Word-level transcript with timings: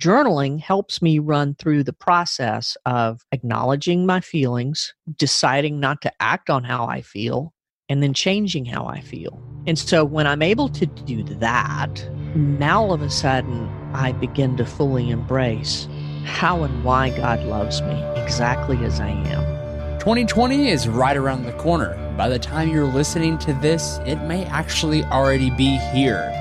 Journaling 0.00 0.58
helps 0.58 1.02
me 1.02 1.18
run 1.18 1.54
through 1.56 1.84
the 1.84 1.92
process 1.92 2.74
of 2.86 3.20
acknowledging 3.32 4.06
my 4.06 4.20
feelings, 4.20 4.94
deciding 5.18 5.78
not 5.78 6.00
to 6.00 6.12
act 6.20 6.48
on 6.48 6.64
how 6.64 6.86
I 6.86 7.02
feel, 7.02 7.52
and 7.90 8.02
then 8.02 8.14
changing 8.14 8.64
how 8.64 8.86
I 8.86 9.02
feel. 9.02 9.38
And 9.66 9.78
so 9.78 10.06
when 10.06 10.26
I'm 10.26 10.40
able 10.40 10.70
to 10.70 10.86
do 10.86 11.22
that, 11.22 12.08
now 12.34 12.80
all 12.80 12.94
of 12.94 13.02
a 13.02 13.10
sudden 13.10 13.68
I 13.92 14.12
begin 14.12 14.56
to 14.56 14.64
fully 14.64 15.10
embrace 15.10 15.86
how 16.24 16.62
and 16.62 16.82
why 16.82 17.10
God 17.10 17.44
loves 17.44 17.82
me 17.82 18.02
exactly 18.22 18.82
as 18.82 19.00
I 19.00 19.10
am. 19.10 19.98
2020 19.98 20.70
is 20.70 20.88
right 20.88 21.16
around 21.18 21.44
the 21.44 21.52
corner. 21.52 21.94
By 22.16 22.30
the 22.30 22.38
time 22.38 22.70
you're 22.70 22.86
listening 22.86 23.36
to 23.40 23.52
this, 23.52 23.98
it 24.06 24.16
may 24.22 24.46
actually 24.46 25.04
already 25.04 25.50
be 25.50 25.76
here. 25.92 26.32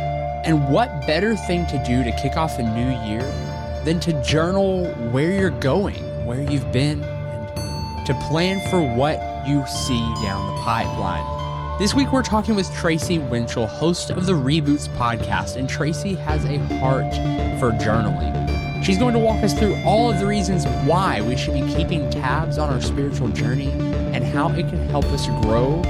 And 0.45 0.69
what 0.69 1.05
better 1.05 1.35
thing 1.35 1.67
to 1.67 1.83
do 1.85 2.05
to 2.05 2.11
kick 2.13 2.37
off 2.37 2.57
a 2.57 2.63
new 2.63 3.05
year 3.05 3.48
than 3.85 3.99
to 4.01 4.23
journal 4.23 4.85
where 5.11 5.31
you're 5.31 5.49
going, 5.49 6.03
where 6.25 6.41
you've 6.41 6.71
been, 6.71 7.03
and 7.03 8.05
to 8.07 8.13
plan 8.27 8.59
for 8.69 8.81
what 8.81 9.19
you 9.47 9.65
see 9.67 9.99
down 10.21 10.55
the 10.55 10.61
pipeline. 10.61 11.39
This 11.79 11.93
week, 11.93 12.11
we're 12.11 12.23
talking 12.23 12.55
with 12.55 12.69
Tracy 12.73 13.19
Winchell, 13.19 13.67
host 13.67 14.09
of 14.09 14.25
the 14.25 14.33
Reboots 14.33 14.89
podcast, 14.97 15.55
and 15.55 15.69
Tracy 15.69 16.15
has 16.15 16.43
a 16.43 16.57
heart 16.79 17.13
for 17.59 17.71
journaling. 17.71 18.83
She's 18.83 18.97
going 18.97 19.13
to 19.13 19.19
walk 19.19 19.43
us 19.43 19.57
through 19.57 19.75
all 19.85 20.11
of 20.11 20.19
the 20.19 20.25
reasons 20.25 20.65
why 20.85 21.21
we 21.21 21.37
should 21.37 21.53
be 21.53 21.73
keeping 21.73 22.09
tabs 22.09 22.57
on 22.57 22.69
our 22.69 22.81
spiritual 22.81 23.29
journey 23.29 23.71
and 24.13 24.23
how 24.23 24.49
it 24.49 24.67
can 24.69 24.89
help 24.89 25.05
us 25.05 25.27
grow 25.41 25.81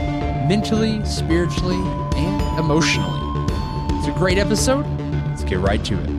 mentally, 0.47 1.03
spiritually, 1.05 1.81
and 2.15 2.59
emotionally. 2.59 3.19
It's 3.97 4.07
a 4.07 4.11
great 4.17 4.37
episode. 4.37 4.85
Let's 5.27 5.43
get 5.43 5.59
right 5.59 5.83
to 5.85 5.95
it. 5.95 6.18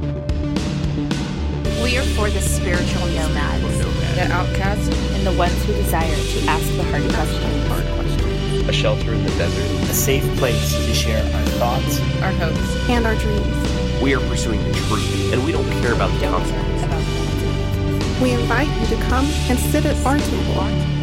We 1.90 1.98
are 1.98 2.04
for 2.14 2.30
the 2.30 2.40
spiritual 2.40 3.04
nomads, 3.08 3.78
the 4.14 4.28
outcasts, 4.30 4.86
and 5.12 5.26
the 5.26 5.32
ones 5.32 5.60
who 5.64 5.72
desire 5.72 6.14
to 6.14 6.46
ask 6.46 6.64
the 6.76 6.84
hard 6.84 7.02
questions. 7.12 7.66
Hard 7.66 7.84
questions 7.96 8.68
a 8.68 8.72
shelter 8.72 9.12
in 9.12 9.24
the 9.24 9.30
desert, 9.30 9.90
a 9.90 9.92
safe 9.92 10.22
place 10.38 10.72
to 10.72 10.94
share 10.94 11.24
our 11.34 11.44
thoughts, 11.58 11.98
our 12.22 12.30
hopes, 12.30 12.88
and 12.88 13.04
our 13.08 13.16
dreams. 13.16 14.00
We 14.00 14.14
are 14.14 14.20
pursuing 14.28 14.62
the 14.62 14.72
truth, 14.86 15.32
and 15.32 15.44
we 15.44 15.50
don't 15.50 15.68
care 15.82 15.92
about 15.92 16.12
the 16.20 16.28
consequences. 16.28 18.22
We 18.22 18.30
invite 18.34 18.68
you 18.80 18.96
to 18.96 19.02
come 19.08 19.26
and 19.48 19.58
sit 19.58 19.84
at 19.84 19.96
our 20.06 20.18
table 20.18 20.60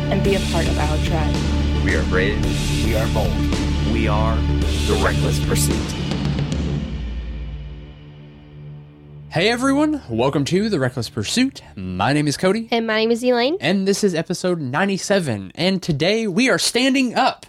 and 0.08 0.24
be 0.24 0.36
a 0.36 0.40
part 0.52 0.70
of 0.70 0.80
our 0.80 0.98
tribe. 1.04 1.84
We 1.84 1.96
are 1.96 2.04
brave. 2.04 2.42
We 2.86 2.96
are 2.96 3.08
bold. 3.10 3.36
We 3.92 4.08
are 4.08 4.38
the 4.88 4.98
Reckless 5.04 5.46
Pursuit. 5.46 6.07
Hey 9.38 9.50
everyone, 9.50 10.02
welcome 10.10 10.46
to 10.46 10.68
The 10.68 10.80
Reckless 10.80 11.12
Pursuit. 11.12 11.62
My 11.76 12.12
name 12.12 12.28
is 12.28 12.38
Cody. 12.38 12.68
And 12.72 12.88
my 12.88 12.96
name 12.96 13.12
is 13.12 13.24
Elaine. 13.24 13.56
And 13.62 13.88
this 13.88 14.04
is 14.04 14.16
episode 14.16 14.60
97. 14.60 15.52
And 15.54 15.84
today 15.84 16.26
we 16.26 16.50
are 16.50 16.58
standing 16.58 17.14
up. 17.14 17.46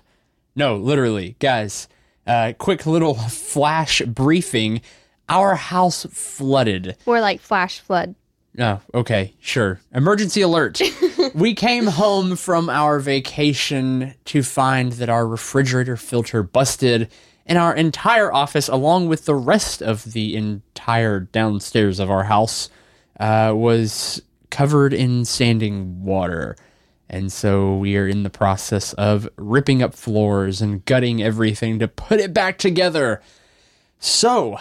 No, 0.54 0.76
literally, 0.76 1.36
guys. 1.38 1.88
Uh, 2.26 2.52
quick 2.58 2.84
little 2.84 3.14
flash 3.30 4.02
briefing. 4.02 4.82
Our 5.30 5.54
house 5.54 6.04
flooded. 6.10 6.94
More 7.06 7.22
like 7.22 7.40
flash 7.40 7.80
flood. 7.80 8.14
Oh, 8.58 8.82
okay, 8.92 9.32
sure. 9.40 9.80
Emergency 9.94 10.42
alert. 10.42 10.82
we 11.34 11.54
came 11.54 11.86
home 11.86 12.36
from 12.36 12.68
our 12.68 13.00
vacation 13.00 14.12
to 14.26 14.42
find 14.42 14.92
that 14.92 15.08
our 15.08 15.26
refrigerator 15.26 15.96
filter 15.96 16.42
busted 16.42 17.10
and 17.48 17.58
our 17.58 17.74
entire 17.74 18.32
office, 18.32 18.68
along 18.68 19.08
with 19.08 19.24
the 19.24 19.34
rest 19.34 19.82
of 19.82 20.12
the 20.12 20.36
entire 20.36 21.20
downstairs 21.20 21.98
of 21.98 22.10
our 22.10 22.24
house, 22.24 22.68
uh, 23.18 23.52
was 23.54 24.22
covered 24.50 24.92
in 24.92 25.24
standing 25.24 26.04
water. 26.04 26.56
And 27.08 27.32
so 27.32 27.76
we 27.76 27.96
are 27.96 28.06
in 28.06 28.22
the 28.22 28.30
process 28.30 28.92
of 28.94 29.28
ripping 29.36 29.82
up 29.82 29.94
floors 29.94 30.60
and 30.60 30.84
gutting 30.84 31.22
everything 31.22 31.78
to 31.78 31.88
put 31.88 32.20
it 32.20 32.34
back 32.34 32.58
together. 32.58 33.22
So, 33.98 34.58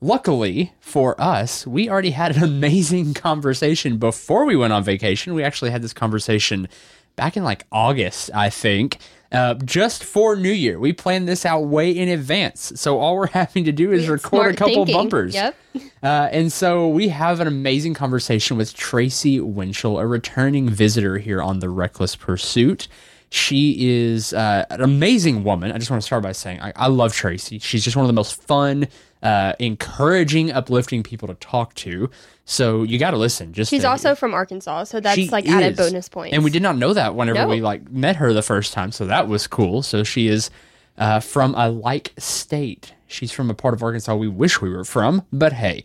luckily 0.00 0.72
for 0.80 1.18
us, 1.20 1.66
we 1.66 1.88
already 1.88 2.10
had 2.10 2.36
an 2.36 2.42
amazing 2.42 3.14
conversation 3.14 3.98
before 3.98 4.44
we 4.44 4.56
went 4.56 4.72
on 4.72 4.82
vacation. 4.82 5.34
We 5.34 5.44
actually 5.44 5.70
had 5.70 5.82
this 5.82 5.92
conversation 5.92 6.68
back 7.14 7.36
in 7.36 7.44
like 7.44 7.64
August, 7.70 8.30
I 8.34 8.50
think, 8.50 8.98
uh, 9.32 9.54
just 9.54 10.04
for 10.04 10.36
New 10.36 10.52
Year. 10.52 10.78
We 10.78 10.92
planned 10.92 11.26
this 11.26 11.44
out 11.46 11.60
way 11.62 11.90
in 11.90 12.08
advance. 12.08 12.72
So 12.76 12.98
all 13.00 13.16
we're 13.16 13.26
having 13.32 13.64
to 13.64 13.72
do 13.72 13.90
is 13.92 14.08
record 14.08 14.54
a 14.54 14.56
couple 14.56 14.74
thinking. 14.86 14.94
bumpers. 14.94 15.34
Yep. 15.34 15.56
Uh, 16.02 16.28
and 16.32 16.52
so 16.52 16.88
we 16.88 17.06
have 17.08 17.38
an 17.38 17.46
amazing 17.46 17.94
conversation 17.94 18.56
with 18.56 18.74
Tracy 18.74 19.38
Winchell, 19.38 20.00
a 20.00 20.06
returning 20.06 20.68
visitor 20.68 21.16
here 21.16 21.40
on 21.40 21.60
The 21.60 21.68
Reckless 21.68 22.16
Pursuit. 22.16 22.88
She 23.30 23.76
is 23.88 24.34
uh, 24.34 24.64
an 24.68 24.80
amazing 24.82 25.44
woman. 25.44 25.70
I 25.70 25.78
just 25.78 25.92
want 25.92 26.02
to 26.02 26.06
start 26.06 26.24
by 26.24 26.32
saying 26.32 26.60
I, 26.60 26.72
I 26.74 26.88
love 26.88 27.14
Tracy. 27.14 27.60
She's 27.60 27.84
just 27.84 27.96
one 27.96 28.04
of 28.04 28.08
the 28.08 28.14
most 28.14 28.42
fun, 28.42 28.88
uh, 29.22 29.52
encouraging, 29.58 30.50
uplifting 30.52 31.02
people 31.02 31.28
to 31.28 31.34
talk 31.34 31.74
to. 31.76 32.10
So 32.44 32.82
you 32.82 32.98
got 32.98 33.12
to 33.12 33.16
listen. 33.16 33.52
Just 33.52 33.70
She's 33.70 33.82
to- 33.82 33.88
also 33.90 34.14
from 34.14 34.34
Arkansas, 34.34 34.84
so 34.84 35.00
that's 35.00 35.30
like 35.30 35.48
added 35.48 35.76
bonus 35.76 36.08
points. 36.08 36.34
And 36.34 36.42
we 36.44 36.50
did 36.50 36.62
not 36.62 36.76
know 36.76 36.92
that 36.92 37.14
whenever 37.14 37.40
No. 37.42 37.48
we 37.48 37.60
like 37.60 37.90
met 37.90 38.16
her 38.16 38.32
the 38.32 38.42
first 38.42 38.72
time, 38.72 38.90
so 38.92 39.06
that 39.06 39.28
was 39.28 39.46
cool. 39.46 39.82
So 39.82 40.02
she 40.04 40.26
is 40.28 40.50
uh, 40.98 41.20
from 41.20 41.54
a 41.54 41.68
like 41.70 42.12
state. 42.18 42.94
She's 43.06 43.30
from 43.30 43.48
a 43.50 43.54
part 43.54 43.74
of 43.74 43.82
Arkansas 43.82 44.14
we 44.16 44.28
wish 44.28 44.60
we 44.60 44.70
were 44.70 44.84
from, 44.84 45.24
but 45.32 45.52
hey. 45.52 45.84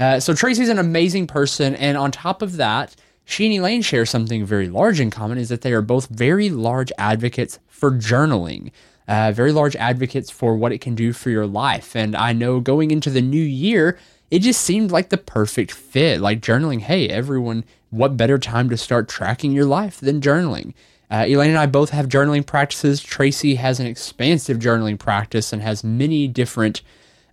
Uh, 0.00 0.18
so 0.18 0.34
Tracy's 0.34 0.68
an 0.68 0.78
amazing 0.78 1.26
person, 1.28 1.76
and 1.76 1.96
on 1.96 2.10
top 2.10 2.42
of 2.42 2.56
that, 2.56 2.96
she 3.24 3.44
and 3.46 3.54
Elaine 3.54 3.82
share 3.82 4.04
something 4.04 4.44
very 4.44 4.68
large 4.68 4.98
in 4.98 5.10
common: 5.10 5.38
is 5.38 5.48
that 5.50 5.60
they 5.60 5.72
are 5.72 5.82
both 5.82 6.06
very 6.08 6.50
large 6.50 6.90
advocates 6.98 7.60
for 7.68 7.92
journaling. 7.92 8.72
Uh, 9.08 9.32
very 9.32 9.52
large 9.52 9.74
advocates 9.76 10.30
for 10.30 10.56
what 10.56 10.72
it 10.72 10.80
can 10.80 10.94
do 10.94 11.12
for 11.12 11.30
your 11.30 11.46
life. 11.46 11.96
And 11.96 12.14
I 12.14 12.32
know 12.32 12.60
going 12.60 12.90
into 12.90 13.10
the 13.10 13.20
new 13.20 13.42
year, 13.42 13.98
it 14.30 14.40
just 14.40 14.62
seemed 14.62 14.90
like 14.90 15.08
the 15.10 15.18
perfect 15.18 15.72
fit. 15.72 16.20
Like 16.20 16.40
journaling, 16.40 16.80
hey, 16.80 17.08
everyone, 17.08 17.64
what 17.90 18.16
better 18.16 18.38
time 18.38 18.70
to 18.70 18.76
start 18.76 19.08
tracking 19.08 19.52
your 19.52 19.66
life 19.66 20.00
than 20.00 20.20
journaling? 20.20 20.72
Uh, 21.10 21.26
Elaine 21.28 21.50
and 21.50 21.58
I 21.58 21.66
both 21.66 21.90
have 21.90 22.08
journaling 22.08 22.46
practices. 22.46 23.02
Tracy 23.02 23.56
has 23.56 23.78
an 23.78 23.86
expansive 23.86 24.58
journaling 24.58 24.98
practice 24.98 25.52
and 25.52 25.60
has 25.60 25.84
many 25.84 26.26
different 26.26 26.80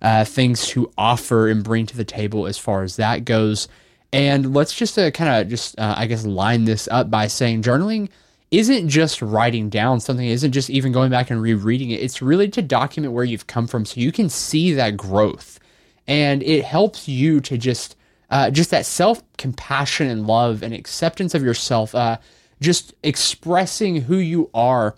uh, 0.01 0.25
things 0.25 0.67
to 0.67 0.91
offer 0.97 1.47
and 1.47 1.63
bring 1.63 1.85
to 1.85 1.95
the 1.95 2.03
table 2.03 2.45
as 2.45 2.57
far 2.57 2.83
as 2.83 2.97
that 2.97 3.23
goes. 3.23 3.69
And 4.11 4.53
let's 4.53 4.73
just 4.73 4.97
uh, 4.97 5.11
kind 5.11 5.41
of 5.41 5.49
just, 5.49 5.79
uh, 5.79 5.93
I 5.95 6.07
guess, 6.07 6.25
line 6.25 6.65
this 6.65 6.89
up 6.91 7.09
by 7.09 7.27
saying 7.27 7.61
journaling 7.61 8.09
isn't 8.51 8.89
just 8.89 9.21
writing 9.21 9.69
down 9.69 9.99
something, 9.99 10.25
isn't 10.25 10.51
just 10.51 10.69
even 10.69 10.91
going 10.91 11.11
back 11.11 11.29
and 11.29 11.41
rereading 11.41 11.91
it. 11.91 12.01
It's 12.01 12.21
really 12.21 12.49
to 12.49 12.61
document 12.61 13.13
where 13.13 13.23
you've 13.23 13.47
come 13.47 13.67
from 13.67 13.85
so 13.85 14.01
you 14.01 14.11
can 14.11 14.29
see 14.29 14.73
that 14.73 14.97
growth. 14.97 15.59
And 16.07 16.41
it 16.41 16.65
helps 16.65 17.07
you 17.07 17.39
to 17.41 17.57
just, 17.57 17.95
uh, 18.31 18.49
just 18.49 18.71
that 18.71 18.85
self 18.85 19.21
compassion 19.37 20.07
and 20.07 20.25
love 20.25 20.63
and 20.63 20.73
acceptance 20.73 21.35
of 21.35 21.43
yourself, 21.43 21.93
uh, 21.93 22.17
just 22.59 22.93
expressing 23.03 24.01
who 24.01 24.17
you 24.17 24.49
are 24.53 24.95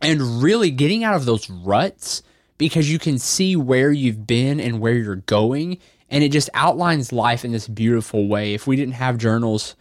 and 0.00 0.42
really 0.42 0.70
getting 0.70 1.02
out 1.02 1.16
of 1.16 1.24
those 1.24 1.50
ruts 1.50 2.22
because 2.56 2.90
you 2.90 2.98
can 2.98 3.18
see 3.18 3.56
where 3.56 3.90
you've 3.90 4.26
been 4.26 4.60
and 4.60 4.80
where 4.80 4.94
you're 4.94 5.16
going 5.16 5.78
and 6.10 6.24
it 6.24 6.30
just 6.30 6.50
outlines 6.54 7.12
life 7.12 7.44
in 7.44 7.52
this 7.52 7.68
beautiful 7.68 8.28
way 8.28 8.54
if 8.54 8.66
we 8.66 8.76
didn't 8.76 8.94
have 8.94 9.18
journals 9.18 9.74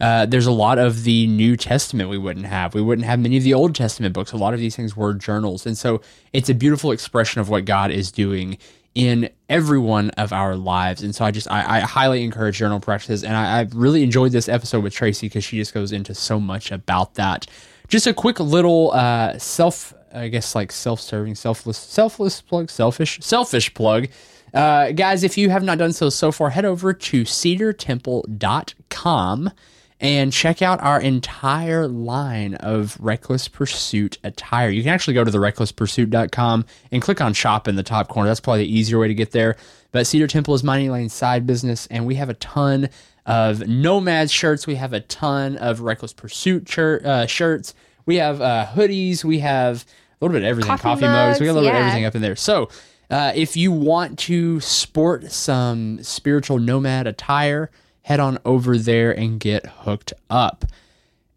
uh, 0.00 0.24
there's 0.26 0.46
a 0.46 0.52
lot 0.52 0.78
of 0.78 1.04
the 1.04 1.26
new 1.26 1.56
testament 1.56 2.08
we 2.08 2.16
wouldn't 2.16 2.46
have. 2.46 2.74
We 2.74 2.80
wouldn't 2.80 3.06
have 3.06 3.20
many 3.20 3.36
of 3.36 3.44
the 3.44 3.52
old 3.52 3.74
testament 3.74 4.14
books. 4.14 4.32
A 4.32 4.36
lot 4.36 4.54
of 4.54 4.60
these 4.60 4.74
things 4.74 4.96
were 4.96 5.12
journals. 5.12 5.66
And 5.66 5.76
so 5.76 6.00
it's 6.32 6.48
a 6.48 6.54
beautiful 6.54 6.90
expression 6.90 7.40
of 7.40 7.50
what 7.50 7.66
god 7.66 7.90
is 7.90 8.10
doing 8.10 8.56
in 8.94 9.28
every 9.48 9.78
one 9.78 10.10
of 10.10 10.32
our 10.32 10.56
lives. 10.56 11.02
And 11.02 11.14
so 11.14 11.24
i 11.24 11.30
just 11.30 11.50
i, 11.50 11.76
I 11.76 11.80
highly 11.80 12.24
encourage 12.24 12.56
journal 12.56 12.80
practices. 12.80 13.22
And 13.22 13.36
I, 13.36 13.60
I 13.60 13.68
really 13.72 14.02
enjoyed 14.02 14.32
this 14.32 14.48
episode 14.48 14.82
with 14.82 14.94
tracy 14.94 15.26
because 15.26 15.44
she 15.44 15.58
just 15.58 15.74
goes 15.74 15.92
into 15.92 16.14
so 16.14 16.40
much 16.40 16.72
about 16.72 17.14
that. 17.14 17.46
Just 17.88 18.06
a 18.06 18.14
quick 18.14 18.40
little 18.40 18.92
uh, 18.92 19.38
self 19.38 19.92
i 20.12 20.26
guess 20.26 20.56
like 20.56 20.72
self-serving 20.72 21.36
selfless 21.36 21.78
selfless 21.78 22.40
plug 22.40 22.68
selfish 22.70 23.20
selfish 23.20 23.72
plug. 23.74 24.08
Uh, 24.52 24.90
guys 24.92 25.22
if 25.22 25.38
you 25.38 25.50
have 25.50 25.62
not 25.62 25.78
done 25.78 25.92
so 25.92 26.08
so 26.08 26.32
far 26.32 26.50
head 26.50 26.64
over 26.64 26.92
to 26.92 27.22
cedartemple.com 27.22 29.52
and 30.00 30.32
check 30.32 30.62
out 30.62 30.80
our 30.82 31.00
entire 31.00 31.86
line 31.86 32.54
of 32.54 32.96
reckless 33.00 33.48
pursuit 33.48 34.18
attire. 34.24 34.70
You 34.70 34.82
can 34.82 34.92
actually 34.92 35.14
go 35.14 35.24
to 35.24 35.30
the 35.30 35.38
recklesspursuit.com 35.38 36.64
and 36.90 37.02
click 37.02 37.20
on 37.20 37.32
shop 37.34 37.68
in 37.68 37.76
the 37.76 37.82
top 37.82 38.08
corner. 38.08 38.28
That's 38.28 38.40
probably 38.40 38.64
the 38.64 38.72
easier 38.74 38.98
way 38.98 39.08
to 39.08 39.14
get 39.14 39.32
there. 39.32 39.56
But 39.92 40.06
cedar 40.06 40.26
temple 40.26 40.54
is 40.54 40.64
mining 40.64 40.90
lane's 40.90 41.12
side 41.12 41.46
business 41.46 41.86
and 41.88 42.06
we 42.06 42.14
have 42.14 42.28
a 42.30 42.34
ton 42.34 42.88
of 43.26 43.66
nomad 43.68 44.30
shirts. 44.30 44.66
We 44.66 44.76
have 44.76 44.92
a 44.92 45.00
ton 45.00 45.56
of 45.56 45.80
reckless 45.80 46.12
pursuit 46.12 46.78
uh, 46.78 47.26
shirts. 47.26 47.74
We 48.06 48.16
have 48.16 48.40
uh, 48.40 48.66
hoodies. 48.72 49.22
We 49.24 49.40
have 49.40 49.84
a 50.20 50.24
little 50.24 50.32
bit 50.32 50.42
of 50.42 50.48
everything. 50.48 50.70
Coffee 50.70 50.82
coffee, 50.82 51.02
mugs. 51.02 51.40
we 51.40 51.46
got 51.46 51.52
a 51.52 51.54
little 51.54 51.68
bit 51.68 51.74
of 51.76 51.80
everything 51.80 52.04
up 52.06 52.14
in 52.14 52.22
there. 52.22 52.36
So 52.36 52.68
Uh, 53.10 53.32
if 53.34 53.56
you 53.56 53.72
want 53.72 54.16
to 54.20 54.60
sport 54.60 55.32
some 55.32 56.00
spiritual 56.02 56.58
nomad 56.60 57.08
attire, 57.08 57.68
head 58.10 58.18
on 58.18 58.38
over 58.44 58.76
there 58.76 59.12
and 59.16 59.38
get 59.38 59.64
hooked 59.66 60.12
up. 60.28 60.64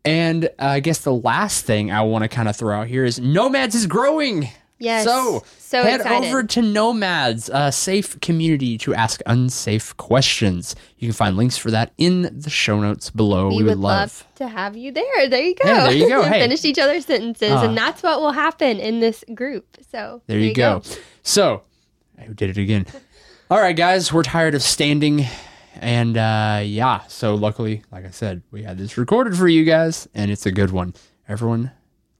And 0.03 0.45
uh, 0.45 0.49
I 0.59 0.79
guess 0.79 0.97
the 0.99 1.13
last 1.13 1.65
thing 1.65 1.91
I 1.91 2.01
want 2.01 2.23
to 2.23 2.27
kind 2.27 2.49
of 2.49 2.55
throw 2.55 2.75
out 2.81 2.87
here 2.87 3.05
is 3.05 3.19
Nomads 3.19 3.75
is 3.75 3.85
growing. 3.85 4.49
Yes. 4.79 5.05
So, 5.05 5.43
So 5.59 5.83
head 5.83 6.01
excited. 6.01 6.27
over 6.27 6.41
to 6.43 6.61
Nomads, 6.63 7.47
a 7.53 7.71
safe 7.71 8.19
community 8.21 8.79
to 8.79 8.95
ask 8.95 9.21
unsafe 9.27 9.95
questions. 9.97 10.75
You 10.97 11.07
can 11.07 11.13
find 11.13 11.37
links 11.37 11.57
for 11.57 11.69
that 11.69 11.93
in 11.99 12.23
the 12.37 12.49
show 12.49 12.81
notes 12.81 13.11
below. 13.11 13.49
we, 13.49 13.57
We, 13.57 13.63
would 13.65 13.77
love. 13.77 13.81
love 14.25 14.27
to 14.37 14.47
have 14.47 14.75
you 14.75 14.91
there. 14.91 15.29
There 15.29 15.43
you 15.43 15.53
go. 15.55 15.63
There 15.75 15.91
you 15.93 16.09
go. 16.09 16.23
Hey. 16.27 16.41
Finish 16.41 16.65
each 16.65 16.79
other's 16.79 17.05
sentences, 17.05 17.51
Ah. 17.53 17.63
and 17.65 17.77
that's 17.77 18.01
what 18.01 18.19
will 18.19 18.31
happen 18.33 18.79
in 18.79 18.99
this 18.99 19.23
group. 19.35 19.77
So 19.91 20.21
There, 20.25 20.39
you, 20.39 20.55
go. 20.55 20.81
So, 21.21 21.61
I 22.19 22.25
did 22.25 22.49
it 22.49 22.57
again. 22.57 22.87
All 23.51 23.59
right, 23.61 23.75
guys, 23.75 24.11
we're 24.11 24.23
tired 24.23 24.55
of 24.55 24.63
standing. 24.63 25.27
And 25.75 26.17
uh, 26.17 26.61
yeah, 26.63 27.01
so 27.07 27.35
luckily, 27.35 27.83
like 27.91 28.05
I 28.05 28.11
said, 28.11 28.41
we 28.51 28.63
had 28.63 28.77
this 28.77 28.97
recorded 28.97 29.35
for 29.37 29.47
you 29.47 29.63
guys, 29.63 30.07
and 30.13 30.31
it's 30.31 30.45
a 30.45 30.51
good 30.51 30.71
one. 30.71 30.93
Everyone, 31.27 31.71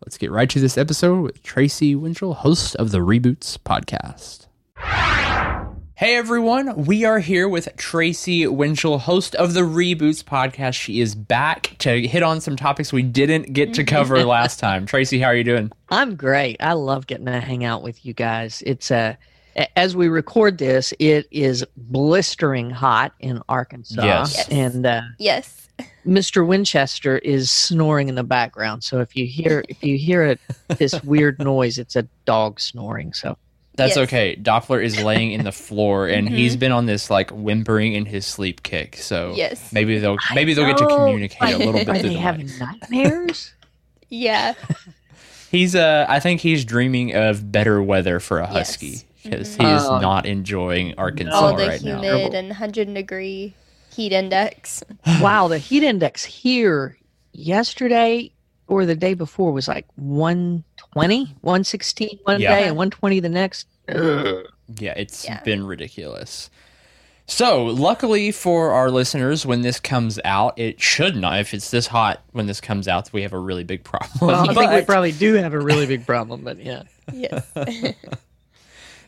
let's 0.05 0.17
get 0.17 0.31
right 0.31 0.49
to 0.49 0.59
this 0.59 0.77
episode 0.77 1.21
with 1.21 1.43
Tracy 1.43 1.95
Winchell, 1.95 2.33
host 2.35 2.75
of 2.77 2.91
the 2.91 2.99
Reboots 2.99 3.57
podcast. 3.59 4.47
Hey 5.95 6.15
everyone, 6.17 6.85
we 6.85 7.05
are 7.05 7.19
here 7.19 7.47
with 7.47 7.69
Tracy 7.77 8.45
Winchell, 8.47 8.97
host 8.97 9.35
of 9.35 9.53
the 9.53 9.61
Reboots 9.61 10.23
podcast. 10.23 10.73
She 10.73 10.99
is 10.99 11.13
back 11.15 11.75
to 11.79 12.05
hit 12.07 12.23
on 12.23 12.41
some 12.41 12.55
topics 12.55 12.91
we 12.91 13.03
didn't 13.03 13.53
get 13.53 13.75
to 13.75 13.83
cover 13.83 14.25
last 14.25 14.59
time. 14.59 14.85
Tracy, 14.85 15.19
how 15.19 15.27
are 15.27 15.35
you 15.35 15.43
doing? 15.43 15.71
I'm 15.89 16.15
great. 16.15 16.57
I 16.59 16.73
love 16.73 17.07
getting 17.07 17.27
to 17.27 17.39
hang 17.39 17.63
out 17.63 17.83
with 17.83 18.05
you 18.05 18.13
guys. 18.13 18.63
It's 18.65 18.91
a 18.91 19.17
as 19.75 19.95
we 19.95 20.07
record 20.07 20.57
this, 20.57 20.93
it 20.99 21.27
is 21.31 21.65
blistering 21.77 22.69
hot 22.69 23.13
in 23.19 23.41
Arkansas, 23.49 24.03
Yes. 24.03 24.35
Yes. 24.37 24.49
and 24.49 24.85
uh, 24.85 25.01
Yes. 25.19 25.59
Mr. 26.05 26.45
Winchester 26.45 27.17
is 27.19 27.49
snoring 27.49 28.07
in 28.09 28.15
the 28.15 28.23
background. 28.23 28.83
So 28.83 28.99
if 28.99 29.15
you 29.15 29.25
hear 29.25 29.63
if 29.69 29.83
you 29.83 29.97
hear 29.97 30.23
it, 30.23 30.39
this 30.77 31.01
weird 31.03 31.39
noise, 31.43 31.77
it's 31.77 31.95
a 31.95 32.03
dog 32.25 32.59
snoring. 32.59 33.13
So 33.13 33.37
That's 33.75 33.95
Yes. 33.95 34.03
okay. 34.07 34.35
Doppler 34.35 34.83
is 34.83 35.01
laying 35.01 35.31
in 35.31 35.43
the 35.45 35.51
floor, 35.51 36.07
and 36.07 36.29
he's 36.29 36.55
been 36.55 36.71
on 36.71 36.85
this 36.85 37.09
like 37.09 37.31
whimpering 37.31 37.93
in 37.93 38.05
his 38.05 38.25
sleep 38.25 38.61
kick. 38.63 38.97
So 38.97 39.33
Yes. 39.35 39.71
maybe 39.73 39.97
they'll 39.97 40.17
maybe 40.35 40.53
they'll 40.53 40.67
get 40.67 40.77
to 40.77 40.85
communicate 40.87 41.53
a 41.55 41.57
little 41.57 41.73
bit 41.73 41.89
are 41.89 41.93
they 41.93 42.01
the 42.09 42.13
having 42.15 42.45
mic. 42.47 42.59
nightmares? 42.59 43.53
Yeah. 44.09 44.53
He's 45.49 45.73
uh, 45.75 46.05
I 46.07 46.19
think 46.19 46.41
he's 46.41 46.65
dreaming 46.65 47.15
of 47.15 47.51
better 47.51 47.81
weather 47.81 48.19
for 48.19 48.39
a 48.39 48.51
Yes. 48.53 49.05
Husky 49.23 49.29
because 49.29 49.55
he 49.55 49.65
is 49.65 49.83
Oh. 49.85 49.99
not 49.99 50.25
enjoying 50.25 50.93
oh, 50.93 51.01
Arkansas 51.01 51.35
All 51.35 51.55
the 51.55 51.67
right 51.67 51.83
now. 51.83 52.01
humid 52.01 52.33
and 52.33 52.49
100 52.49 52.93
degree 52.93 53.53
heat 53.95 54.11
index. 54.11 54.83
wow, 55.21 55.47
the 55.47 55.57
heat 55.57 55.83
index 55.83 56.23
here 56.23 56.97
yesterday 57.33 58.31
or 58.67 58.85
the 58.85 58.95
day 58.95 59.13
before 59.13 59.51
was 59.51 59.67
like 59.67 59.85
120, 59.95 61.25
116 61.41 62.19
one 62.23 62.39
Yeah. 62.41 62.55
day 62.55 62.67
and 62.67 62.75
120 62.77 63.19
the 63.19 63.29
next. 63.29 63.67
Ugh. 63.89 64.45
Yeah, 64.79 64.93
it's 64.95 65.25
Yeah. 65.25 65.41
been 65.43 65.65
ridiculous. 65.65 66.49
So, 67.25 67.63
luckily 67.65 68.31
for 68.33 68.71
our 68.71 68.91
listeners, 68.91 69.45
when 69.45 69.61
this 69.61 69.79
comes 69.79 70.19
out, 70.25 70.59
it 70.59 70.81
should 70.81 71.15
not. 71.15 71.39
If 71.39 71.53
it's 71.53 71.71
this 71.71 71.87
hot 71.87 72.21
when 72.33 72.47
this 72.47 72.59
comes 72.59 72.85
out, 72.87 73.11
we 73.13 73.21
have 73.21 73.31
a 73.31 73.39
really 73.39 73.63
big 73.63 73.83
problem. 73.83 74.09
Well, 74.21 74.49
I 74.49 74.53
think 74.53 74.71
we 74.71 74.81
probably 74.85 75.13
do 75.13 75.35
have 75.35 75.53
a 75.53 75.59
really 75.59 75.85
big 75.85 76.05
problem, 76.05 76.41
but 76.43 76.57
yeah. 76.63 76.83
Yes. 77.13 77.45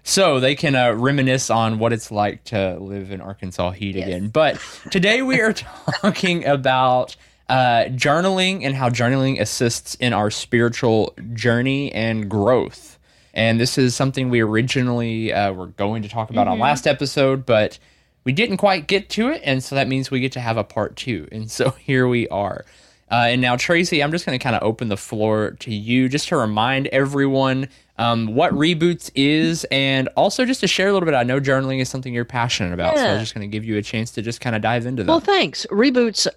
so 0.08 0.40
they 0.40 0.54
can 0.56 0.76
uh, 0.76 0.94
reminisce 0.94 1.50
on 1.50 1.80
what 1.80 1.92
it's 1.92 2.12
like 2.12 2.44
to 2.46 2.78
live 2.80 3.12
in 3.12 3.20
Arkansas 3.22 3.72
heat 3.72 3.96
Yes. 3.96 4.08
again. 4.08 4.28
But 4.30 4.62
today 4.92 5.22
we 5.24 5.42
are 5.42 5.52
talking 6.02 6.46
about 6.46 7.16
uh, 7.50 7.86
journaling 7.90 8.64
and 8.64 8.76
how 8.76 8.90
journaling 8.90 9.40
assists 9.42 9.96
in 9.96 10.14
our 10.14 10.30
spiritual 10.32 11.14
journey 11.34 11.92
and 11.92 12.30
growth. 12.30 12.98
And 13.34 13.60
this 13.60 13.78
is 13.80 13.96
something 13.96 14.30
we 14.30 14.42
originally 14.42 15.34
uh, 15.34 15.52
were 15.54 15.68
going 15.68 16.04
to 16.04 16.10
talk 16.10 16.30
about 16.30 16.48
on 16.48 16.60
last 16.60 16.88
episode, 16.88 17.46
but 17.46 17.80
we 18.24 18.32
didn't 18.32 18.58
quite 18.58 18.88
get 18.88 19.10
to 19.10 19.30
it. 19.30 19.42
And 19.44 19.64
so 19.64 19.76
that 19.76 19.88
means 19.88 20.10
we 20.12 20.20
get 20.20 20.32
to 20.34 20.40
have 20.40 20.56
a 20.58 20.64
part 20.64 20.96
two. 20.96 21.28
And 21.32 21.50
so 21.52 21.70
here 21.80 22.08
we 22.08 22.28
are. 22.30 22.64
Uh, 23.12 23.26
and 23.30 23.42
now, 23.42 23.56
Tracy, 23.56 24.02
I'm 24.02 24.12
just 24.12 24.26
going 24.26 24.38
to 24.38 24.42
kind 24.44 24.56
of 24.56 24.64
open 24.64 24.88
the 24.88 24.98
floor 24.98 25.52
to 25.62 25.74
you 25.74 26.10
just 26.10 26.28
to 26.30 26.38
remind 26.38 26.88
everyone 26.88 27.70
um, 27.98 28.34
what 28.36 28.52
Reboots 28.54 29.10
is 29.16 29.66
and 29.72 30.08
also 30.18 30.46
just 30.46 30.60
to 30.62 30.68
share 30.68 30.88
a 30.90 30.94
little 30.94 31.06
bit. 31.06 31.16
I 31.16 31.24
know 31.24 31.40
journaling 31.40 31.80
is 31.82 31.90
something 31.90 32.14
you're 32.14 32.26
passionate 32.26 32.74
about. 32.74 32.98
So 32.98 33.04
I 33.04 33.06
Yeah. 33.08 33.14
was 33.14 33.22
just 33.22 33.34
going 33.34 33.50
to 33.50 33.52
give 33.54 33.64
you 33.64 33.78
a 33.78 33.82
chance 33.82 34.12
to 34.12 34.22
just 34.22 34.42
kind 34.42 34.56
of 34.56 34.62
dive 34.62 34.86
into 34.86 35.04
that. 35.04 35.10
Well, 35.10 35.20
thanks. 35.22 35.66
Reboots 35.72 36.28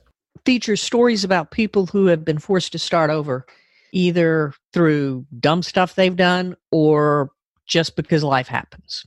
features 0.44 0.80
stories 0.82 1.24
about 1.24 1.50
people 1.50 1.86
who 1.86 2.06
have 2.06 2.24
been 2.24 2.38
forced 2.38 2.72
to 2.72 2.78
start 2.78 3.10
over, 3.10 3.44
either 3.92 4.54
through 4.72 5.26
dumb 5.40 5.62
stuff 5.62 5.94
they've 5.94 6.14
done 6.16 6.56
or 6.70 7.30
just 7.66 7.96
because 7.96 8.22
life 8.24 8.48
happens. 8.48 9.04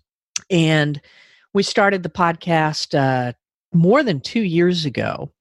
And 0.49 0.99
we 1.53 1.63
started 1.63 2.03
the 2.03 2.09
podcast 2.09 2.97
uh, 2.97 3.33
more 3.73 4.03
than 4.03 4.19
two 4.19 4.41
years 4.41 4.85
ago. 4.85 5.31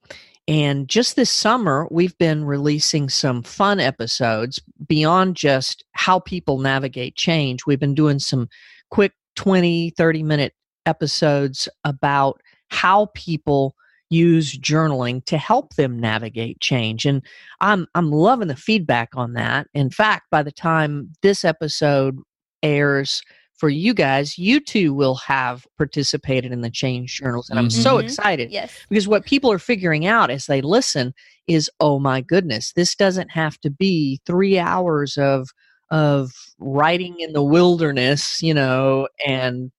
And 0.49 0.89
just 0.89 1.17
this 1.17 1.31
summer, 1.31 1.87
we've 1.91 2.17
been 2.19 2.45
releasing 2.45 3.09
some 3.09 3.43
fun 3.43 3.79
episodes 3.79 4.61
beyond 4.87 5.37
just 5.37 5.85
how 5.93 6.19
people 6.19 6.59
navigate 6.59 7.15
change. 7.15 7.67
We've 7.67 7.79
been 7.79 7.95
doing 7.95 8.19
some 8.19 8.49
quick 8.91 9.13
20, 9.37 9.91
30 9.91 10.23
minute 10.23 10.55
episodes 10.87 11.69
about 11.85 12.41
how 12.69 13.09
people 13.15 13.75
use 14.11 14.59
journaling 14.59 15.25
to 15.25 15.39
help 15.39 15.75
them 15.77 15.97
navigate 15.97 16.59
change 16.61 17.07
and 17.07 17.25
i'm 17.61 17.87
i'm 17.95 18.11
loving 18.11 18.49
the 18.49 18.57
feedback 18.57 19.11
on 19.15 19.35
that 19.35 19.69
in 19.73 19.89
fact 19.89 20.25
by 20.33 20.43
the 20.43 20.51
time 20.51 21.13
this 21.23 21.45
episode 21.45 22.19
airs 22.63 23.23
for 23.61 23.69
you 23.69 23.93
guys 23.93 24.39
you 24.39 24.59
too 24.59 24.95
will 24.95 25.17
have 25.17 25.67
participated 25.77 26.51
in 26.51 26.63
the 26.63 26.71
change 26.71 27.19
journals 27.19 27.51
and 27.51 27.59
i'm 27.59 27.69
so 27.71 27.97
Mhm. 27.99 28.05
excited 28.05 28.51
yes. 28.51 28.73
because 28.89 29.07
what 29.07 29.27
people 29.27 29.53
are 29.53 29.59
figuring 29.59 30.07
out 30.07 30.31
as 30.31 30.47
they 30.47 30.63
listen 30.63 31.13
is 31.47 31.71
oh 31.79 31.99
my 31.99 32.23
goodness 32.23 32.73
this 32.73 32.95
doesn't 32.95 33.31
have 33.31 33.61
to 33.61 33.71
be 33.71 34.19
3 34.25 34.59
hours 34.59 35.19
of 35.19 35.51
of 35.91 36.33
writing 36.59 37.21
in 37.21 37.35
the 37.35 37.43
wilderness 37.43 38.41
you 38.43 38.55
know 38.55 39.07
and 39.27 39.71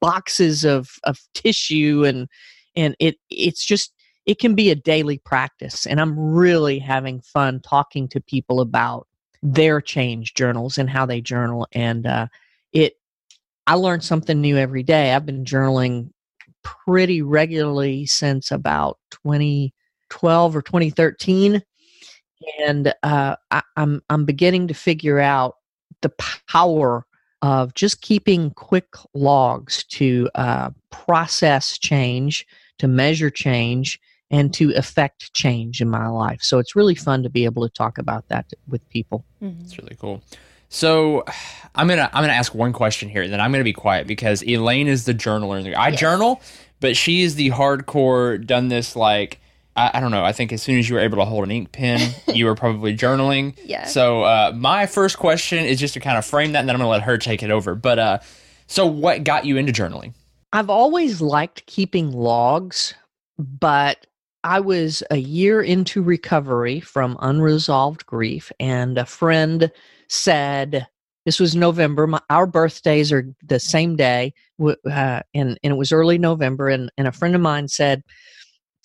boxes 0.00 0.64
of 0.64 0.90
of 1.04 1.18
tissue 1.34 2.04
and 2.04 2.28
and 2.76 2.94
it 2.98 3.16
it's 3.30 3.64
just 3.64 3.92
it 4.26 4.38
can 4.38 4.54
be 4.54 4.70
a 4.70 4.74
daily 4.74 5.16
practice 5.18 5.86
and 5.86 6.00
i'm 6.00 6.18
really 6.18 6.78
having 6.78 7.20
fun 7.22 7.60
talking 7.60 8.06
to 8.08 8.20
people 8.20 8.60
about 8.60 9.06
their 9.42 9.80
change 9.80 10.34
journals 10.34 10.76
and 10.76 10.90
how 10.90 11.06
they 11.06 11.20
journal 11.22 11.66
and 11.72 12.06
uh 12.06 12.26
it 12.72 12.94
i 13.66 13.74
learn 13.74 14.00
something 14.00 14.40
new 14.40 14.56
every 14.56 14.82
day 14.82 15.12
i've 15.12 15.26
been 15.26 15.44
journaling 15.44 16.10
pretty 16.62 17.22
regularly 17.22 18.06
since 18.06 18.50
about 18.50 18.98
2012 19.10 20.56
or 20.56 20.62
2013 20.62 21.62
and 22.58 22.94
uh 23.02 23.36
I, 23.50 23.62
i'm 23.76 24.02
i'm 24.10 24.24
beginning 24.24 24.68
to 24.68 24.74
figure 24.74 25.20
out 25.20 25.56
the 26.02 26.12
power 26.48 27.06
of 27.42 27.74
just 27.74 28.02
keeping 28.02 28.50
quick 28.50 28.94
logs 29.14 29.84
to 29.84 30.28
uh, 30.34 30.70
process 30.90 31.78
change, 31.78 32.46
to 32.78 32.88
measure 32.88 33.30
change, 33.30 33.98
and 34.30 34.52
to 34.54 34.72
affect 34.74 35.32
change 35.32 35.80
in 35.80 35.88
my 35.88 36.06
life. 36.06 36.42
So 36.42 36.58
it's 36.58 36.76
really 36.76 36.94
fun 36.94 37.22
to 37.22 37.30
be 37.30 37.44
able 37.44 37.66
to 37.66 37.72
talk 37.72 37.98
about 37.98 38.28
that 38.28 38.52
with 38.68 38.86
people. 38.90 39.24
It's 39.62 39.78
really 39.78 39.96
cool. 39.98 40.22
So 40.70 41.24
I'm 41.74 41.86
gonna 41.86 42.10
I'm 42.12 42.22
gonna 42.22 42.32
ask 42.32 42.54
one 42.54 42.72
question 42.72 43.08
here, 43.08 43.22
and 43.22 43.32
then 43.32 43.40
I'm 43.40 43.52
gonna 43.52 43.62
be 43.64 43.72
quiet 43.74 44.06
because 44.06 44.42
Elaine 44.42 44.88
is 44.88 45.04
the 45.04 45.14
journaler. 45.14 45.74
I 45.76 45.88
Yes. 45.90 46.00
journal, 46.00 46.40
but 46.80 46.96
she 46.96 47.22
is 47.22 47.34
the 47.36 47.50
hardcore. 47.50 48.44
Done 48.44 48.68
this 48.68 48.96
like 48.96 49.38
I, 49.76 49.92
I 49.94 50.00
don't 50.00 50.10
know. 50.10 50.24
I 50.24 50.32
think 50.32 50.52
as 50.52 50.62
soon 50.62 50.78
as 50.78 50.88
you 50.88 50.96
were 50.96 51.00
able 51.00 51.18
to 51.18 51.24
hold 51.24 51.44
an 51.44 51.52
ink 51.52 51.70
pen, 51.70 52.12
you 52.34 52.46
were 52.46 52.56
probably 52.56 52.96
journaling. 52.96 53.54
Yeah. 53.64 53.84
So 53.84 54.22
uh, 54.22 54.52
my 54.56 54.86
first 54.86 55.18
question 55.18 55.64
is 55.64 55.78
just 55.78 55.94
to 55.94 56.00
kind 56.00 56.18
of 56.18 56.24
frame 56.24 56.52
that, 56.52 56.60
and 56.60 56.68
then 56.68 56.74
I'm 56.74 56.80
gonna 56.80 56.90
let 56.90 57.02
her 57.02 57.18
take 57.18 57.42
it 57.42 57.50
over. 57.52 57.74
But 57.76 57.98
uh, 57.98 58.18
so 58.66 58.86
what 58.86 59.22
got 59.22 59.44
you 59.44 59.56
into 59.58 59.72
journaling? 59.72 60.14
I've 60.52 60.70
always 60.70 61.20
liked 61.20 61.66
keeping 61.66 62.10
logs, 62.10 62.94
but 63.38 64.08
I 64.42 64.58
was 64.58 65.04
a 65.12 65.18
year 65.18 65.62
into 65.62 66.02
recovery 66.02 66.80
from 66.80 67.16
unresolved 67.20 68.06
grief, 68.06 68.50
and 68.58 68.98
a 68.98 69.06
friend 69.06 69.70
said, 70.10 70.86
"This 71.24 71.40
was 71.40 71.56
November. 71.56 72.06
My, 72.06 72.20
our 72.28 72.46
birthdays 72.46 73.10
are 73.10 73.24
the 73.42 73.58
same 73.58 73.96
day, 73.96 74.34
uh, 74.60 74.74
and 74.84 75.24
and 75.34 75.58
it 75.62 75.76
was 75.76 75.92
early 75.92 76.18
November." 76.18 76.68
And 76.68 76.90
and 76.98 77.08
a 77.08 77.12
friend 77.12 77.34
of 77.34 77.40
mine 77.40 77.68
said, 77.68 78.02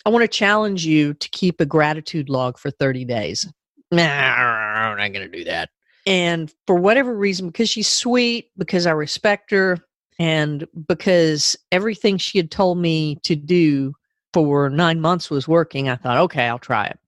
"I 0.05 0.09
want 0.09 0.23
to 0.23 0.27
challenge 0.27 0.85
you 0.85 1.13
to 1.15 1.29
keep 1.29 1.59
a 1.59 1.65
gratitude 1.65 2.29
log 2.29 2.57
for 2.57 2.71
thirty 2.71 3.03
days." 3.03 3.45
Nah, 3.91 4.01
I'm 4.01 4.97
not 4.97 5.13
going 5.13 5.29
to 5.29 5.37
do 5.37 5.43
that. 5.43 5.69
And 6.07 6.53
for 6.67 6.75
whatever 6.75 7.15
reason, 7.15 7.47
because 7.47 7.69
she's 7.69 7.87
sweet, 7.87 8.51
because 8.57 8.85
I 8.85 8.91
respect 8.91 9.51
her, 9.51 9.79
And 10.17 10.65
because 10.87 11.55
everything 11.71 12.17
she 12.17 12.37
had 12.37 12.51
told 12.51 12.77
me 12.77 13.15
to 13.23 13.35
do 13.35 13.93
for 14.33 14.69
nine 14.69 15.01
months 15.01 15.29
was 15.29 15.47
working, 15.47 15.89
I 15.89 15.95
thought, 15.95 16.17
okay, 16.17 16.47
I'll 16.47 16.59
try 16.59 16.85
it. 16.87 16.99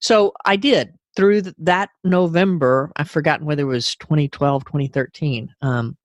So 0.00 0.32
I 0.44 0.56
did 0.56 0.94
through 1.16 1.42
th- 1.42 1.54
that 1.58 1.90
November. 2.04 2.90
I've 2.96 3.10
forgotten 3.10 3.46
whether 3.46 3.62
it 3.62 3.66
was 3.66 3.94
2012, 3.96 4.64
2013. 4.64 5.54
Um, 5.62 5.96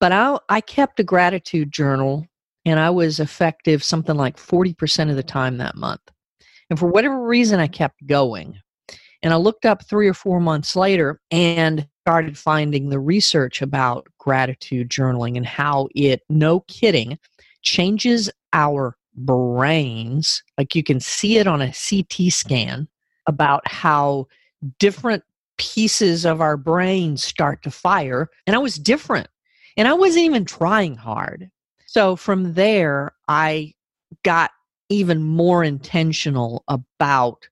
but 0.00 0.12
I, 0.12 0.38
I 0.48 0.60
kept 0.60 1.00
a 1.00 1.04
gratitude 1.04 1.72
journal 1.72 2.26
and 2.64 2.80
I 2.80 2.90
was 2.90 3.20
effective 3.20 3.82
something 3.82 4.16
like 4.16 4.36
40% 4.36 5.10
of 5.10 5.16
the 5.16 5.22
time 5.22 5.58
that 5.58 5.76
month. 5.76 6.00
And 6.68 6.78
for 6.78 6.88
whatever 6.88 7.24
reason, 7.24 7.60
I 7.60 7.68
kept 7.68 8.06
going. 8.06 8.58
And 9.22 9.32
I 9.32 9.36
looked 9.36 9.64
up 9.64 9.84
three 9.84 10.08
or 10.08 10.14
four 10.14 10.40
months 10.40 10.76
later 10.76 11.20
and 11.30 11.86
started 12.02 12.36
finding 12.36 12.88
the 12.88 13.00
research 13.00 13.62
about 13.62 14.06
gratitude 14.18 14.88
journaling 14.88 15.36
and 15.36 15.46
how 15.46 15.88
it, 15.94 16.22
no 16.28 16.60
kidding, 16.60 17.18
changes 17.62 18.30
our 18.52 18.96
brains. 19.14 20.42
Like 20.58 20.74
you 20.74 20.82
can 20.82 21.00
see 21.00 21.38
it 21.38 21.46
on 21.46 21.62
a 21.62 21.72
CT 21.72 22.32
scan 22.32 22.88
about 23.26 23.66
how 23.66 24.26
different 24.78 25.22
pieces 25.58 26.24
of 26.24 26.40
our 26.40 26.56
brain 26.56 27.16
start 27.16 27.62
to 27.62 27.70
fire. 27.70 28.28
And 28.46 28.54
I 28.54 28.58
was 28.58 28.76
different. 28.76 29.28
And 29.76 29.88
I 29.88 29.94
wasn't 29.94 30.24
even 30.24 30.44
trying 30.44 30.96
hard. 30.96 31.50
So 31.86 32.16
from 32.16 32.54
there, 32.54 33.12
I 33.28 33.74
got 34.22 34.50
even 34.88 35.22
more 35.22 35.64
intentional 35.64 36.64
about 36.68 37.48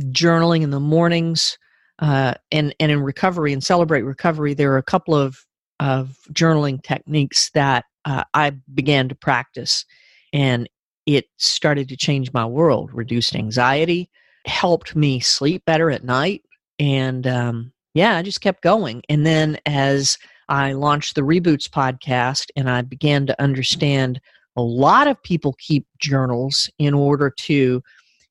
journaling 0.00 0.62
in 0.62 0.70
the 0.70 0.80
mornings 0.80 1.58
uh, 1.98 2.34
and, 2.50 2.74
and 2.80 2.92
in 2.92 3.02
recovery 3.02 3.52
and 3.52 3.62
celebrate 3.62 4.02
recovery. 4.02 4.54
There 4.54 4.72
are 4.72 4.78
a 4.78 4.82
couple 4.82 5.14
of, 5.14 5.44
of 5.80 6.18
journaling 6.32 6.82
techniques 6.82 7.50
that 7.54 7.84
uh, 8.04 8.24
I 8.34 8.50
began 8.74 9.08
to 9.08 9.14
practice, 9.14 9.84
and 10.32 10.68
it 11.06 11.26
started 11.36 11.88
to 11.88 11.96
change 11.96 12.32
my 12.32 12.46
world, 12.46 12.90
reduced 12.92 13.34
anxiety, 13.36 14.10
helped 14.46 14.96
me 14.96 15.20
sleep 15.20 15.64
better 15.64 15.90
at 15.90 16.04
night. 16.04 16.42
And 16.78 17.26
um, 17.26 17.72
yeah, 17.94 18.16
I 18.16 18.22
just 18.22 18.40
kept 18.40 18.62
going. 18.62 19.02
And 19.08 19.26
then 19.26 19.58
as 19.66 20.18
I 20.48 20.72
launched 20.72 21.14
the 21.14 21.22
Reboots 21.22 21.68
podcast 21.68 22.50
and 22.56 22.68
I 22.68 22.82
began 22.82 23.26
to 23.26 23.40
understand 23.40 24.20
a 24.56 24.62
lot 24.62 25.06
of 25.06 25.22
people 25.22 25.54
keep 25.58 25.86
journals 25.98 26.68
in 26.78 26.94
order 26.94 27.30
to 27.30 27.82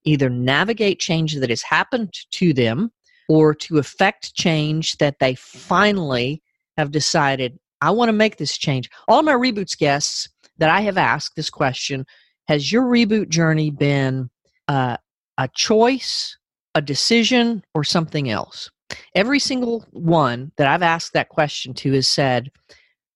either 0.04 0.30
navigate 0.30 1.00
change 1.00 1.36
that 1.36 1.50
has 1.50 1.62
happened 1.62 2.14
to 2.32 2.54
them 2.54 2.92
or 3.30 3.54
to 3.54 3.78
affect 3.78 4.34
change 4.36 4.98
that 4.98 5.20
they 5.20 5.36
finally 5.36 6.42
have 6.78 6.92
decided, 6.92 7.58
I 7.82 7.92
want 7.92 8.10
to 8.10 8.14
make 8.14 8.38
this 8.38 8.58
change. 8.58 8.90
All 9.08 9.24
my 9.24 9.34
Reboots 9.34 9.78
guests 9.78 10.30
that 10.58 10.70
I 10.70 10.82
have 10.82 10.98
asked 10.98 11.36
this 11.36 11.50
question 11.50 12.06
Has 12.48 12.72
your 12.72 12.84
reboot 12.84 13.30
journey 13.30 13.70
been 13.70 14.30
uh, 14.68 14.98
a 15.38 15.48
choice, 15.54 16.38
a 16.76 16.82
decision, 16.82 17.64
or 17.74 17.84
something 17.84 18.30
else? 18.30 18.70
Every 19.16 19.40
single 19.40 19.86
one 19.92 20.52
that 20.58 20.68
I've 20.68 20.82
asked 20.82 21.14
that 21.14 21.30
question 21.30 21.74
to 21.76 21.94
has 21.94 22.08
said, 22.08 22.52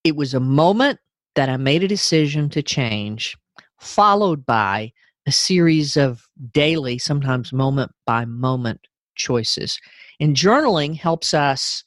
It 0.04 0.16
was 0.16 0.34
a 0.34 0.40
moment 0.40 1.00
that 1.36 1.50
I 1.50 1.58
made 1.58 1.84
a 1.84 1.88
decision 1.88 2.50
to 2.50 2.64
change, 2.64 3.38
followed 3.80 4.46
by 4.46 4.94
a 5.28 5.32
series 5.32 5.98
of 5.98 6.28
daily, 6.52 6.98
sometimes 6.98 7.52
moment 7.52 7.92
by 8.06 8.26
moment 8.26 8.80
choices. 9.16 9.80
And 10.20 10.36
journaling 10.36 10.98
helps 10.98 11.34
us, 11.34 11.84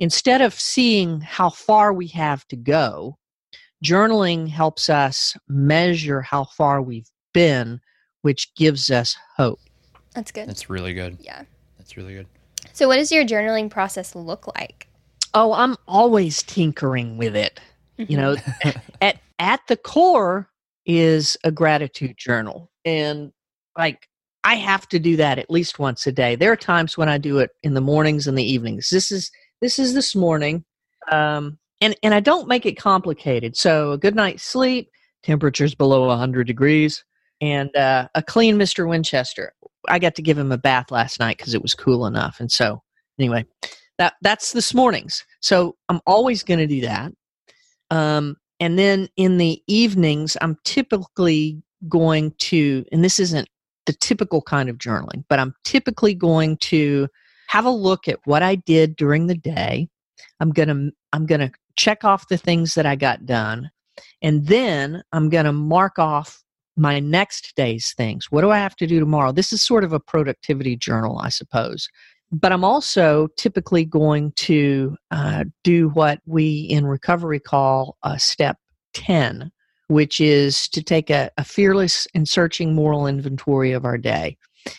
instead 0.00 0.40
of 0.40 0.54
seeing 0.54 1.20
how 1.20 1.50
far 1.50 1.92
we 1.92 2.08
have 2.08 2.46
to 2.48 2.56
go, 2.56 3.18
journaling 3.84 4.48
helps 4.48 4.88
us 4.88 5.36
measure 5.48 6.22
how 6.22 6.44
far 6.44 6.80
we've 6.82 7.10
been, 7.34 7.80
which 8.22 8.54
gives 8.54 8.90
us 8.90 9.16
hope. 9.36 9.60
That's 10.14 10.32
good. 10.32 10.48
That's 10.48 10.68
really 10.68 10.94
good. 10.94 11.18
yeah. 11.20 11.42
That's 11.78 11.96
really 11.96 12.14
good. 12.14 12.26
So, 12.72 12.88
what 12.88 12.96
does 12.96 13.10
your 13.10 13.24
journaling 13.24 13.68
process 13.68 14.14
look 14.14 14.46
like? 14.54 14.88
Oh, 15.34 15.52
I'm 15.52 15.76
always 15.88 16.42
tinkering 16.42 17.16
with 17.18 17.34
it. 17.36 17.60
You 17.96 18.16
know, 18.16 18.36
at 19.00 19.20
at 19.38 19.60
the 19.68 19.76
core 19.76 20.48
is 20.86 21.36
a 21.44 21.50
gratitude 21.50 22.16
journal. 22.16 22.70
And 22.84 23.32
like 23.76 24.08
I 24.44 24.54
have 24.54 24.88
to 24.88 24.98
do 24.98 25.16
that 25.16 25.38
at 25.38 25.50
least 25.50 25.78
once 25.78 26.06
a 26.06 26.12
day. 26.12 26.36
There 26.36 26.52
are 26.52 26.56
times 26.56 26.96
when 26.96 27.08
I 27.08 27.18
do 27.18 27.38
it 27.38 27.50
in 27.62 27.74
the 27.74 27.80
mornings 27.80 28.26
and 28.26 28.36
the 28.36 28.44
evenings. 28.44 28.88
This 28.90 29.12
is 29.12 29.30
this 29.60 29.78
is 29.78 29.94
this 29.94 30.14
morning. 30.14 30.64
Um 31.10 31.58
and 31.80 31.96
and 32.02 32.14
I 32.14 32.20
don't 32.20 32.48
make 32.48 32.66
it 32.66 32.76
complicated. 32.76 33.56
So 33.56 33.92
a 33.92 33.98
good 33.98 34.14
night's 34.14 34.42
sleep, 34.44 34.90
temperatures 35.22 35.74
below 35.74 36.06
100 36.06 36.46
degrees, 36.46 37.04
and 37.42 37.74
uh, 37.76 38.08
a 38.14 38.22
clean 38.22 38.56
Mr. 38.56 38.88
Winchester. 38.88 39.52
I 39.88 39.98
got 39.98 40.14
to 40.14 40.22
give 40.22 40.38
him 40.38 40.52
a 40.52 40.56
bath 40.56 40.90
last 40.90 41.18
night 41.18 41.36
because 41.36 41.54
it 41.54 41.60
was 41.60 41.74
cool 41.74 42.06
enough. 42.06 42.38
And 42.38 42.50
so 42.50 42.80
anyway, 43.18 43.44
that 43.98 44.14
that's 44.22 44.52
this 44.52 44.72
mornings. 44.72 45.26
So 45.40 45.76
I'm 45.88 46.00
always 46.06 46.42
going 46.44 46.60
to 46.60 46.66
do 46.68 46.80
that. 46.82 47.12
Um, 47.90 48.36
and 48.60 48.78
then 48.78 49.08
in 49.16 49.38
the 49.38 49.60
evenings, 49.66 50.36
I'm 50.40 50.56
typically 50.64 51.60
going 51.88 52.32
to, 52.38 52.84
and 52.92 53.04
this 53.04 53.18
isn't 53.18 53.48
the 53.86 53.92
typical 53.94 54.40
kind 54.40 54.68
of 54.68 54.78
journaling, 54.78 55.24
but 55.28 55.40
I'm 55.40 55.52
typically 55.64 56.14
going 56.14 56.56
to 56.58 57.08
have 57.48 57.64
a 57.64 57.70
look 57.70 58.06
at 58.06 58.20
what 58.24 58.42
I 58.42 58.54
did 58.54 58.94
during 58.94 59.26
the 59.26 59.34
day. 59.34 59.88
I'm 60.38 60.52
to 60.68 60.92
I'm 61.12 61.26
to 61.40 61.50
check 61.76 62.04
off 62.04 62.28
the 62.28 62.38
things 62.38 62.74
that 62.74 62.86
I 62.86 62.94
got 62.94 63.26
done 63.26 63.70
and 64.22 64.46
then 64.46 65.02
I'm 65.12 65.28
to 65.44 65.52
mark 65.52 65.98
off 65.98 66.42
my 66.82 66.98
next 66.98 67.54
day's 67.54 67.94
things. 67.96 68.26
What 68.30 68.40
do 68.40 68.50
I 68.50 68.58
have 68.58 68.74
to 68.76 68.88
do 68.88 68.98
tomorrow? 68.98 69.30
This 69.30 69.52
is 69.52 69.62
sort 69.62 69.84
of 69.84 69.92
a 69.92 70.00
productivity 70.00 70.76
journal, 70.76 71.20
I 71.20 71.28
suppose. 71.28 71.88
But 72.32 72.50
I'm 72.50 72.64
also 72.64 73.28
typically 73.36 73.84
going 73.84 74.32
to 74.32 74.96
uh, 75.12 75.44
do 75.62 75.90
what 75.90 76.18
we 76.26 76.62
in 76.68 76.84
recovery 76.84 77.38
call 77.38 77.96
a 78.02 78.18
step 78.18 78.56
10, 78.94 79.52
which 79.86 80.20
is 80.20 80.68
to 80.70 80.82
take 80.82 81.08
a, 81.08 81.30
a 81.38 81.44
fearless 81.44 82.08
and 82.14 82.28
searching 82.28 82.74
moral 82.74 83.06
inventory 83.06 83.70
of 83.70 83.84
our 83.84 83.98
day. 83.98 84.36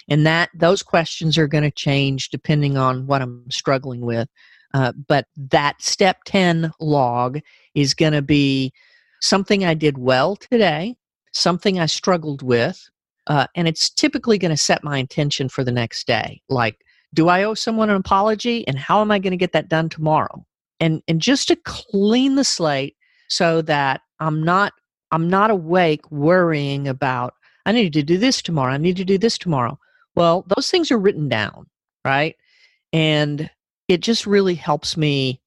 And 0.09 0.25
that 0.25 0.49
those 0.53 0.83
questions 0.83 1.37
are 1.37 1.47
going 1.47 1.63
to 1.63 1.71
change 1.71 2.29
depending 2.29 2.75
on 2.77 3.07
what 3.07 3.21
I'm 3.21 3.49
struggling 3.49 4.01
with. 4.01 4.27
Uh, 4.73 4.91
but 5.07 5.27
that 5.37 5.81
step 5.81 6.17
10 6.25 6.71
log 6.81 7.39
is 7.75 7.93
going 7.93 8.13
to 8.13 8.21
be 8.21 8.73
something 9.21 9.63
I 9.63 9.73
did 9.73 9.97
well 9.97 10.35
today, 10.35 10.95
something 11.33 11.79
I 11.79 11.87
struggled 11.87 12.41
with, 12.41 12.89
uh, 13.27 13.47
and 13.55 13.67
it's 13.67 13.89
typically 13.89 14.37
going 14.37 14.51
to 14.51 14.57
set 14.57 14.83
my 14.83 14.97
intention 14.97 15.49
for 15.49 15.63
the 15.63 15.71
next 15.71 16.07
day. 16.07 16.41
Like, 16.49 16.79
do 17.13 17.27
I 17.27 17.43
owe 17.43 17.53
someone 17.53 17.89
an 17.89 17.95
apology, 17.95 18.67
and 18.67 18.77
how 18.77 19.01
am 19.01 19.11
I 19.11 19.19
going 19.19 19.31
to 19.31 19.37
get 19.37 19.51
that 19.53 19.69
done 19.69 19.89
tomorrow? 19.89 20.45
And 20.79 21.01
and 21.07 21.21
just 21.21 21.47
to 21.49 21.55
clean 21.55 22.35
the 22.35 22.43
slate 22.43 22.95
so 23.27 23.61
that 23.63 24.01
I'm 24.19 24.43
not 24.43 24.73
I'm 25.11 25.29
not 25.29 25.51
awake 25.51 26.09
worrying 26.11 26.87
about 26.87 27.33
I 27.65 27.71
need 27.71 27.93
to 27.93 28.03
do 28.03 28.17
this 28.17 28.41
tomorrow. 28.41 28.73
I 28.73 28.77
need 28.77 28.97
to 28.97 29.05
do 29.05 29.17
this 29.17 29.37
tomorrow. 29.37 29.79
Well, 30.15 30.45
those 30.55 30.69
things 30.69 30.91
are 30.91 30.99
written 30.99 31.29
down, 31.29 31.67
right? 32.05 32.35
And 32.91 33.49
it 33.87 34.01
just 34.01 34.27
really 34.27 34.55
helps 34.55 34.97
me. 34.97 35.41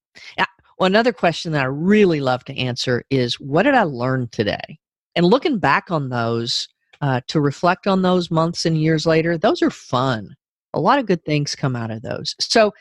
Another 0.79 1.13
question 1.13 1.53
that 1.53 1.63
I 1.63 1.67
really 1.67 2.21
love 2.21 2.45
to 2.45 2.57
answer 2.57 3.05
is 3.11 3.41
what 3.41 3.63
did 3.63 3.75
I 3.75 3.85
learn 3.85 4.29
today? 4.29 4.79
And 5.17 5.27
looking 5.27 5.59
back 5.59 5.91
on 5.91 6.11
those, 6.11 6.69
uh, 7.01 7.21
to 7.29 7.41
reflect 7.41 7.87
on 7.87 8.03
those 8.03 8.31
months 8.31 8.65
and 8.65 8.81
years 8.81 9.07
later, 9.07 9.37
those 9.37 9.63
are 9.63 9.71
fun. 9.71 10.37
A 10.75 10.81
lot 10.81 10.99
of 10.99 11.07
good 11.07 11.25
things 11.25 11.55
come 11.55 11.75
out 11.75 11.91
of 11.91 12.03
those. 12.03 12.35
So 12.39 12.73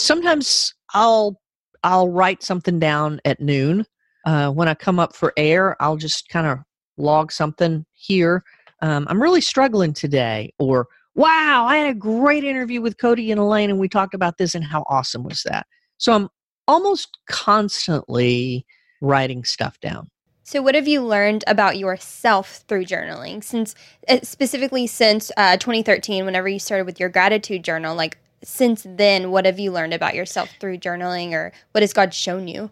sometimes 0.00 0.74
I'll 0.94 1.40
I'll 1.84 2.08
write 2.08 2.44
something 2.44 2.78
down 2.78 3.20
at 3.24 3.40
noon. 3.40 3.84
Uh, 4.24 4.50
when 4.50 4.68
I 4.68 4.74
come 4.74 5.00
up 5.00 5.16
for 5.16 5.32
air, 5.36 5.76
I'll 5.82 5.96
just 5.96 6.28
kind 6.28 6.46
of 6.46 6.58
log 6.96 7.32
something 7.32 7.84
here. 7.92 8.44
Um, 8.82 9.06
I'm 9.10 9.20
really 9.20 9.40
struggling 9.40 9.92
today, 9.92 10.52
or 10.60 10.86
wow, 11.16 11.66
I 11.66 11.78
had 11.78 11.90
a 11.90 11.98
great 11.98 12.44
interview 12.44 12.80
with 12.80 12.98
Cody 12.98 13.32
and 13.32 13.40
Elaine, 13.40 13.70
and 13.70 13.80
we 13.80 13.88
talked 13.88 14.14
about 14.14 14.38
this, 14.38 14.54
and 14.54 14.64
how 14.64 14.84
awesome 14.88 15.24
was 15.24 15.42
that? 15.42 15.66
So 15.98 16.12
I'm 16.12 16.28
almost 16.68 17.18
constantly 17.28 18.64
writing 19.00 19.42
stuff 19.44 19.80
down. 19.80 20.08
So, 20.44 20.60
what 20.60 20.74
have 20.74 20.88
you 20.88 21.02
learned 21.02 21.44
about 21.46 21.78
yourself 21.78 22.64
through 22.68 22.86
journaling? 22.86 23.44
Since, 23.44 23.74
uh, 24.08 24.18
specifically 24.22 24.86
since 24.86 25.30
uh, 25.36 25.56
2013, 25.56 26.24
whenever 26.24 26.48
you 26.48 26.58
started 26.58 26.84
with 26.84 26.98
your 26.98 27.08
gratitude 27.08 27.62
journal, 27.64 27.94
like 27.94 28.18
since 28.42 28.84
then, 28.88 29.30
what 29.30 29.46
have 29.46 29.60
you 29.60 29.70
learned 29.70 29.94
about 29.94 30.14
yourself 30.14 30.50
through 30.58 30.78
journaling, 30.78 31.32
or 31.32 31.52
what 31.72 31.82
has 31.82 31.92
God 31.92 32.12
shown 32.12 32.48
you? 32.48 32.70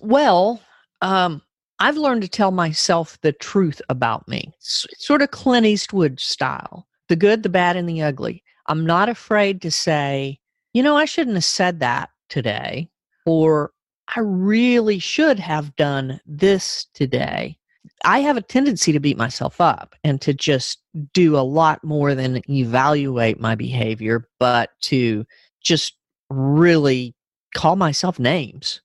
Well, 0.00 0.60
um, 1.00 1.42
I've 1.78 1.96
learned 1.96 2.22
to 2.22 2.28
tell 2.28 2.50
myself 2.50 3.20
the 3.22 3.32
truth 3.32 3.80
about 3.88 4.26
me, 4.26 4.52
S- 4.60 4.86
sort 4.98 5.22
of 5.22 5.30
Clint 5.30 5.66
Eastwood 5.66 6.18
style 6.18 6.86
the 7.08 7.16
good, 7.16 7.42
the 7.42 7.48
bad, 7.48 7.76
and 7.76 7.88
the 7.88 8.00
ugly. 8.00 8.42
I'm 8.66 8.86
not 8.86 9.08
afraid 9.08 9.60
to 9.62 9.70
say, 9.70 10.38
you 10.72 10.82
know, 10.82 10.96
I 10.96 11.04
shouldn't 11.04 11.36
have 11.36 11.44
said 11.44 11.80
that 11.80 12.08
today, 12.30 12.88
or 13.26 13.72
I 14.14 14.20
really 14.20 14.98
should 14.98 15.38
have 15.38 15.74
done 15.76 16.20
this 16.26 16.86
today. 16.94 17.58
I 18.04 18.20
have 18.20 18.36
a 18.36 18.42
tendency 18.42 18.92
to 18.92 19.00
beat 19.00 19.16
myself 19.16 19.60
up 19.60 19.94
and 20.04 20.20
to 20.20 20.34
just 20.34 20.82
do 21.14 21.36
a 21.36 21.40
lot 21.40 21.82
more 21.82 22.14
than 22.14 22.42
evaluate 22.48 23.40
my 23.40 23.54
behavior, 23.54 24.28
but 24.38 24.70
to 24.82 25.24
just 25.62 25.96
really 26.28 27.14
call 27.54 27.76
myself 27.76 28.18
names. 28.18 28.80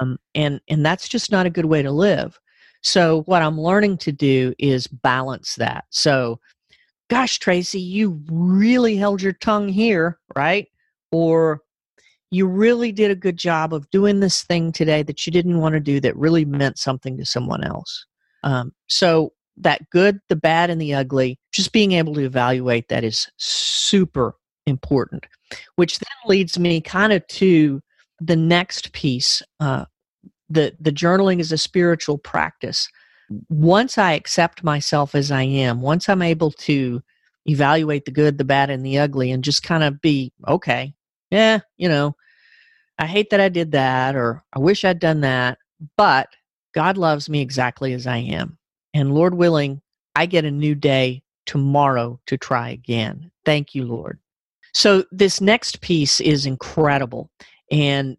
Um, 0.00 0.18
and 0.34 0.60
and 0.68 0.86
that's 0.86 1.08
just 1.08 1.30
not 1.30 1.46
a 1.46 1.50
good 1.50 1.64
way 1.66 1.82
to 1.82 1.90
live. 1.90 2.38
So 2.82 3.22
what 3.22 3.42
I'm 3.42 3.60
learning 3.60 3.98
to 3.98 4.12
do 4.12 4.54
is 4.58 4.86
balance 4.86 5.56
that. 5.56 5.84
So, 5.90 6.40
gosh, 7.10 7.38
Tracy, 7.38 7.80
you 7.80 8.20
really 8.30 8.96
held 8.96 9.22
your 9.22 9.32
tongue 9.34 9.68
here, 9.68 10.18
right? 10.34 10.68
Or 11.10 11.60
you 12.32 12.46
really 12.46 12.92
did 12.92 13.10
a 13.10 13.14
good 13.14 13.36
job 13.36 13.74
of 13.74 13.88
doing 13.90 14.20
this 14.20 14.42
thing 14.42 14.72
today 14.72 15.02
that 15.02 15.26
you 15.26 15.30
didn't 15.30 15.60
want 15.60 15.74
to 15.74 15.80
do 15.80 16.00
that 16.00 16.16
really 16.16 16.46
meant 16.46 16.78
something 16.78 17.18
to 17.18 17.26
someone 17.26 17.62
else. 17.62 18.06
Um, 18.42 18.72
so 18.88 19.34
that 19.58 19.82
good, 19.90 20.18
the 20.30 20.34
bad, 20.34 20.70
and 20.70 20.80
the 20.80 20.94
ugly, 20.94 21.38
just 21.52 21.72
being 21.72 21.92
able 21.92 22.14
to 22.14 22.24
evaluate 22.24 22.88
that 22.88 23.04
is 23.04 23.28
super 23.36 24.34
important. 24.66 25.26
Which 25.76 25.98
then 25.98 26.16
leads 26.24 26.58
me 26.58 26.80
kind 26.80 27.12
of 27.12 27.26
to 27.28 27.82
the 28.18 28.36
next 28.36 28.94
piece. 28.94 29.42
Uh, 29.60 29.84
the 30.48 30.74
the 30.80 30.92
journaling 30.92 31.38
is 31.38 31.52
a 31.52 31.58
spiritual 31.58 32.16
practice. 32.16 32.88
Once 33.50 33.98
I 33.98 34.12
accept 34.12 34.64
myself 34.64 35.14
as 35.14 35.30
I 35.30 35.42
am, 35.42 35.82
once 35.82 36.08
I'm 36.08 36.22
able 36.22 36.50
to 36.52 37.02
evaluate 37.44 38.06
the 38.06 38.10
good, 38.10 38.38
the 38.38 38.44
bad, 38.44 38.70
and 38.70 38.86
the 38.86 38.98
ugly, 38.98 39.30
and 39.30 39.44
just 39.44 39.62
kind 39.62 39.82
of 39.82 40.00
be 40.00 40.32
okay. 40.48 40.94
Yeah, 41.32 41.60
you 41.78 41.88
know, 41.88 42.14
I 42.98 43.06
hate 43.06 43.30
that 43.30 43.40
I 43.40 43.48
did 43.48 43.72
that, 43.72 44.14
or 44.14 44.44
I 44.52 44.58
wish 44.58 44.84
I'd 44.84 44.98
done 44.98 45.22
that, 45.22 45.56
but 45.96 46.28
God 46.74 46.98
loves 46.98 47.30
me 47.30 47.40
exactly 47.40 47.94
as 47.94 48.06
I 48.06 48.18
am. 48.18 48.58
And 48.92 49.14
Lord 49.14 49.34
willing, 49.34 49.80
I 50.14 50.26
get 50.26 50.44
a 50.44 50.50
new 50.50 50.74
day 50.74 51.22
tomorrow 51.46 52.20
to 52.26 52.36
try 52.36 52.68
again. 52.68 53.30
Thank 53.46 53.74
you, 53.74 53.84
Lord. 53.86 54.18
So 54.74 55.04
this 55.10 55.40
next 55.40 55.80
piece 55.80 56.20
is 56.20 56.44
incredible. 56.44 57.30
And 57.70 58.18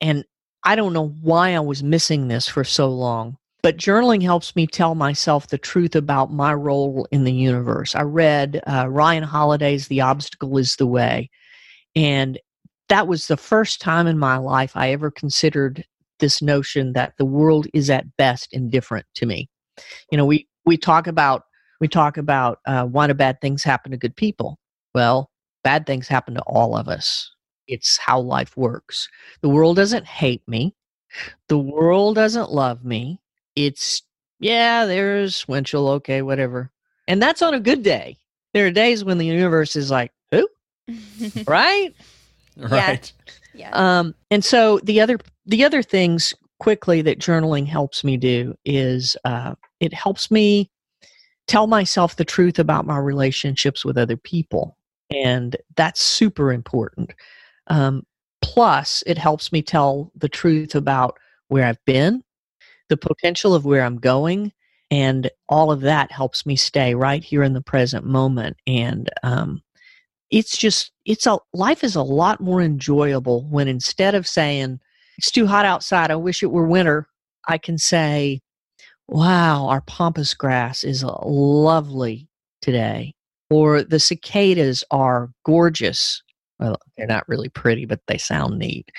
and 0.00 0.24
I 0.64 0.76
don't 0.76 0.94
know 0.94 1.08
why 1.20 1.54
I 1.54 1.60
was 1.60 1.82
missing 1.82 2.28
this 2.28 2.48
for 2.48 2.64
so 2.64 2.88
long. 2.88 3.36
But 3.62 3.76
journaling 3.76 4.22
helps 4.22 4.56
me 4.56 4.66
tell 4.66 4.94
myself 4.94 5.48
the 5.48 5.58
truth 5.58 5.94
about 5.94 6.32
my 6.32 6.54
role 6.54 7.06
in 7.10 7.24
the 7.24 7.32
universe. 7.32 7.94
I 7.94 8.02
read 8.02 8.62
uh, 8.66 8.88
Ryan 8.88 9.24
Holiday's 9.24 9.88
The 9.88 10.00
Obstacle 10.00 10.56
is 10.56 10.76
the 10.76 10.86
Way. 10.86 11.30
And 11.94 12.38
that 12.88 13.08
was 13.08 13.26
the 13.26 13.36
first 13.36 13.80
time 13.80 14.06
in 14.06 14.18
my 14.18 14.36
life 14.36 14.72
I 14.74 14.90
ever 14.92 15.10
considered 15.10 15.84
this 16.18 16.40
notion 16.40 16.92
that 16.94 17.14
the 17.18 17.24
world 17.24 17.66
is 17.74 17.90
at 17.90 18.16
best 18.16 18.48
indifferent 18.52 19.06
to 19.16 19.26
me. 19.26 19.48
You 20.10 20.18
know, 20.18 20.24
we 20.24 20.48
we 20.64 20.76
talk 20.76 21.06
about 21.06 21.42
we 21.80 21.88
talk 21.88 22.16
about 22.16 22.58
uh, 22.66 22.84
why 22.84 23.06
do 23.06 23.14
bad 23.14 23.40
things 23.40 23.62
happen 23.62 23.90
to 23.92 23.98
good 23.98 24.16
people? 24.16 24.58
Well, 24.94 25.30
bad 25.62 25.86
things 25.86 26.08
happen 26.08 26.34
to 26.34 26.42
all 26.42 26.76
of 26.76 26.88
us. 26.88 27.30
It's 27.68 27.98
how 27.98 28.20
life 28.20 28.56
works. 28.56 29.08
The 29.42 29.48
world 29.48 29.76
doesn't 29.76 30.06
hate 30.06 30.42
me. 30.46 30.74
The 31.48 31.58
world 31.58 32.14
doesn't 32.14 32.50
love 32.50 32.84
me. 32.84 33.20
It's 33.56 34.02
yeah, 34.38 34.86
there's 34.86 35.46
Winchell, 35.48 35.88
okay, 35.88 36.22
whatever. 36.22 36.70
And 37.08 37.22
that's 37.22 37.42
on 37.42 37.54
a 37.54 37.60
good 37.60 37.82
day. 37.82 38.18
There 38.52 38.66
are 38.66 38.70
days 38.70 39.04
when 39.04 39.18
the 39.18 39.26
universe 39.26 39.76
is 39.76 39.90
like, 39.90 40.12
who? 40.30 40.48
right? 41.46 41.94
Right. 42.70 43.12
Yeah. 43.54 43.70
Um, 43.72 44.14
and 44.30 44.44
so 44.44 44.80
the 44.82 45.00
other 45.00 45.18
the 45.46 45.64
other 45.64 45.82
things 45.82 46.34
quickly 46.58 47.02
that 47.02 47.18
journaling 47.18 47.66
helps 47.66 48.02
me 48.02 48.16
do 48.16 48.54
is 48.64 49.16
uh, 49.24 49.54
it 49.80 49.92
helps 49.92 50.30
me 50.30 50.70
tell 51.46 51.66
myself 51.66 52.16
the 52.16 52.24
truth 52.24 52.58
about 52.58 52.86
my 52.86 52.98
relationships 52.98 53.84
with 53.84 53.98
other 53.98 54.16
people, 54.16 54.76
and 55.10 55.56
that's 55.76 56.00
super 56.00 56.52
important. 56.52 57.12
Um, 57.68 58.04
plus, 58.42 59.02
it 59.06 59.18
helps 59.18 59.52
me 59.52 59.62
tell 59.62 60.10
the 60.16 60.28
truth 60.28 60.74
about 60.74 61.18
where 61.48 61.66
I've 61.66 61.84
been, 61.84 62.22
the 62.88 62.96
potential 62.96 63.54
of 63.54 63.64
where 63.64 63.82
I'm 63.82 63.98
going, 63.98 64.52
and 64.90 65.30
all 65.48 65.70
of 65.72 65.80
that 65.82 66.10
helps 66.12 66.46
me 66.46 66.56
stay 66.56 66.94
right 66.94 67.22
here 67.22 67.42
in 67.42 67.52
the 67.52 67.60
present 67.60 68.04
moment 68.04 68.56
and 68.66 69.10
um, 69.22 69.62
it's 70.30 70.56
just 70.56 70.92
it's 71.04 71.26
a 71.26 71.38
life 71.52 71.84
is 71.84 71.94
a 71.94 72.02
lot 72.02 72.40
more 72.40 72.60
enjoyable 72.60 73.44
when 73.48 73.68
instead 73.68 74.14
of 74.14 74.26
saying 74.26 74.80
it's 75.18 75.30
too 75.30 75.46
hot 75.46 75.64
outside 75.64 76.10
i 76.10 76.16
wish 76.16 76.42
it 76.42 76.50
were 76.50 76.66
winter 76.66 77.06
i 77.48 77.56
can 77.58 77.78
say 77.78 78.40
wow 79.08 79.66
our 79.66 79.80
pampas 79.82 80.34
grass 80.34 80.84
is 80.84 81.04
lovely 81.04 82.28
today 82.60 83.14
or 83.50 83.84
the 83.84 84.00
cicadas 84.00 84.82
are 84.90 85.30
gorgeous. 85.44 86.20
Well 86.58 86.80
they're 86.96 87.06
not 87.06 87.28
really 87.28 87.48
pretty 87.48 87.84
but 87.84 88.00
they 88.08 88.18
sound 88.18 88.58
neat 88.58 88.90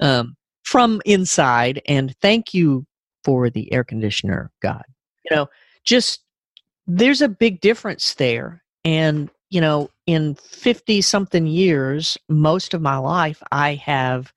um, 0.00 0.36
from 0.62 1.00
inside 1.04 1.82
and 1.88 2.14
thank 2.22 2.54
you 2.54 2.86
for 3.24 3.50
the 3.50 3.72
air 3.72 3.82
conditioner 3.82 4.52
god. 4.62 4.84
You 5.28 5.36
know 5.36 5.48
just 5.84 6.22
there's 6.86 7.22
a 7.22 7.28
big 7.28 7.60
difference 7.60 8.14
there 8.14 8.62
and 8.84 9.28
you 9.50 9.60
know, 9.60 9.90
in 10.06 10.36
50 10.36 11.00
something 11.02 11.46
years, 11.46 12.16
most 12.28 12.74
of 12.74 12.80
my 12.80 12.96
life, 12.96 13.42
I 13.52 13.74
have. 13.74 14.32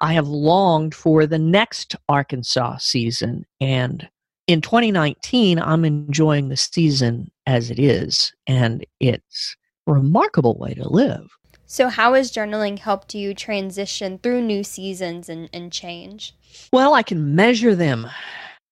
I 0.00 0.12
have 0.12 0.28
longed 0.28 0.94
for 0.94 1.26
the 1.26 1.38
next 1.38 1.96
Arkansas 2.06 2.76
season. 2.78 3.46
And 3.62 4.06
in 4.46 4.60
2019, 4.60 5.58
I'm 5.58 5.86
enjoying 5.86 6.50
the 6.50 6.56
season 6.58 7.30
as 7.46 7.70
it 7.70 7.78
is. 7.78 8.30
And 8.46 8.84
it's 8.98 9.56
a 9.86 9.92
remarkable 9.94 10.58
way 10.58 10.74
to 10.74 10.86
live. 10.86 11.30
So, 11.64 11.88
how 11.88 12.14
has 12.14 12.32
journaling 12.32 12.80
helped 12.80 13.14
you 13.14 13.32
transition 13.32 14.18
through 14.18 14.42
new 14.42 14.64
seasons 14.64 15.28
and, 15.28 15.48
and 15.52 15.72
change? 15.72 16.34
Well, 16.72 16.94
I 16.94 17.02
can 17.02 17.34
measure 17.36 17.74
them. 17.74 18.08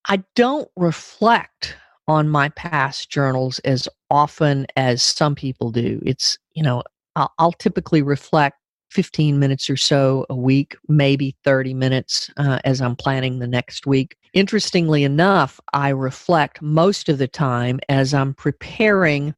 I 0.09 0.25
don't 0.35 0.69
reflect 0.77 1.77
on 2.09 2.29
my 2.29 2.49
past 2.51 3.11
journals 3.11 3.59
as 3.61 3.87
often 4.11 4.67
as 4.77 5.03
some 5.03 5.35
people 5.35 5.71
do. 5.71 6.01
It's, 6.05 6.39
you 6.55 6.63
know, 6.63 6.83
I'll, 7.15 7.33
I'll 7.39 7.53
typically 7.53 8.03
reflect 8.03 8.57
15 8.91 9.39
minutes 9.39 9.69
or 9.69 9.77
so 9.77 10.25
a 10.31 10.35
week, 10.35 10.75
maybe 10.89 11.37
30 11.45 11.75
minutes 11.75 12.31
uh, 12.39 12.59
as 12.65 12.81
I'm 12.81 12.97
planning 12.97 13.39
the 13.39 13.47
next 13.47 13.87
week. 13.87 14.17
Interestingly 14.33 15.05
enough, 15.05 15.61
I 15.75 15.91
reflect 15.91 16.63
most 16.63 17.11
of 17.11 17.19
the 17.19 17.29
time 17.29 17.81
as 17.91 18.15
I'm 18.15 18.33
preparing 18.33 19.35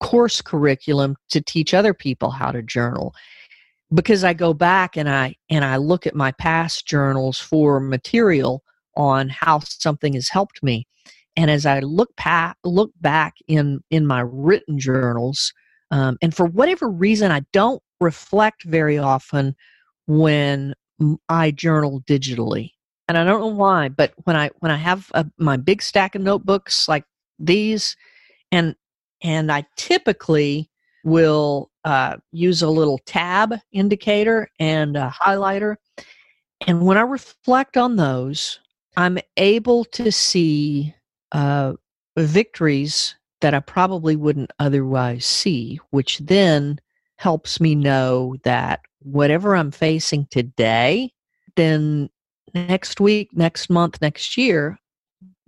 course 0.00 0.40
curriculum 0.40 1.16
to 1.30 1.40
teach 1.40 1.74
other 1.74 1.94
people 1.94 2.30
how 2.30 2.52
to 2.52 2.62
journal 2.62 3.14
because 3.92 4.22
I 4.22 4.34
go 4.34 4.52
back 4.52 4.96
and 4.96 5.08
I 5.08 5.34
and 5.50 5.64
I 5.64 5.76
look 5.76 6.06
at 6.06 6.14
my 6.14 6.32
past 6.32 6.86
journals 6.86 7.38
for 7.38 7.80
material 7.80 8.62
on 8.96 9.28
how 9.28 9.60
something 9.60 10.12
has 10.14 10.28
helped 10.28 10.62
me 10.62 10.86
and 11.36 11.50
as 11.50 11.66
I 11.66 11.80
look 11.80 12.14
pa- 12.16 12.54
look 12.64 12.92
back 13.00 13.34
in 13.48 13.80
in 13.90 14.06
my 14.06 14.20
written 14.20 14.78
journals, 14.78 15.52
um, 15.90 16.16
and 16.22 16.34
for 16.34 16.46
whatever 16.46 16.88
reason, 16.88 17.30
I 17.30 17.42
don't 17.52 17.82
reflect 18.00 18.64
very 18.64 18.98
often 18.98 19.54
when 20.06 20.74
I 21.28 21.50
journal 21.50 22.02
digitally, 22.06 22.70
and 23.08 23.18
I 23.18 23.24
don't 23.24 23.40
know 23.40 23.46
why. 23.48 23.88
But 23.88 24.12
when 24.24 24.36
I 24.36 24.50
when 24.60 24.70
I 24.70 24.76
have 24.76 25.10
a, 25.14 25.26
my 25.38 25.56
big 25.56 25.82
stack 25.82 26.14
of 26.14 26.22
notebooks 26.22 26.88
like 26.88 27.04
these, 27.38 27.96
and 28.52 28.74
and 29.22 29.50
I 29.50 29.66
typically 29.76 30.70
will 31.04 31.70
uh, 31.84 32.16
use 32.32 32.62
a 32.62 32.70
little 32.70 32.98
tab 33.06 33.54
indicator 33.72 34.48
and 34.58 34.96
a 34.96 35.12
highlighter, 35.20 35.76
and 36.66 36.86
when 36.86 36.96
I 36.96 37.02
reflect 37.02 37.76
on 37.76 37.96
those, 37.96 38.60
I'm 38.96 39.18
able 39.36 39.84
to 39.86 40.12
see 40.12 40.94
uh, 41.34 41.74
victories 42.16 43.16
that 43.40 43.52
I 43.52 43.60
probably 43.60 44.16
wouldn't 44.16 44.52
otherwise 44.58 45.26
see, 45.26 45.78
which 45.90 46.18
then 46.20 46.80
helps 47.16 47.60
me 47.60 47.74
know 47.74 48.36
that 48.44 48.80
whatever 49.02 49.54
I'm 49.54 49.70
facing 49.70 50.26
today, 50.30 51.12
then 51.56 52.08
next 52.54 53.00
week, 53.00 53.28
next 53.34 53.68
month, 53.68 54.00
next 54.00 54.38
year, 54.38 54.78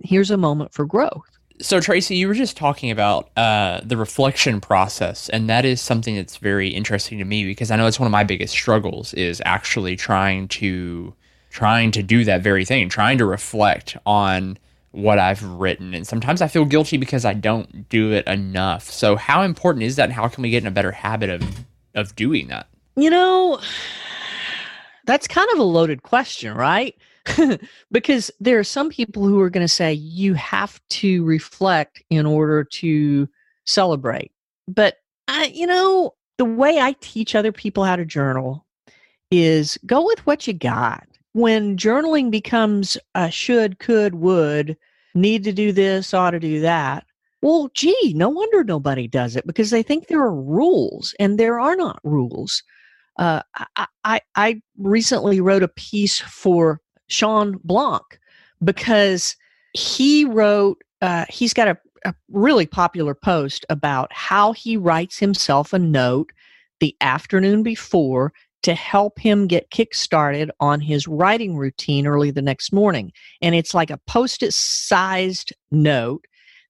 here's 0.02 0.30
a 0.30 0.36
moment 0.36 0.74
for 0.74 0.84
growth. 0.84 1.24
So, 1.58 1.80
Tracy, 1.80 2.16
you 2.16 2.28
were 2.28 2.34
just 2.34 2.56
talking 2.56 2.90
about 2.90 3.30
uh, 3.38 3.80
the 3.82 3.96
reflection 3.96 4.60
process, 4.60 5.30
and 5.30 5.48
that 5.48 5.64
is 5.64 5.80
something 5.80 6.16
that's 6.16 6.36
very 6.36 6.68
interesting 6.68 7.16
to 7.18 7.24
me 7.24 7.44
because 7.44 7.70
I 7.70 7.76
know 7.76 7.86
it's 7.86 7.98
one 7.98 8.06
of 8.06 8.12
my 8.12 8.24
biggest 8.24 8.52
struggles 8.52 9.14
is 9.14 9.40
actually 9.46 9.96
trying 9.96 10.48
to 10.48 11.14
trying 11.48 11.92
to 11.92 12.02
do 12.02 12.24
that 12.24 12.42
very 12.42 12.66
thing, 12.66 12.90
trying 12.90 13.16
to 13.16 13.24
reflect 13.24 13.96
on 14.04 14.58
what 14.96 15.18
I've 15.18 15.42
written. 15.42 15.94
And 15.94 16.06
sometimes 16.06 16.40
I 16.40 16.48
feel 16.48 16.64
guilty 16.64 16.96
because 16.96 17.24
I 17.24 17.34
don't 17.34 17.88
do 17.88 18.12
it 18.12 18.26
enough. 18.26 18.90
So 18.90 19.14
how 19.16 19.42
important 19.42 19.82
is 19.84 19.96
that 19.96 20.04
and 20.04 20.12
how 20.12 20.26
can 20.26 20.42
we 20.42 20.50
get 20.50 20.62
in 20.62 20.66
a 20.66 20.72
better 20.72 20.92
habit 20.92 21.28
of 21.28 21.42
of 21.94 22.16
doing 22.16 22.48
that? 22.48 22.68
You 22.96 23.10
know, 23.10 23.60
that's 25.04 25.28
kind 25.28 25.48
of 25.52 25.58
a 25.58 25.62
loaded 25.62 26.02
question, 26.02 26.54
right? 26.54 26.94
because 27.92 28.30
there 28.40 28.58
are 28.58 28.64
some 28.64 28.88
people 28.88 29.26
who 29.26 29.40
are 29.40 29.50
going 29.50 29.64
to 29.64 29.72
say 29.72 29.92
you 29.92 30.34
have 30.34 30.80
to 30.88 31.24
reflect 31.24 32.02
in 32.08 32.24
order 32.24 32.64
to 32.64 33.28
celebrate. 33.64 34.32
But 34.66 34.96
I, 35.28 35.46
you 35.46 35.66
know, 35.66 36.14
the 36.38 36.44
way 36.44 36.78
I 36.78 36.94
teach 37.00 37.34
other 37.34 37.52
people 37.52 37.84
how 37.84 37.96
to 37.96 38.04
journal 38.04 38.64
is 39.30 39.78
go 39.84 40.06
with 40.06 40.24
what 40.26 40.46
you 40.46 40.54
got. 40.54 41.06
When 41.36 41.76
journaling 41.76 42.30
becomes 42.30 42.96
a 43.14 43.30
should, 43.30 43.78
could, 43.78 44.14
would, 44.14 44.74
need 45.14 45.44
to 45.44 45.52
do 45.52 45.70
this, 45.70 46.14
ought 46.14 46.30
to 46.30 46.40
do 46.40 46.62
that. 46.62 47.04
Well, 47.42 47.68
gee, 47.74 48.14
no 48.16 48.30
wonder 48.30 48.64
nobody 48.64 49.06
does 49.06 49.36
it 49.36 49.46
because 49.46 49.68
they 49.68 49.82
think 49.82 50.06
there 50.06 50.22
are 50.22 50.34
rules 50.34 51.14
and 51.20 51.38
there 51.38 51.60
are 51.60 51.76
not 51.76 52.00
rules. 52.04 52.62
Uh, 53.18 53.42
I, 53.76 53.86
I, 54.04 54.20
I 54.34 54.62
recently 54.78 55.42
wrote 55.42 55.62
a 55.62 55.68
piece 55.68 56.20
for 56.20 56.80
Shawn 57.08 57.60
Blanc 57.62 58.18
because 58.64 59.36
he 59.74 60.24
wrote, 60.24 60.82
uh, 61.02 61.26
he's 61.28 61.52
got 61.52 61.68
a, 61.68 61.76
a 62.06 62.14
really 62.30 62.64
popular 62.64 63.14
post 63.14 63.66
about 63.68 64.10
how 64.10 64.52
he 64.52 64.78
writes 64.78 65.18
himself 65.18 65.74
a 65.74 65.78
note 65.78 66.32
the 66.80 66.96
afternoon 67.02 67.62
before 67.62 68.32
to 68.62 68.74
help 68.74 69.18
him 69.18 69.46
get 69.46 69.70
kick-started 69.70 70.50
on 70.60 70.80
his 70.80 71.06
writing 71.06 71.56
routine 71.56 72.06
early 72.06 72.30
the 72.30 72.42
next 72.42 72.72
morning. 72.72 73.12
And 73.40 73.54
it's 73.54 73.74
like 73.74 73.90
a 73.90 74.00
post-it 74.06 74.52
sized 74.52 75.52
note 75.70 76.24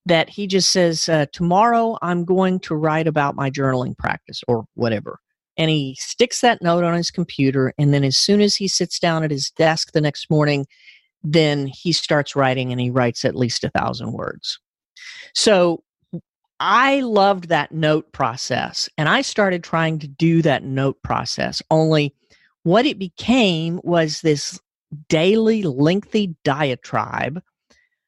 that 0.05 0.29
he 0.29 0.47
just 0.47 0.71
says, 0.71 1.09
uh, 1.09 1.27
Tomorrow 1.33 1.99
I'm 2.03 2.25
going 2.25 2.61
to 2.61 2.75
write 2.75 3.07
about 3.07 3.35
my 3.35 3.51
journaling 3.51 3.97
practice 3.97 4.43
or 4.47 4.67
whatever. 4.75 5.19
And 5.57 5.71
he 5.71 5.97
sticks 5.99 6.43
that 6.43 6.63
note 6.63 6.85
on 6.85 6.95
his 6.95 7.11
computer. 7.11 7.73
And 7.79 7.95
then 7.95 8.05
as 8.05 8.17
soon 8.17 8.41
as 8.41 8.57
he 8.57 8.69
sits 8.69 8.99
down 8.99 9.25
at 9.25 9.31
his 9.31 9.51
desk 9.51 9.93
the 9.93 10.01
next 10.01 10.31
morning, 10.31 10.67
then 11.23 11.67
he 11.67 11.93
starts 11.93 12.37
writing 12.37 12.73
and 12.73 12.81
he 12.81 12.91
writes 12.91 13.25
at 13.25 13.35
least 13.35 13.65
a 13.65 13.71
thousand 13.71 14.13
words. 14.13 14.59
So 15.35 15.83
I 16.59 17.01
loved 17.01 17.49
that 17.49 17.73
note 17.73 18.13
process 18.13 18.89
and 18.97 19.09
I 19.09 19.23
started 19.23 19.63
trying 19.63 19.99
to 20.01 20.09
do 20.09 20.43
that 20.43 20.65
note 20.65 21.03
process. 21.03 21.63
Only 21.71 22.15
what 22.63 22.87
it 22.87 22.99
became 22.99 23.81
was 23.85 24.21
this 24.21 24.59
daily 25.09 25.63
lengthy 25.63 26.35
diatribe 26.45 27.43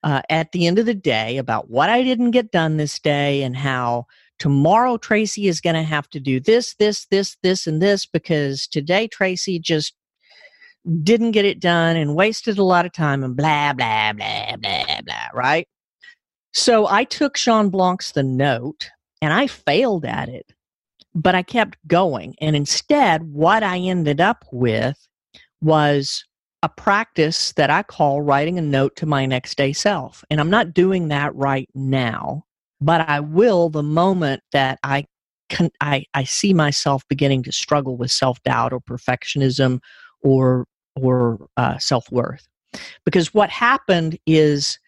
uh, 0.03 0.23
at 0.31 0.53
the 0.53 0.67
end 0.67 0.79
of 0.79 0.87
the 0.87 0.95
day 0.95 1.37
about 1.37 1.71
what 1.71 1.91
I 1.91 2.03
didn't 2.03 2.31
get 2.31 2.51
done 2.51 2.77
this 2.77 2.99
day 2.99 3.43
and 3.43 3.57
how 3.57 4.07
tomorrow 4.39 4.97
Tracy 4.97 5.49
is 5.49 5.61
going 5.61 5.75
to 5.75 5.83
have 5.83 6.09
to 6.11 6.21
do 6.21 6.41
this, 6.41 6.75
this, 6.77 7.07
this, 7.07 7.37
this, 7.43 7.67
and 7.67 7.83
this 7.83 8.07
because 8.07 8.67
today 8.67 9.09
Tracy 9.09 9.59
just 9.59 9.95
didn't 11.03 11.33
get 11.33 11.45
it 11.45 11.61
done 11.61 11.97
and 11.97 12.15
wasted 12.15 12.57
a 12.57 12.65
lot 12.65 12.87
of 12.87 12.93
time 12.93 13.23
and 13.23 13.37
blah, 13.37 13.73
blah, 13.73 14.13
blah, 14.13 14.57
blah, 14.57 15.01
blah, 15.05 15.29
right? 15.35 15.69
So 16.53 16.87
I 16.87 17.05
took 17.05 17.37
Shawn 17.37 17.71
Blanc's 17.71 18.13
The 18.13 18.23
Note 18.23 18.89
and 19.21 19.33
I 19.33 19.47
failed 19.47 20.05
at 20.05 20.29
it, 20.29 20.53
but 21.15 21.35
I 21.35 21.43
kept 21.43 21.77
going. 21.87 22.35
And 22.41 22.57
instead, 22.57 23.23
what 23.33 23.63
I 23.63 23.79
ended 23.79 24.21
up 24.21 24.45
with 24.53 24.97
was 25.61 26.25
a 26.63 26.69
practice 26.69 27.53
that 27.53 27.71
I 27.71 27.83
call 27.83 28.21
writing 28.21 28.59
a 28.59 28.63
note 28.63 28.97
to 28.97 29.07
my 29.07 29.27
next 29.27 29.57
day 29.57 29.73
self. 29.73 30.25
And 30.31 30.41
I'm 30.41 30.51
not 30.51 30.75
doing 30.75 31.09
that 31.09 31.35
right 31.35 31.69
now, 31.75 32.45
but 32.81 33.09
I 33.09 33.21
will 33.21 33.69
the 33.69 33.83
moment 33.83 34.43
that 34.53 34.79
I 34.83 35.07
can, 35.49 35.71
I, 35.81 36.05
I 36.15 36.25
see 36.25 36.53
myself 36.53 37.03
beginning 37.09 37.43
to 37.45 37.53
struggle 37.53 37.97
with 37.97 38.11
self 38.11 38.43
doubt 38.43 38.73
or 38.73 38.81
perfectionism 38.81 39.81
or 40.23 40.67
or 40.97 41.49
uh, 41.57 41.79
self 41.79 42.11
worth. 42.11 42.49
Because 43.05 43.33
what 43.33 43.51
happened 43.51 44.19
is 44.27 44.79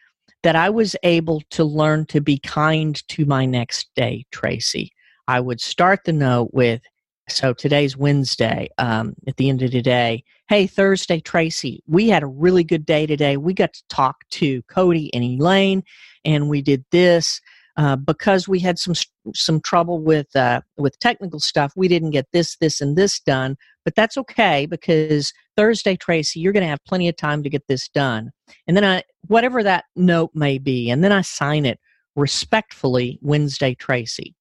that 0.43 0.57
I 0.57 0.71
was 0.71 0.97
able 1.03 1.43
to 1.51 1.65
learn 1.65 2.07
to 2.07 2.21
be 2.21 2.39
kind 2.39 2.97
to 3.09 3.27
my 3.27 3.45
next 3.45 3.91
day, 3.95 4.25
Tracy. 4.31 4.91
I 5.29 5.41
would 5.41 5.61
start 5.61 6.01
the 6.05 6.13
note 6.13 6.51
with, 6.53 6.81
so 7.29 7.53
today's 7.53 7.97
Wednesday. 7.97 8.69
Um, 8.79 9.15
at 9.29 9.37
the 9.37 9.49
end 9.49 9.63
of 9.63 9.71
the 9.71 9.83
day, 9.83 10.25
hey, 10.49 10.67
Thursday, 10.67 11.21
Tracy, 11.21 11.83
we 11.87 12.09
had 12.09 12.23
a 12.23 12.27
really 12.27 12.65
good 12.65 12.85
day 12.85 13.07
today. 13.07 13.37
We 13.37 13.55
got 13.55 13.73
to 13.75 13.83
talk 13.89 14.29
to 14.31 14.63
Cody 14.63 15.13
and 15.15 15.23
Elaine, 15.23 15.85
and 16.25 16.49
we 16.49 16.63
did 16.63 16.85
this. 16.91 17.41
Uh, 17.77 17.97
because 17.97 18.49
we 18.49 18.59
had 18.59 18.79
some 18.79 18.95
some 19.35 19.61
trouble 19.61 20.01
with 20.01 20.35
uh, 20.35 20.61
with 20.77 20.99
technical 20.99 21.39
stuff, 21.39 21.73
we 21.77 21.87
didn't 21.87 22.11
get 22.11 22.27
this, 22.33 22.57
this, 22.57 22.81
and 22.81 22.97
this 22.97 23.21
done. 23.21 23.57
But 23.85 23.95
that's 23.95 24.19
okay 24.19 24.67
because 24.67 25.33
Thursday, 25.61 25.95
Tracy, 25.95 26.41
you're 26.41 26.55
going 26.55 26.63
to 26.63 26.71
have 26.71 26.83
plenty 26.87 27.07
of 27.07 27.17
time 27.19 27.43
to 27.43 27.51
get 27.51 27.67
this 27.69 27.87
done. 27.91 28.31
And 28.67 28.75
then 28.75 28.83
I, 28.83 29.03
whatever 29.27 29.63
that 29.63 29.85
note 29.95 30.31
may 30.33 30.57
be, 30.57 30.89
and 30.89 31.05
then 31.05 31.13
I 31.13 31.21
sign 31.21 31.67
it 31.67 31.79
respectfully, 32.17 33.19
Wednesday, 33.21 33.75
Tracy. 33.75 34.35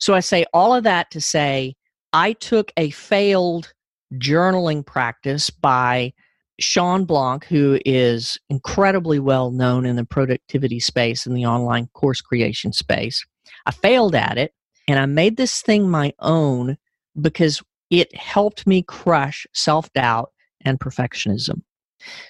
So 0.00 0.14
I 0.14 0.20
say 0.20 0.46
all 0.54 0.74
of 0.74 0.84
that 0.84 1.10
to 1.10 1.20
say 1.20 1.74
I 2.14 2.32
took 2.32 2.72
a 2.78 2.88
failed 2.88 3.70
journaling 4.14 4.86
practice 4.86 5.50
by 5.50 6.14
Shawn 6.58 7.04
Blanc, 7.04 7.44
who 7.44 7.78
is 7.84 8.38
incredibly 8.48 9.18
well 9.18 9.50
known 9.50 9.84
in 9.84 9.96
the 9.96 10.06
productivity 10.06 10.80
space 10.80 11.26
and 11.26 11.36
the 11.36 11.44
online 11.44 11.88
course 11.92 12.22
creation 12.22 12.72
space. 12.72 13.26
I 13.66 13.72
failed 13.72 14.14
at 14.14 14.38
it 14.38 14.54
and 14.88 14.98
I 14.98 15.04
made 15.04 15.36
this 15.36 15.60
thing 15.60 15.90
my 15.90 16.14
own 16.18 16.78
because 17.20 17.62
it 17.90 18.16
helped 18.16 18.66
me 18.66 18.80
crush 18.82 19.46
self 19.52 19.92
doubt 19.92 20.30
and 20.66 20.78
perfectionism. 20.78 21.62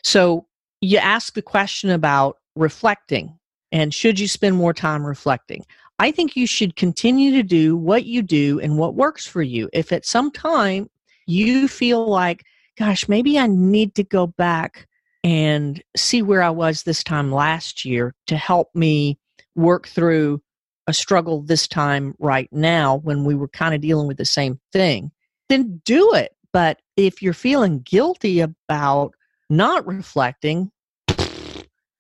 So 0.05 0.47
you 0.81 0.99
ask 0.99 1.35
the 1.35 1.43
question 1.43 1.91
about 1.91 2.37
reflecting 2.55 3.39
and 3.73 3.93
should 3.93 4.21
you 4.21 4.29
spend 4.29 4.57
more 4.57 4.73
time 4.73 5.05
reflecting? 5.05 5.65
I 5.99 6.11
think 6.11 6.37
you 6.37 6.47
should 6.47 6.77
continue 6.77 7.33
to 7.33 7.43
do 7.43 7.77
what 7.77 8.05
you 8.05 8.23
do 8.23 8.61
and 8.61 8.79
what 8.79 8.95
works 8.95 9.27
for 9.27 9.43
you. 9.43 9.69
If 9.73 9.93
at 9.93 10.07
some 10.07 10.31
time 10.31 10.89
you 11.27 11.69
feel 11.69 12.07
like, 12.07 12.45
gosh, 12.79 13.09
maybe 13.09 13.39
I 13.39 13.47
need 13.47 13.95
to 13.97 14.05
go 14.05 14.27
back 14.27 14.87
and 15.25 15.83
see 15.97 16.23
where 16.23 16.43
I 16.43 16.51
was 16.51 16.83
this 16.83 17.03
time 17.03 17.33
last 17.33 17.85
year 17.85 18.15
to 18.27 18.37
help 18.37 18.69
me 18.75 19.19
work 19.55 19.89
through 19.89 20.41
a 20.87 20.93
struggle 20.93 21.43
this 21.43 21.67
time 21.67 22.15
right 22.19 22.49
now 22.53 22.99
when 22.99 23.25
we 23.25 23.35
were 23.35 23.49
kind 23.49 23.75
of 23.75 23.81
dealing 23.81 24.07
with 24.07 24.19
the 24.19 24.25
same 24.25 24.61
thing, 24.73 25.11
then 25.49 25.81
do 25.85 26.15
it. 26.15 26.36
But 26.57 26.81
if 26.97 27.21
you're 27.21 27.35
feeling 27.35 27.81
guilty 27.81 28.41
about 28.41 29.13
not 29.51 29.87
reflecting, 29.87 30.73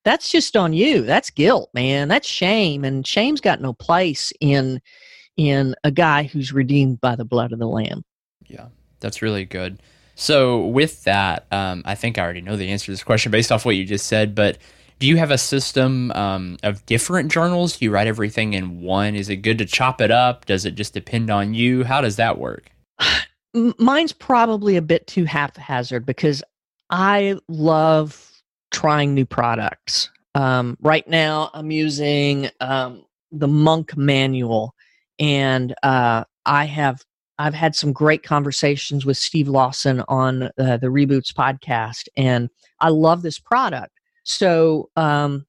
that's 0.02 0.30
just 0.30 0.56
on 0.56 0.72
you. 0.72 1.02
That's 1.02 1.28
guilt, 1.28 1.68
man. 1.74 2.08
That's 2.08 2.26
shame, 2.26 2.82
and 2.82 3.06
shame's 3.06 3.42
got 3.42 3.60
no 3.60 3.74
place 3.74 4.32
in 4.40 4.80
in 5.36 5.74
a 5.84 5.90
guy 5.90 6.22
who's 6.22 6.54
redeemed 6.54 7.02
by 7.02 7.16
the 7.16 7.24
blood 7.26 7.52
of 7.52 7.58
the 7.58 7.68
lamb. 7.68 8.02
Yeah, 8.46 8.68
that's 9.00 9.20
really 9.20 9.44
good. 9.44 9.82
So 10.14 10.64
with 10.64 11.04
that, 11.04 11.44
um, 11.52 11.82
I 11.84 11.94
think 11.94 12.16
I 12.16 12.22
already 12.22 12.40
know 12.40 12.56
the 12.56 12.70
answer 12.70 12.86
to 12.86 12.92
this 12.92 13.04
question 13.04 13.30
based 13.30 13.52
off 13.52 13.66
what 13.66 13.76
you 13.76 13.84
just 13.84 14.06
said. 14.06 14.34
But 14.34 14.56
do 14.98 15.06
you 15.06 15.18
have 15.18 15.32
a 15.32 15.36
system 15.36 16.12
um, 16.12 16.56
of 16.62 16.86
different 16.86 17.30
journals? 17.30 17.76
Do 17.76 17.84
you 17.84 17.90
write 17.90 18.06
everything 18.06 18.54
in 18.54 18.80
one? 18.80 19.16
Is 19.16 19.28
it 19.28 19.36
good 19.36 19.58
to 19.58 19.66
chop 19.66 20.00
it 20.00 20.10
up? 20.10 20.46
Does 20.46 20.64
it 20.64 20.76
just 20.76 20.94
depend 20.94 21.28
on 21.28 21.52
you? 21.52 21.84
How 21.84 22.00
does 22.00 22.16
that 22.16 22.38
work? 22.38 22.70
Mine's 23.78 24.12
probably 24.12 24.76
a 24.76 24.82
bit 24.82 25.06
too 25.06 25.24
haphazard 25.24 26.04
because 26.04 26.42
I 26.90 27.38
love 27.48 28.42
trying 28.70 29.14
new 29.14 29.24
products. 29.24 30.10
Um, 30.34 30.76
right 30.80 31.06
now, 31.08 31.50
I'm 31.54 31.70
using 31.70 32.50
um, 32.60 33.04
the 33.32 33.48
Monk 33.48 33.96
Manual, 33.96 34.74
and 35.18 35.74
uh, 35.82 36.24
I 36.44 36.66
have 36.66 37.02
I've 37.38 37.54
had 37.54 37.74
some 37.74 37.92
great 37.92 38.22
conversations 38.22 39.04
with 39.06 39.16
Steve 39.16 39.48
Lawson 39.48 40.02
on 40.08 40.44
uh, 40.44 40.76
the 40.76 40.88
Reboots 40.88 41.32
podcast, 41.32 42.08
and 42.16 42.50
I 42.80 42.90
love 42.90 43.22
this 43.22 43.38
product. 43.38 43.92
So 44.24 44.90
um, 44.96 45.46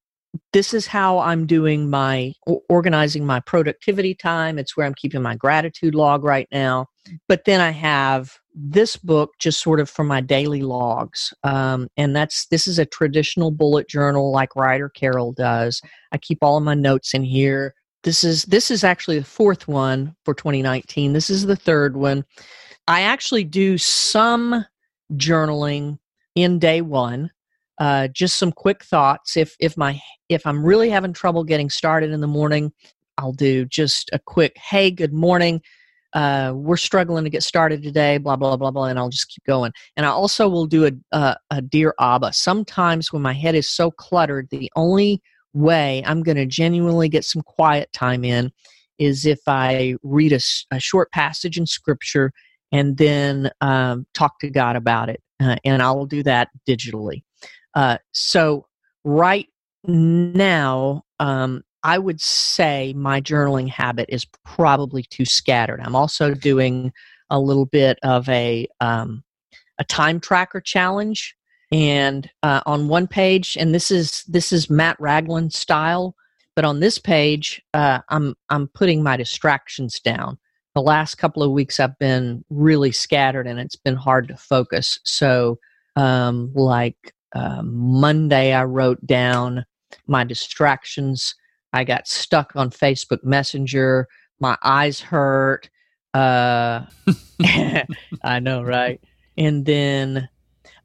this 0.54 0.73
is 0.73 0.88
how 0.88 1.19
I'm 1.19 1.45
doing 1.45 1.89
my 1.89 2.34
organizing 2.69 3.26
my 3.26 3.39
productivity 3.39 4.13
time. 4.13 4.58
It's 4.60 4.76
where 4.76 4.86
I'm 4.86 4.93
keeping 4.95 5.21
my 5.21 5.36
gratitude 5.36 5.95
log 5.95 6.23
right 6.23 6.47
now. 6.52 6.88
But 7.28 7.45
then 7.45 7.62
I 7.62 7.71
have 7.71 8.38
this 8.54 8.97
book 8.97 9.32
just 9.39 9.62
sort 9.62 9.80
of 9.80 9.89
for 9.89 10.04
my 10.04 10.19
daily 10.19 10.62
logs, 10.62 11.34
um, 11.43 11.88
and 11.95 12.15
that's 12.15 12.47
this 12.47 12.67
is 12.67 12.80
a 12.80 12.86
traditional 12.86 13.52
bullet 13.52 13.88
journal 13.88 14.32
like 14.32 14.56
Ryder 14.56 14.89
Carroll 14.89 15.32
does. 15.32 15.82
I 16.12 16.17
keep 16.17 16.39
all 16.41 16.58
of 16.58 16.63
my 16.63 16.73
notes 16.73 17.13
in 17.13 17.23
here. 17.23 17.73
This 18.04 18.23
is 18.23 18.43
this 18.43 18.71
is 18.71 18.84
actually 18.84 19.19
the 19.19 19.26
fourth 19.26 19.67
one 19.67 20.15
for 20.26 20.34
2019. 20.34 21.13
This 21.13 21.30
is 21.30 21.45
the 21.45 21.56
third 21.56 21.95
one. 21.95 22.26
I 22.88 23.02
actually 23.02 23.43
do 23.43 23.78
some 23.78 24.65
journaling 25.13 26.00
in 26.36 26.60
day 26.60 26.82
one 26.82 27.32
uh, 27.80 28.08
just 28.10 28.38
some 28.38 28.52
quick 28.52 28.84
thoughts. 28.84 29.38
If 29.38 29.56
if 29.60 29.78
my 29.78 30.02
if 30.30 30.46
I'm 30.46 30.63
really 30.63 30.90
having 30.90 31.13
trouble 31.13 31.44
getting 31.44 31.70
started 31.70 32.12
in 32.12 32.22
the 32.22 32.28
morning, 32.28 32.72
I'll 33.18 33.34
do 33.34 33.66
just 33.66 34.10
a 34.13 34.20
quick 34.20 34.58
"Hey, 34.58 34.92
good 34.92 35.13
morning." 35.13 35.62
uh, 36.13 36.54
we're 36.56 36.78
struggling 36.78 37.24
to 37.24 37.30
get 37.30 37.44
started 37.44 37.84
today, 37.84 38.18
blah, 38.18 38.36
blah, 38.36 38.56
blah, 38.56 38.72
blah, 38.72 38.86
and 38.86 38.98
I'll 38.98 39.10
just 39.10 39.30
keep 39.30 39.44
going. 39.44 39.72
And 39.96 40.06
I 40.06 40.10
also 40.10 40.48
will 40.48 40.66
do 40.66 40.90
a, 41.12 41.36
a, 41.52 41.62
Dear 41.62 41.94
Abba. 42.00 42.34
Sometimes 42.34 43.12
when 43.12 43.22
my 43.22 43.34
head 43.34 43.56
is 43.56 43.70
so 43.70 43.92
cluttered, 43.92 44.48
the 44.50 44.72
only 44.76 45.22
way 45.54 46.04
I'm 46.06 46.24
going 46.24 46.38
to 46.38 46.46
genuinely 46.46 47.10
get 47.10 47.24
some 47.24 47.42
quiet 47.42 47.92
time 47.94 48.24
in 48.24 48.52
is 48.98 49.26
if 49.26 49.40
I 49.48 49.96
read 50.02 50.34
a, 50.34 50.40
a 50.72 50.80
short 50.80 51.12
passage 51.12 51.58
in 51.58 51.66
scripture 51.66 52.32
and 52.72 52.98
then 52.98 53.52
um, 53.62 54.08
talk 54.13 54.40
to 54.40 54.50
God 54.50 54.76
about 54.76 55.10
it. 55.10 55.22
Uh, 55.40 55.58
and 55.63 55.84
I 55.84 55.92
will 55.92 56.08
do 56.08 56.24
that 56.24 56.50
digitally. 56.68 57.22
Uh, 57.78 58.00
so, 58.12 58.66
right 59.04 59.46
now, 59.84 61.04
um, 61.20 61.63
I 61.84 62.00
would 62.00 62.20
say 62.20 62.92
my 62.98 63.22
journaling 63.22 63.70
habit 63.70 64.08
is 64.10 64.26
probably 64.44 65.04
too 65.04 65.26
scattered. 65.26 65.80
I'm 65.82 65.96
also 65.96 66.34
doing 66.34 66.92
a 67.30 67.40
little 67.40 67.68
bit 67.68 68.00
of 68.02 68.28
a 68.30 68.68
um, 68.82 69.24
a 69.78 69.84
time 69.84 70.20
tracker 70.20 70.60
challenge, 70.60 71.36
and 71.72 72.28
uh, 72.42 72.62
on 72.66 72.88
one 72.88 73.06
page, 73.06 73.56
and 73.60 73.76
this 73.76 73.92
is 73.92 74.24
this 74.28 74.52
is 74.52 74.72
Matt 74.72 75.00
Ragland 75.00 75.54
style, 75.54 76.16
but 76.56 76.66
on 76.66 76.80
this 76.80 76.98
page, 76.98 77.62
uh, 77.76 78.00
I'm 78.10 78.34
I'm 78.50 78.70
putting 78.70 79.04
my 79.04 79.18
distractions 79.18 80.00
down. 80.00 80.40
The 80.74 80.82
last 80.82 81.20
couple 81.20 81.44
of 81.44 81.52
weeks, 81.52 81.80
I've 81.80 82.00
been 82.00 82.44
really 82.50 82.92
scattered, 82.92 83.46
and 83.46 83.60
it's 83.60 83.76
been 83.76 83.96
hard 83.96 84.30
to 84.30 84.36
focus. 84.36 85.00
So, 85.04 85.60
um, 85.96 86.52
like 86.56 87.13
uh, 87.34 87.62
Monday, 87.63 88.54
I 88.54 88.63
wrote 88.63 89.06
down 89.06 89.66
my 90.08 90.24
distractions 90.24 91.36
I 91.74 91.84
got 91.84 92.08
stuck 92.08 92.56
on 92.56 92.70
Facebook 92.70 93.24
Messenger. 93.24 94.08
My 94.40 94.58
eyes 94.63 95.00
hurt. 95.00 95.70
Uh, 96.13 96.86
I 98.24 98.40
know, 98.42 98.63
right? 98.63 99.02
And 99.38 99.66
then, 99.66 100.30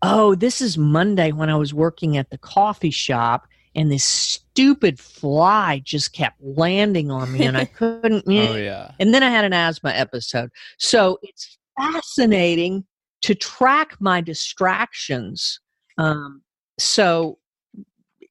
oh, 0.02 0.34
this 0.34 0.60
is 0.60 0.76
Monday 0.76 1.32
when 1.32 1.48
I 1.48 1.56
was 1.56 1.72
working 1.72 2.16
at 2.16 2.30
the 2.30 2.38
coffee 2.38 2.90
shop, 2.90 3.46
and 3.74 3.90
this 3.90 4.04
stupid 4.04 4.98
fly 4.98 5.80
just 5.82 6.12
kept 6.12 6.36
landing 6.42 7.10
on 7.10 7.32
me, 7.32 7.46
and 7.46 7.56
I 7.56 7.64
couldn't. 7.78 8.24
oh 8.26 8.56
yeah. 8.56 8.90
And 9.00 9.14
then 9.14 9.22
I 9.22 9.30
had 9.30 9.46
an 9.46 9.54
asthma 9.54 9.90
episode. 9.90 10.50
So 10.76 11.18
it's 11.22 11.56
fascinating 11.80 12.84
to 13.22 13.34
track 13.34 13.96
my 14.00 14.20
distractions. 14.20 15.60
Um, 15.98 16.42
so 16.78 17.38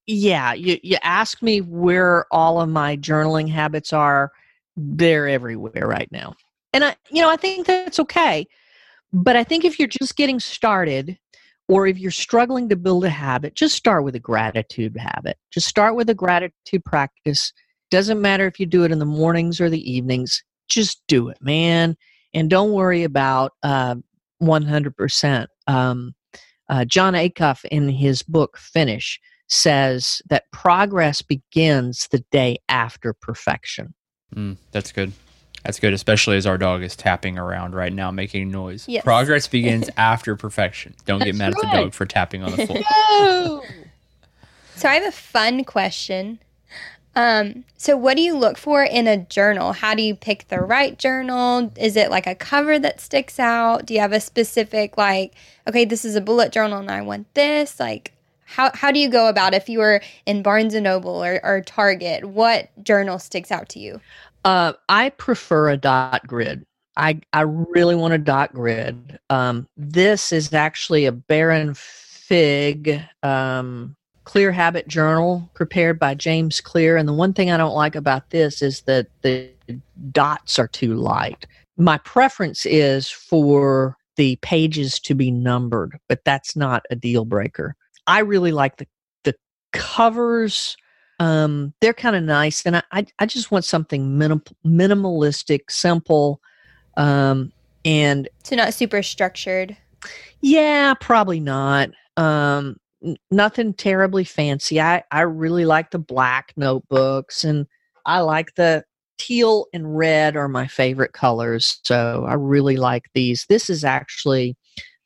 yeah, 0.07 0.53
you, 0.53 0.77
you 0.83 0.97
ask 1.03 1.41
me 1.41 1.61
where 1.61 2.25
all 2.31 2.59
of 2.59 2.69
my 2.69 2.97
journaling 2.97 3.49
habits 3.49 3.93
are, 3.93 4.31
they're 4.75 5.27
everywhere 5.27 5.87
right 5.87 6.11
now. 6.11 6.35
And 6.73 6.83
I, 6.83 6.95
you 7.09 7.21
know, 7.21 7.29
I 7.29 7.35
think 7.35 7.67
that's 7.67 7.99
okay. 7.99 8.47
But 9.13 9.35
I 9.35 9.43
think 9.43 9.65
if 9.65 9.77
you're 9.77 9.87
just 9.87 10.15
getting 10.15 10.39
started, 10.39 11.17
or 11.67 11.87
if 11.87 11.97
you're 11.97 12.11
struggling 12.11 12.67
to 12.69 12.75
build 12.75 13.05
a 13.05 13.09
habit, 13.09 13.55
just 13.55 13.75
start 13.75 14.03
with 14.03 14.15
a 14.15 14.19
gratitude 14.19 14.97
habit. 14.97 15.37
Just 15.51 15.67
start 15.67 15.95
with 15.95 16.09
a 16.09 16.13
gratitude 16.13 16.83
practice. 16.83 17.53
Doesn't 17.91 18.21
matter 18.21 18.45
if 18.45 18.59
you 18.59 18.65
do 18.65 18.83
it 18.83 18.91
in 18.91 18.99
the 18.99 19.05
mornings 19.05 19.61
or 19.61 19.69
the 19.69 19.89
evenings, 19.89 20.43
just 20.67 21.01
do 21.07 21.29
it, 21.29 21.37
man. 21.41 21.95
And 22.33 22.49
don't 22.49 22.73
worry 22.73 23.03
about 23.03 23.53
uh, 23.63 23.95
100%. 24.41 25.47
Um, 25.67 26.13
uh, 26.71 26.85
Jon 26.85 27.13
Acuff, 27.13 27.63
in 27.65 27.89
his 27.89 28.23
book 28.23 28.57
Finish, 28.57 29.19
says 29.47 30.21
that 30.29 30.49
progress 30.51 31.21
begins 31.21 32.07
the 32.09 32.23
day 32.31 32.57
after 32.69 33.13
perfection. 33.13 33.93
Mm, 34.33 34.55
that's 34.71 34.91
good. 34.91 35.11
That's 35.63 35.79
good, 35.79 35.93
especially 35.93 36.37
as 36.37 36.47
our 36.47 36.57
dog 36.57 36.81
is 36.81 36.95
tapping 36.95 37.37
around 37.37 37.75
right 37.75 37.93
now, 37.93 38.09
making 38.09 38.49
noise. 38.49 38.87
Yes. 38.87 39.03
Progress 39.03 39.47
begins 39.47 39.89
after 39.97 40.35
perfection. 40.35 40.95
Don't 41.05 41.19
get 41.19 41.35
That's 41.35 41.37
mad 41.37 41.53
at 41.53 41.61
the 41.61 41.77
dog 41.83 41.93
for 41.93 42.05
tapping 42.05 42.41
on 42.41 42.55
the 42.55 42.65
floor. 42.65 43.61
So 44.75 44.89
I 44.89 44.95
have 44.95 45.05
a 45.05 45.11
fun 45.11 45.63
question. 45.63 46.39
Um, 47.15 47.65
so 47.77 47.97
what 47.97 48.15
do 48.15 48.23
you 48.23 48.37
look 48.37 48.57
for 48.57 48.83
in 48.83 49.07
a 49.07 49.17
journal? 49.17 49.73
How 49.73 49.95
do 49.95 50.01
you 50.01 50.15
pick 50.15 50.47
the 50.47 50.59
right 50.59 50.97
journal? 50.97 51.71
Is 51.77 51.95
it 51.95 52.09
like 52.09 52.27
a 52.27 52.35
cover 52.35 52.79
that 52.79 53.01
sticks 53.01 53.39
out? 53.39 53.85
Do 53.85 53.93
you 53.93 53.99
have 53.99 54.13
a 54.13 54.21
specific 54.21 54.97
like, 54.97 55.33
okay, 55.67 55.83
this 55.83 56.05
is 56.05 56.15
a 56.15 56.21
bullet 56.21 56.51
journal 56.51 56.79
and 56.79 56.89
I 56.89 57.01
want 57.01 57.33
this? 57.33 57.79
Like 57.79 58.13
how 58.45 58.71
how 58.73 58.91
do 58.91 58.99
you 58.99 59.09
go 59.09 59.27
about 59.27 59.53
if 59.53 59.69
you 59.69 59.79
were 59.79 60.01
in 60.25 60.43
Barnes 60.43 60.73
and 60.73 60.83
Noble 60.83 61.23
or, 61.23 61.39
or 61.43 61.61
Target? 61.61 62.25
What 62.25 62.69
journal 62.83 63.19
sticks 63.19 63.51
out 63.51 63.69
to 63.69 63.79
you? 63.79 64.01
Uh, 64.43 64.73
I 64.89 65.09
prefer 65.09 65.69
a 65.69 65.77
dot 65.77 66.25
grid. 66.27 66.65
I, 66.97 67.21
I 67.31 67.41
really 67.41 67.95
want 67.95 68.13
a 68.13 68.17
dot 68.17 68.53
grid. 68.53 69.19
Um, 69.29 69.67
this 69.77 70.31
is 70.31 70.53
actually 70.53 71.05
a 71.05 71.11
Baron 71.11 71.73
Fig 71.73 73.01
um, 73.23 73.95
Clear 74.31 74.53
Habit 74.53 74.87
Journal 74.87 75.49
prepared 75.55 75.99
by 75.99 76.15
James 76.15 76.61
Clear. 76.61 76.95
And 76.95 77.05
the 77.05 77.11
one 77.11 77.33
thing 77.33 77.51
I 77.51 77.57
don't 77.57 77.75
like 77.75 77.95
about 77.97 78.29
this 78.29 78.61
is 78.61 78.79
that 78.83 79.07
the 79.23 79.49
dots 80.13 80.57
are 80.57 80.69
too 80.69 80.93
light. 80.93 81.45
My 81.75 81.97
preference 81.97 82.65
is 82.65 83.09
for 83.09 83.97
the 84.15 84.37
pages 84.37 85.01
to 85.01 85.15
be 85.15 85.31
numbered, 85.31 85.99
but 86.07 86.23
that's 86.23 86.55
not 86.55 86.85
a 86.89 86.95
deal 86.95 87.25
breaker. 87.25 87.75
I 88.07 88.19
really 88.19 88.53
like 88.53 88.77
the 88.77 88.87
the 89.25 89.35
covers. 89.73 90.77
Um, 91.19 91.73
they're 91.81 91.91
kind 91.91 92.15
of 92.15 92.23
nice, 92.23 92.65
and 92.65 92.77
I, 92.77 92.83
I 92.93 93.05
I 93.19 93.25
just 93.25 93.51
want 93.51 93.65
something 93.65 94.17
minim- 94.17 94.43
minimalistic, 94.65 95.69
simple, 95.69 96.39
um, 96.95 97.51
and 97.83 98.29
So 98.45 98.55
not 98.55 98.73
super 98.73 99.03
structured. 99.03 99.75
yeah, 100.39 100.93
probably 101.01 101.41
not. 101.41 101.89
Um, 102.15 102.77
nothing 103.29 103.73
terribly 103.73 104.23
fancy. 104.23 104.79
I 104.79 105.03
I 105.11 105.21
really 105.21 105.65
like 105.65 105.91
the 105.91 105.99
black 105.99 106.53
notebooks, 106.55 107.43
and 107.43 107.67
I 108.05 108.21
like 108.21 108.55
the 108.55 108.83
teal 109.17 109.67
and 109.73 109.97
red 109.97 110.35
are 110.35 110.47
my 110.47 110.67
favorite 110.67 111.13
colors. 111.13 111.79
So 111.83 112.25
I 112.27 112.33
really 112.33 112.77
like 112.77 113.05
these. 113.13 113.45
This 113.49 113.69
is 113.69 113.83
actually 113.83 114.57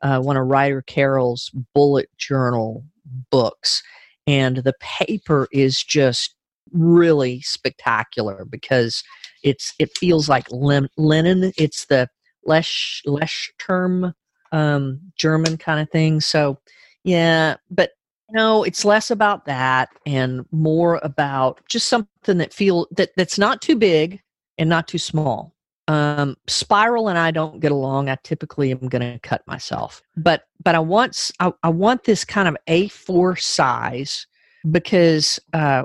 uh, 0.02 0.22
one 0.22 0.38
of 0.38 0.48
Ryder 0.48 0.82
Carroll's 0.84 1.52
bullet 1.74 2.10
journal 2.18 2.86
books, 3.30 3.84
and 4.28 4.58
the 4.58 4.74
paper 4.80 5.48
is 5.52 5.84
just 5.84 6.36
really 6.72 7.42
spectacular 7.42 8.46
because 8.46 9.04
it's 9.44 9.74
it 9.80 9.98
feels 9.98 10.28
like 10.30 10.50
lin- 10.52 10.90
linen. 10.98 11.52
It's 11.58 11.86
the 11.86 12.10
Lesch 12.48 13.02
Lesch 13.06 13.50
term 13.60 14.14
um, 14.52 15.00
German 15.18 15.58
kind 15.58 15.80
of 15.80 15.90
thing. 15.90 16.22
So 16.22 16.58
yeah, 17.06 17.56
but 17.70 17.92
no, 18.32 18.64
it's 18.64 18.84
less 18.84 19.12
about 19.12 19.46
that 19.46 19.90
and 20.08 20.44
more 20.52 21.00
about 21.04 21.62
just 21.70 21.88
something 21.88 22.40
that 22.40 22.52
feel 22.52 22.88
that 22.92 23.12
that's 23.16 23.38
not 23.38 23.62
too 23.62 23.76
big 23.76 24.22
and 24.58 24.68
not 24.68 24.88
too 24.88 24.98
small. 24.98 25.54
Um, 25.88 26.36
Spiral 26.48 27.08
and 27.10 27.20
I 27.20 27.30
don't 27.30 27.60
get 27.60 27.72
along. 27.72 28.10
I 28.10 28.18
typically 28.24 28.72
am 28.72 28.88
going 28.90 29.04
to 29.04 29.20
cut 29.20 29.46
myself, 29.46 30.02
but 30.18 30.46
but 30.64 30.74
I 30.74 30.80
want 30.80 31.32
I, 31.40 31.54
I 31.62 31.70
want 31.70 32.06
this 32.06 32.26
kind 32.26 32.48
of 32.48 32.58
A4 32.68 33.40
size 33.40 34.26
because 34.72 35.40
uh, 35.54 35.84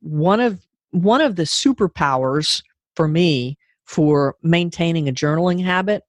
one 0.00 0.38
of 0.38 0.64
one 0.92 1.20
of 1.20 1.34
the 1.34 1.42
superpowers 1.42 2.62
for 2.94 3.08
me 3.08 3.58
for 3.86 4.36
maintaining 4.44 5.08
a 5.08 5.12
journaling 5.12 5.64
habit 5.64 6.04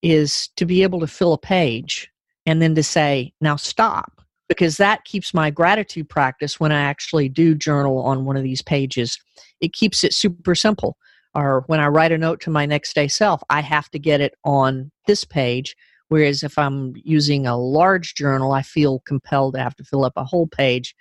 is 0.00 0.48
to 0.56 0.64
be 0.64 0.82
able 0.82 1.00
to 1.00 1.06
fill 1.06 1.34
a 1.34 1.38
page 1.38 2.10
and 2.46 2.62
then 2.62 2.74
to 2.76 2.82
say 2.82 3.32
now 3.40 3.56
stop 3.56 4.22
because 4.48 4.76
that 4.76 5.04
keeps 5.04 5.34
my 5.34 5.50
gratitude 5.50 6.08
practice 6.08 6.60
when 6.60 6.72
I 6.72 6.80
actually 6.80 7.28
do 7.28 7.54
journal 7.54 7.98
on 7.98 8.24
one 8.24 8.36
of 8.36 8.44
these 8.44 8.62
pages. 8.62 9.18
It 9.60 9.72
keeps 9.72 10.04
it 10.04 10.14
super 10.14 10.54
simple. 10.54 10.96
Or 11.34 11.64
when 11.66 11.80
I 11.80 11.88
write 11.88 12.12
a 12.12 12.18
note 12.18 12.40
to 12.42 12.50
my 12.50 12.64
next 12.64 12.94
day 12.94 13.08
self, 13.08 13.42
I 13.50 13.60
have 13.60 13.90
to 13.90 13.98
get 13.98 14.20
it 14.20 14.34
on 14.44 14.90
this 15.06 15.24
page. 15.24 15.76
Whereas 16.08 16.42
if 16.42 16.56
I'm 16.56 16.94
using 16.96 17.46
a 17.46 17.58
large 17.58 18.14
journal, 18.14 18.52
I 18.52 18.62
feel 18.62 19.00
compelled 19.00 19.54
to 19.54 19.60
have 19.60 19.76
to 19.76 19.84
fill 19.84 20.04
up 20.04 20.14
a 20.16 20.24
whole 20.24 20.46
page. 20.46 20.94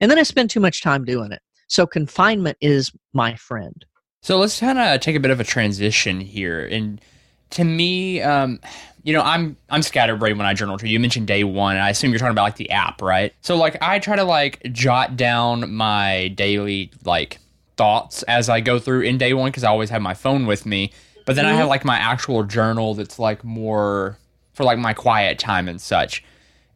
And 0.00 0.10
then 0.10 0.18
I 0.18 0.24
spend 0.24 0.50
too 0.50 0.60
much 0.60 0.82
time 0.82 1.04
doing 1.04 1.32
it. 1.32 1.40
So 1.68 1.86
confinement 1.86 2.58
is 2.60 2.92
my 3.12 3.36
friend. 3.36 3.84
So 4.20 4.38
let's 4.38 4.58
kind 4.58 4.78
of 4.78 5.00
take 5.00 5.16
a 5.16 5.20
bit 5.20 5.30
of 5.30 5.40
a 5.40 5.44
transition 5.44 6.20
here. 6.20 6.66
And 6.66 7.00
to 7.50 7.64
me, 7.64 8.20
um, 8.20 8.60
you 9.08 9.14
know, 9.14 9.22
I'm 9.22 9.56
I'm 9.70 9.80
scatterbrained 9.80 10.36
when 10.36 10.46
I 10.46 10.52
journal 10.52 10.76
too. 10.76 10.86
You 10.86 11.00
mentioned 11.00 11.26
day 11.26 11.42
one, 11.42 11.76
and 11.76 11.82
I 11.82 11.88
assume 11.88 12.10
you're 12.10 12.18
talking 12.18 12.32
about 12.32 12.42
like 12.42 12.56
the 12.56 12.68
app, 12.68 13.00
right? 13.00 13.32
So 13.40 13.56
like 13.56 13.78
I 13.80 14.00
try 14.00 14.16
to 14.16 14.24
like 14.24 14.60
jot 14.72 15.16
down 15.16 15.72
my 15.72 16.28
daily 16.36 16.92
like 17.06 17.38
thoughts 17.78 18.22
as 18.24 18.50
I 18.50 18.60
go 18.60 18.78
through 18.78 19.00
in 19.00 19.16
day 19.16 19.32
one 19.32 19.50
because 19.50 19.64
I 19.64 19.70
always 19.70 19.88
have 19.88 20.02
my 20.02 20.12
phone 20.12 20.44
with 20.44 20.66
me. 20.66 20.92
But 21.24 21.36
then 21.36 21.46
I 21.46 21.52
mm-hmm. 21.52 21.60
have 21.60 21.68
like 21.68 21.86
my 21.86 21.96
actual 21.96 22.42
journal 22.42 22.92
that's 22.92 23.18
like 23.18 23.42
more 23.44 24.18
for 24.52 24.64
like 24.64 24.78
my 24.78 24.92
quiet 24.92 25.38
time 25.38 25.70
and 25.70 25.80
such. 25.80 26.22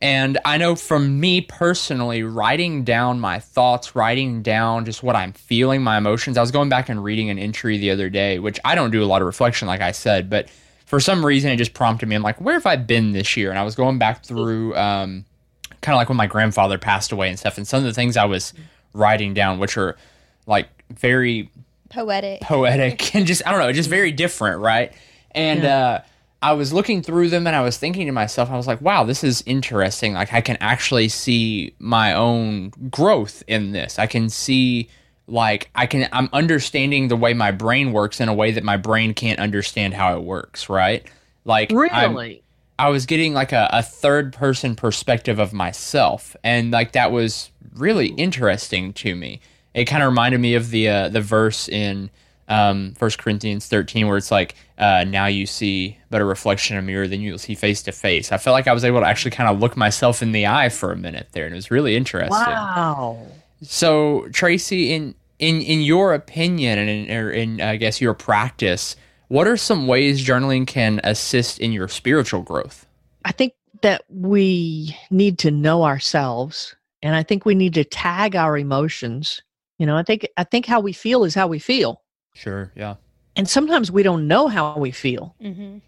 And 0.00 0.38
I 0.46 0.56
know 0.56 0.74
from 0.74 1.20
me 1.20 1.42
personally, 1.42 2.22
writing 2.22 2.82
down 2.82 3.20
my 3.20 3.40
thoughts, 3.40 3.94
writing 3.94 4.40
down 4.40 4.86
just 4.86 5.02
what 5.02 5.16
I'm 5.16 5.34
feeling, 5.34 5.82
my 5.82 5.98
emotions. 5.98 6.38
I 6.38 6.40
was 6.40 6.50
going 6.50 6.70
back 6.70 6.88
and 6.88 7.04
reading 7.04 7.28
an 7.28 7.38
entry 7.38 7.76
the 7.76 7.90
other 7.90 8.08
day, 8.08 8.38
which 8.38 8.58
I 8.64 8.74
don't 8.74 8.90
do 8.90 9.04
a 9.04 9.06
lot 9.06 9.20
of 9.20 9.26
reflection, 9.26 9.68
like 9.68 9.82
I 9.82 9.92
said, 9.92 10.30
but 10.30 10.48
for 10.92 11.00
some 11.00 11.24
reason 11.24 11.50
it 11.50 11.56
just 11.56 11.72
prompted 11.72 12.06
me. 12.06 12.14
I'm 12.14 12.20
like, 12.20 12.38
where 12.38 12.52
have 12.52 12.66
I 12.66 12.76
been 12.76 13.12
this 13.12 13.34
year? 13.34 13.48
And 13.48 13.58
I 13.58 13.62
was 13.62 13.74
going 13.74 13.96
back 13.96 14.22
through, 14.22 14.76
um, 14.76 15.24
kind 15.80 15.94
of 15.94 15.96
like 15.96 16.10
when 16.10 16.18
my 16.18 16.26
grandfather 16.26 16.76
passed 16.76 17.12
away 17.12 17.30
and 17.30 17.38
stuff, 17.38 17.56
and 17.56 17.66
some 17.66 17.78
of 17.78 17.84
the 17.84 17.94
things 17.94 18.18
I 18.18 18.26
was 18.26 18.52
writing 18.92 19.32
down, 19.32 19.58
which 19.58 19.78
are 19.78 19.96
like 20.46 20.68
very 20.90 21.50
Poetic. 21.88 22.42
poetic 22.42 23.14
and 23.14 23.26
just 23.26 23.40
I 23.46 23.52
don't 23.52 23.60
know, 23.60 23.72
just 23.72 23.88
very 23.88 24.12
different, 24.12 24.60
right? 24.60 24.92
And 25.30 25.64
uh 25.64 26.00
I 26.42 26.52
was 26.52 26.74
looking 26.74 27.00
through 27.00 27.30
them 27.30 27.46
and 27.46 27.56
I 27.56 27.62
was 27.62 27.78
thinking 27.78 28.04
to 28.04 28.12
myself, 28.12 28.50
I 28.50 28.58
was 28.58 28.66
like, 28.66 28.82
wow, 28.82 29.04
this 29.04 29.24
is 29.24 29.42
interesting. 29.46 30.12
Like 30.12 30.34
I 30.34 30.42
can 30.42 30.58
actually 30.60 31.08
see 31.08 31.72
my 31.78 32.12
own 32.12 32.68
growth 32.90 33.42
in 33.46 33.72
this. 33.72 33.98
I 33.98 34.06
can 34.06 34.28
see 34.28 34.90
like 35.26 35.70
I 35.74 35.86
can 35.86 36.08
I'm 36.12 36.28
understanding 36.32 37.08
the 37.08 37.16
way 37.16 37.32
my 37.34 37.50
brain 37.50 37.92
works 37.92 38.20
in 38.20 38.28
a 38.28 38.34
way 38.34 38.50
that 38.52 38.64
my 38.64 38.76
brain 38.76 39.14
can't 39.14 39.38
understand 39.40 39.94
how 39.94 40.16
it 40.16 40.22
works, 40.24 40.68
right? 40.68 41.06
Like 41.44 41.70
I'm- 41.90 42.12
Really? 42.12 42.42
I 42.78 42.88
was 42.88 43.06
getting 43.06 43.32
like 43.32 43.52
a, 43.52 43.68
a 43.72 43.82
third 43.82 44.32
person 44.32 44.74
perspective 44.74 45.38
of 45.38 45.52
myself, 45.52 46.34
and 46.42 46.72
like 46.72 46.92
that 46.92 47.12
was 47.12 47.50
really 47.74 48.08
interesting 48.08 48.92
to 48.94 49.14
me. 49.14 49.40
It 49.72 49.84
kind 49.84 50.02
of 50.02 50.08
reminded 50.08 50.40
me 50.40 50.54
of 50.54 50.70
the 50.70 50.88
uh, 50.88 51.08
the 51.08 51.20
verse 51.20 51.68
in 51.68 52.10
um, 52.48 52.94
1 52.98 53.10
Corinthians 53.18 53.68
thirteen 53.68 54.08
where 54.08 54.16
it's 54.16 54.32
like, 54.32 54.56
uh, 54.78 55.04
"Now 55.06 55.26
you 55.26 55.46
see 55.46 55.96
but 56.10 56.20
a 56.20 56.24
reflection 56.24 56.76
in 56.76 56.82
a 56.82 56.86
mirror, 56.86 57.06
then 57.06 57.20
you'll 57.20 57.38
see 57.38 57.54
face 57.54 57.82
to 57.84 57.92
face." 57.92 58.32
I 58.32 58.38
felt 58.38 58.54
like 58.54 58.66
I 58.66 58.72
was 58.72 58.84
able 58.84 59.00
to 59.00 59.06
actually 59.06 59.30
kind 59.30 59.48
of 59.48 59.60
look 59.60 59.76
myself 59.76 60.20
in 60.20 60.32
the 60.32 60.46
eye 60.48 60.68
for 60.70 60.90
a 60.90 60.96
minute 60.96 61.28
there, 61.32 61.44
and 61.44 61.54
it 61.54 61.56
was 61.56 61.70
really 61.70 61.94
interesting. 61.94 62.30
Wow. 62.30 63.18
So 63.62 64.28
Tracy, 64.32 64.92
in 64.92 65.14
in 65.38 65.60
in 65.60 65.82
your 65.82 66.14
opinion, 66.14 66.78
and 66.78 66.88
in, 66.88 67.16
or 67.16 67.30
in 67.30 67.60
I 67.60 67.76
guess 67.76 68.00
your 68.00 68.14
practice, 68.14 68.96
what 69.28 69.46
are 69.46 69.56
some 69.56 69.86
ways 69.86 70.24
journaling 70.24 70.66
can 70.66 71.00
assist 71.04 71.58
in 71.58 71.72
your 71.72 71.88
spiritual 71.88 72.42
growth? 72.42 72.86
I 73.24 73.32
think 73.32 73.54
that 73.82 74.04
we 74.08 74.96
need 75.10 75.38
to 75.40 75.50
know 75.50 75.84
ourselves 75.84 76.76
and 77.02 77.14
I 77.14 77.22
think 77.22 77.44
we 77.44 77.54
need 77.54 77.74
to 77.74 77.84
tag 77.84 78.36
our 78.36 78.56
emotions. 78.56 79.42
You 79.78 79.86
know, 79.86 79.96
I 79.96 80.02
think 80.02 80.28
I 80.36 80.44
think 80.44 80.66
how 80.66 80.80
we 80.80 80.92
feel 80.92 81.24
is 81.24 81.34
how 81.34 81.48
we 81.48 81.58
feel. 81.58 82.02
Sure. 82.34 82.72
Yeah. 82.76 82.96
And 83.36 83.48
sometimes 83.48 83.90
we 83.90 84.02
don't 84.02 84.28
know 84.28 84.48
how 84.48 84.76
we 84.78 84.90
feel. 84.90 85.34
hmm 85.40 85.78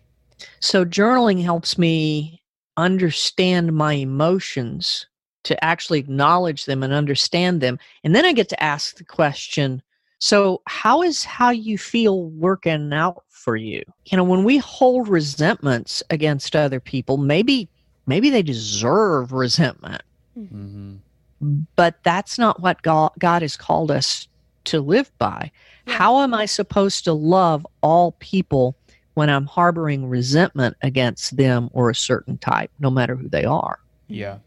So 0.61 0.85
journaling 0.85 1.43
helps 1.43 1.79
me 1.79 2.43
understand 2.77 3.73
my 3.73 3.95
emotions 3.95 5.07
to 5.45 5.65
actually 5.65 5.99
acknowledge 5.99 6.65
them 6.65 6.83
and 6.83 6.93
understand 6.93 7.61
them. 7.61 7.79
And 8.03 8.15
then 8.15 8.25
I 8.25 8.33
get 8.33 8.49
to 8.51 8.63
ask 8.63 8.97
the 8.97 9.05
question, 9.05 9.83
so 10.19 10.63
how 10.67 11.03
is 11.03 11.25
how 11.25 11.51
you 11.51 11.79
feel 11.79 12.25
working 12.31 12.93
out 12.93 13.23
for 13.29 13.57
you? 13.57 13.83
You 14.07 14.17
know, 14.17 14.25
when 14.25 14.45
we 14.45 14.59
hold 14.59 15.09
resentments 15.09 16.03
against 16.11 16.57
other 16.57 16.81
people, 16.81 17.17
maybe 17.19 17.69
maybe 18.07 18.31
they 18.31 18.43
deserve 18.43 19.33
resentment, 19.33 20.03
Mm-hmm. 20.39 20.97
but 21.77 21.97
that's 22.03 22.39
not 22.39 22.61
what 22.61 22.83
God, 22.83 23.13
God 23.19 23.43
has 23.43 23.57
called 23.57 23.91
us 23.91 24.27
to 24.65 24.81
live 24.81 25.11
by. 25.19 25.53
Yeah. 25.87 25.95
How 25.95 26.21
am 26.23 26.35
I 26.35 26.47
supposed 26.47 27.05
to 27.05 27.13
love 27.13 27.67
all 27.83 28.13
people 28.19 28.77
when 29.15 29.31
I'm 29.31 29.47
harboring 29.47 30.09
resentment 30.09 30.77
against 30.83 31.37
them 31.37 31.69
or 31.73 31.89
a 31.89 31.95
certain 31.95 32.37
type, 32.39 32.71
no 32.81 32.91
matter 32.91 33.15
who 33.15 33.29
they 33.29 33.45
are? 33.45 33.79
Yeah. 34.09 34.39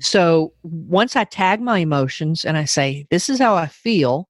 So 0.00 0.52
once 0.62 1.16
I 1.16 1.24
tag 1.24 1.60
my 1.60 1.78
emotions 1.78 2.44
and 2.44 2.56
I 2.56 2.64
say, 2.64 3.06
this 3.10 3.28
is 3.28 3.38
how 3.38 3.54
I 3.54 3.66
feel, 3.66 4.28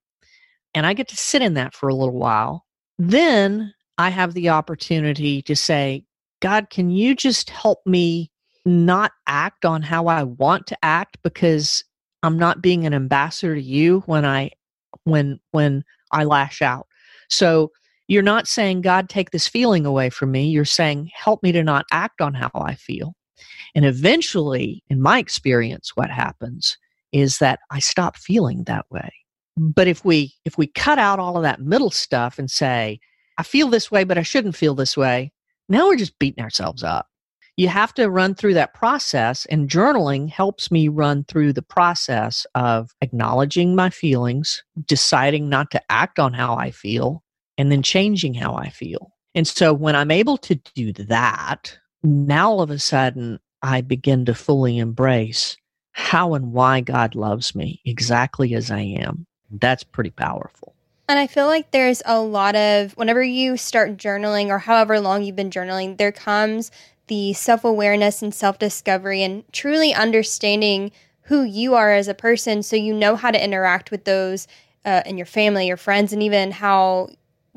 and 0.75 0.87
I 0.87 0.93
get 0.93 1.09
to 1.09 1.17
sit 1.17 1.43
in 1.43 1.55
that 1.55 1.75
for 1.75 1.89
a 1.89 1.95
little 1.95 2.19
while, 2.19 2.65
then 2.99 3.73
I 3.99 4.11
have 4.11 4.35
the 4.35 4.51
opportunity 4.51 5.43
to 5.43 5.57
say, 5.57 6.05
God, 6.41 6.71
can 6.71 6.91
you 6.91 7.15
just 7.15 7.51
help 7.51 7.81
me 7.87 8.31
not 8.67 9.13
act 9.27 9.65
on 9.65 9.81
how 9.81 10.09
I 10.09 10.25
want 10.25 10.67
to 10.67 10.85
act 10.85 11.19
because 11.23 11.85
I'm 12.23 12.39
not 12.39 12.61
being 12.61 12.85
an 12.85 12.93
ambassador 12.93 13.55
to 13.55 13.63
you 13.63 14.01
when 14.07 14.25
I 14.25 14.51
when 15.05 15.39
when 15.53 15.85
I 16.11 16.25
lash 16.25 16.61
out. 16.61 16.89
So 17.29 17.71
you're 18.09 18.23
not 18.23 18.49
saying 18.49 18.83
God 18.83 19.09
take 19.09 19.31
this 19.31 19.49
feeling 19.49 19.87
away 19.87 20.11
from 20.11 20.33
me, 20.33 20.49
you're 20.49 20.65
saying 20.65 21.11
help 21.15 21.43
me 21.43 21.53
to 21.53 21.63
not 21.63 21.87
act 21.93 22.21
on 22.21 22.35
how 22.35 22.51
I 22.55 22.75
feel. 22.75 23.15
And 23.75 23.85
eventually, 23.85 24.83
in 24.89 25.01
my 25.01 25.19
experience, 25.19 25.93
what 25.95 26.11
happens 26.11 26.77
is 27.13 27.39
that 27.39 27.61
I 27.71 27.79
stop 27.79 28.17
feeling 28.17 28.65
that 28.65 28.87
way. 28.91 29.13
Mm. 29.59 29.75
But 29.75 29.89
if 29.89 30.05
we 30.05 30.35
if 30.45 30.59
we 30.59 30.67
cut 30.67 30.99
out 30.99 31.19
all 31.19 31.37
of 31.37 31.43
that 31.43 31.61
middle 31.61 31.91
stuff 31.91 32.39
and 32.39 32.51
say, 32.51 33.01
I 33.39 33.43
feel 33.43 33.69
this 33.69 33.91
way, 33.91 34.05
but 34.05 34.19
I 34.19 34.23
shouldn't 34.23 34.57
feel 34.57 34.75
this 34.75 34.97
way, 34.97 35.33
now 35.69 35.89
we're 35.89 35.97
just 35.97 36.19
beating 36.19 36.43
ourselves 36.43 36.83
up. 36.83 37.09
You 37.57 37.69
have 37.69 37.95
to 37.95 38.11
run 38.11 38.35
through 38.35 38.53
that 38.55 38.75
process, 38.75 39.47
and 39.47 39.71
journaling 39.71 40.29
helps 40.29 40.71
me 40.71 40.89
run 40.89 41.25
through 41.25 41.55
the 41.55 41.63
process 41.63 42.47
of 42.55 42.95
acknowledging 43.01 43.75
my 43.75 43.89
feelings, 43.89 44.63
deciding 44.85 45.49
not 45.49 45.71
to 45.71 45.81
act 45.91 46.19
on 46.19 46.35
how 46.35 46.55
I 46.55 46.71
feel, 46.71 47.23
and 47.57 47.73
then 47.73 47.83
changing 47.83 48.35
how 48.35 48.55
I 48.55 48.69
feel. 48.69 49.11
And 49.35 49.49
so 49.49 49.73
when 49.73 49.97
I'm 49.97 50.11
able 50.11 50.37
to 50.39 50.55
do 50.75 50.93
that, 50.93 51.79
now 52.07 52.51
all 52.51 52.63
of 52.63 52.71
a 52.71 52.79
sudden 52.79 53.41
I 53.63 53.81
begin 53.81 54.25
to 54.27 54.35
fully 54.35 54.79
embrace 54.79 55.57
how 55.93 56.35
and 56.35 56.53
why 56.53 56.81
God 56.81 57.15
loves 57.15 57.55
me 57.55 57.81
exactly 57.85 58.55
as 58.55 58.71
I 58.71 58.81
am. 58.81 59.27
That's 59.51 59.83
pretty 59.83 60.11
powerful. 60.11 60.75
And 61.09 61.19
I 61.19 61.27
feel 61.27 61.47
like 61.47 61.71
there's 61.71 62.03
a 62.05 62.21
lot 62.21 62.57
of, 62.57 62.93
whenever 62.93 63.23
you 63.23 63.57
start 63.57 63.97
journaling 63.97 64.49
or 64.49 64.59
however 64.59 65.01
long 65.01 65.23
you've 65.23 65.37
been 65.37 65.51
journaling, 65.51 65.97
there 65.97 66.13
comes 66.13 66.71
the 67.07 67.33
self 67.33 67.65
awareness 67.65 68.23
and 68.23 68.35
self 68.35 68.59
discovery 68.59 69.23
and 69.23 69.45
truly 69.53 69.95
understanding 69.95 70.91
who 71.23 71.43
you 71.43 71.75
are 71.75 71.93
as 71.93 72.09
a 72.09 72.15
person 72.15 72.63
so 72.63 72.77
you 72.77 72.93
know 72.93 73.17
how 73.17 73.31
to 73.31 73.43
interact 73.43 73.91
with 73.91 74.05
those 74.05 74.47
uh, 74.85 75.03
in 75.07 75.17
your 75.17 75.27
family, 75.27 75.67
your 75.67 75.77
friends, 75.77 76.13
and 76.13 76.23
even 76.23 76.51
how 76.53 77.09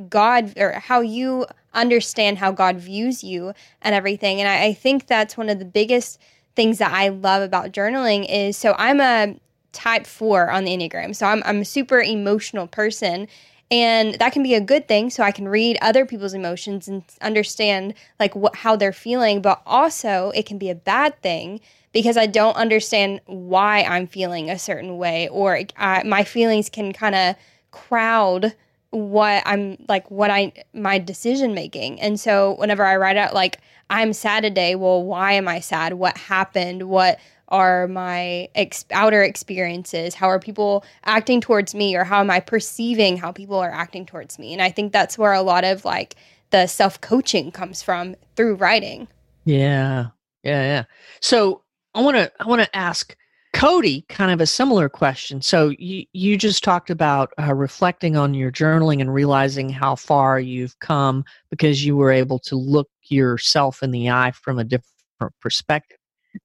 God 0.07 0.57
or 0.57 0.73
how 0.73 1.01
you 1.01 1.45
understand 1.73 2.37
how 2.37 2.51
God 2.51 2.77
views 2.77 3.23
you 3.23 3.53
and 3.81 3.93
everything. 3.93 4.39
And 4.39 4.49
I, 4.49 4.67
I 4.67 4.73
think 4.73 5.07
that's 5.07 5.37
one 5.37 5.49
of 5.49 5.59
the 5.59 5.65
biggest 5.65 6.19
things 6.55 6.77
that 6.79 6.91
I 6.91 7.09
love 7.09 7.41
about 7.41 7.71
journaling 7.71 8.25
is 8.29 8.57
so 8.57 8.75
I'm 8.77 8.99
a 8.99 9.35
type 9.71 10.05
four 10.05 10.49
on 10.49 10.63
the 10.63 10.75
Enneagram. 10.75 11.15
So 11.15 11.25
I'm, 11.25 11.43
I'm 11.45 11.61
a 11.61 11.65
super 11.65 12.01
emotional 12.01 12.67
person. 12.67 13.27
And 13.71 14.15
that 14.15 14.33
can 14.33 14.41
be 14.41 14.55
a 14.55 14.61
good 14.61 14.87
thing. 14.87 15.11
So 15.11 15.21
I 15.21 15.31
can 15.31 15.47
read 15.47 15.77
other 15.79 16.05
people's 16.05 16.33
emotions 16.33 16.87
and 16.87 17.03
understand 17.21 17.93
like 18.19 18.35
what, 18.35 18.55
how 18.55 18.75
they're 18.75 18.91
feeling. 18.91 19.41
But 19.41 19.61
also 19.65 20.31
it 20.33 20.47
can 20.47 20.57
be 20.57 20.71
a 20.71 20.75
bad 20.75 21.21
thing 21.21 21.61
because 21.91 22.17
I 22.17 22.25
don't 22.25 22.55
understand 22.55 23.21
why 23.25 23.83
I'm 23.83 24.07
feeling 24.07 24.49
a 24.49 24.57
certain 24.57 24.97
way 24.97 25.27
or 25.29 25.61
I, 25.77 26.03
my 26.03 26.23
feelings 26.23 26.69
can 26.69 26.93
kind 26.93 27.15
of 27.15 27.35
crowd 27.71 28.55
what 28.91 29.43
I'm 29.45 29.77
like 29.87 30.09
what 30.09 30.31
I 30.31 30.51
my 30.73 30.97
decision 30.97 31.53
making. 31.53 32.01
And 32.01 32.19
so 32.19 32.55
whenever 32.57 32.83
I 32.83 32.97
write 32.97 33.17
out 33.17 33.33
like 33.33 33.59
I'm 33.89 34.13
sad 34.13 34.43
today, 34.43 34.75
well 34.75 35.03
why 35.03 35.33
am 35.33 35.47
I 35.47 35.59
sad? 35.59 35.93
What 35.93 36.17
happened? 36.17 36.83
What 36.83 37.19
are 37.49 37.87
my 37.87 38.47
ex- 38.55 38.85
outer 38.91 39.23
experiences? 39.23 40.15
How 40.15 40.27
are 40.27 40.39
people 40.39 40.83
acting 41.05 41.41
towards 41.41 41.73
me 41.73 41.95
or 41.95 42.03
how 42.03 42.19
am 42.19 42.29
I 42.29 42.39
perceiving 42.39 43.17
how 43.17 43.31
people 43.31 43.57
are 43.57 43.71
acting 43.71 44.05
towards 44.05 44.37
me? 44.37 44.53
And 44.53 44.61
I 44.61 44.69
think 44.69 44.93
that's 44.93 45.17
where 45.17 45.33
a 45.33 45.41
lot 45.41 45.63
of 45.63 45.85
like 45.85 46.15
the 46.51 46.67
self-coaching 46.67 47.51
comes 47.51 47.81
from 47.81 48.15
through 48.35 48.55
writing. 48.55 49.07
Yeah. 49.45 50.07
Yeah, 50.43 50.63
yeah. 50.63 50.83
So 51.21 51.63
I 51.93 52.01
want 52.01 52.17
to 52.17 52.31
I 52.39 52.47
want 52.47 52.61
to 52.61 52.75
ask 52.75 53.15
Cody 53.53 54.05
kind 54.09 54.31
of 54.31 54.41
a 54.41 54.45
similar 54.45 54.89
question. 54.89 55.41
So 55.41 55.73
you 55.79 56.05
you 56.13 56.37
just 56.37 56.63
talked 56.63 56.89
about 56.89 57.33
uh, 57.39 57.53
reflecting 57.53 58.15
on 58.15 58.33
your 58.33 58.51
journaling 58.51 59.01
and 59.01 59.13
realizing 59.13 59.69
how 59.69 59.95
far 59.95 60.39
you've 60.39 60.77
come 60.79 61.25
because 61.49 61.83
you 61.83 61.95
were 61.95 62.11
able 62.11 62.39
to 62.39 62.55
look 62.55 62.89
yourself 63.05 63.81
in 63.81 63.91
the 63.91 64.09
eye 64.09 64.31
from 64.31 64.59
a 64.59 64.63
different 64.63 65.33
perspective. 65.41 65.97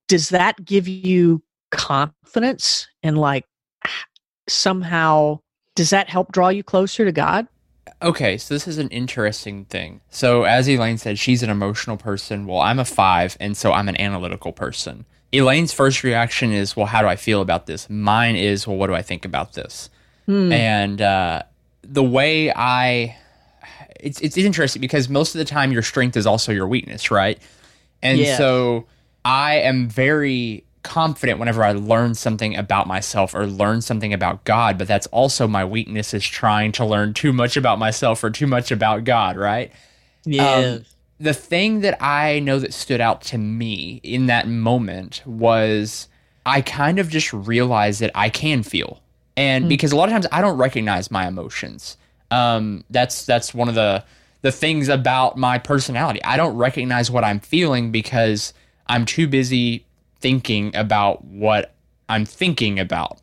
Does 0.08 0.30
that 0.30 0.64
give 0.64 0.88
you 0.88 1.42
confidence 1.70 2.88
and 3.02 3.18
like 3.18 3.44
somehow 4.48 5.40
does 5.74 5.90
that 5.90 6.08
help 6.08 6.32
draw 6.32 6.48
you 6.48 6.62
closer 6.62 7.04
to 7.04 7.12
God? 7.12 7.46
Okay, 8.02 8.38
so 8.38 8.54
this 8.54 8.66
is 8.66 8.78
an 8.78 8.88
interesting 8.88 9.64
thing. 9.66 10.00
So, 10.10 10.44
as 10.44 10.68
Elaine 10.68 10.98
said, 10.98 11.18
she's 11.18 11.42
an 11.42 11.50
emotional 11.50 11.96
person. 11.96 12.46
Well, 12.46 12.60
I'm 12.60 12.78
a 12.78 12.84
five, 12.84 13.36
and 13.40 13.56
so 13.56 13.72
I'm 13.72 13.88
an 13.88 14.00
analytical 14.00 14.52
person. 14.52 15.04
Elaine's 15.36 15.72
first 15.72 16.02
reaction 16.04 16.52
is, 16.52 16.76
Well, 16.76 16.86
how 16.86 17.02
do 17.02 17.08
I 17.08 17.16
feel 17.16 17.40
about 17.40 17.66
this? 17.66 17.88
Mine 17.90 18.36
is, 18.36 18.66
Well, 18.66 18.76
what 18.76 18.86
do 18.88 18.94
I 18.94 19.02
think 19.02 19.24
about 19.24 19.54
this? 19.54 19.90
Hmm. 20.26 20.52
And 20.52 21.02
uh, 21.02 21.42
the 21.82 22.02
way 22.02 22.52
I. 22.52 23.16
It's, 24.00 24.20
it's 24.20 24.36
interesting 24.36 24.80
because 24.80 25.08
most 25.08 25.34
of 25.34 25.38
the 25.38 25.44
time 25.46 25.72
your 25.72 25.82
strength 25.82 26.16
is 26.16 26.26
also 26.26 26.52
your 26.52 26.68
weakness, 26.68 27.10
right? 27.10 27.38
And 28.02 28.18
Yes. 28.18 28.36
so 28.36 28.84
I 29.24 29.56
am 29.60 29.88
very 29.88 30.64
confident 30.82 31.38
whenever 31.38 31.64
I 31.64 31.72
learn 31.72 32.14
something 32.14 32.54
about 32.54 32.86
myself 32.86 33.34
or 33.34 33.46
learn 33.46 33.80
something 33.80 34.12
about 34.12 34.44
God, 34.44 34.76
but 34.76 34.86
that's 34.86 35.06
also 35.06 35.48
my 35.48 35.64
weakness 35.64 36.12
is 36.12 36.22
trying 36.26 36.72
to 36.72 36.84
learn 36.84 37.14
too 37.14 37.32
much 37.32 37.56
about 37.56 37.78
myself 37.78 38.22
or 38.22 38.28
too 38.28 38.46
much 38.46 38.70
about 38.70 39.04
God, 39.04 39.38
right? 39.38 39.72
Yeah. 40.26 40.52
Um, 40.54 40.84
the 41.20 41.34
thing 41.34 41.80
that 41.80 42.02
I 42.02 42.40
know 42.40 42.58
that 42.58 42.74
stood 42.74 43.00
out 43.00 43.22
to 43.22 43.38
me 43.38 44.00
in 44.02 44.26
that 44.26 44.48
moment 44.48 45.22
was 45.24 46.08
I 46.44 46.60
kind 46.60 46.98
of 46.98 47.08
just 47.08 47.32
realized 47.32 48.00
that 48.00 48.10
I 48.14 48.28
can 48.28 48.62
feel. 48.62 49.00
And 49.36 49.68
because 49.68 49.92
a 49.92 49.96
lot 49.96 50.08
of 50.08 50.12
times 50.12 50.26
I 50.30 50.40
don't 50.40 50.58
recognize 50.58 51.10
my 51.10 51.26
emotions. 51.26 51.96
Um, 52.30 52.84
that's 52.90 53.24
that's 53.26 53.52
one 53.54 53.68
of 53.68 53.74
the 53.74 54.04
the 54.42 54.52
things 54.52 54.88
about 54.88 55.36
my 55.36 55.58
personality. 55.58 56.22
I 56.22 56.36
don't 56.36 56.56
recognize 56.56 57.10
what 57.10 57.24
I'm 57.24 57.40
feeling 57.40 57.90
because 57.90 58.52
I'm 58.86 59.06
too 59.06 59.26
busy 59.26 59.86
thinking 60.20 60.74
about 60.76 61.24
what 61.24 61.74
I'm 62.08 62.24
thinking 62.24 62.78
about. 62.78 63.20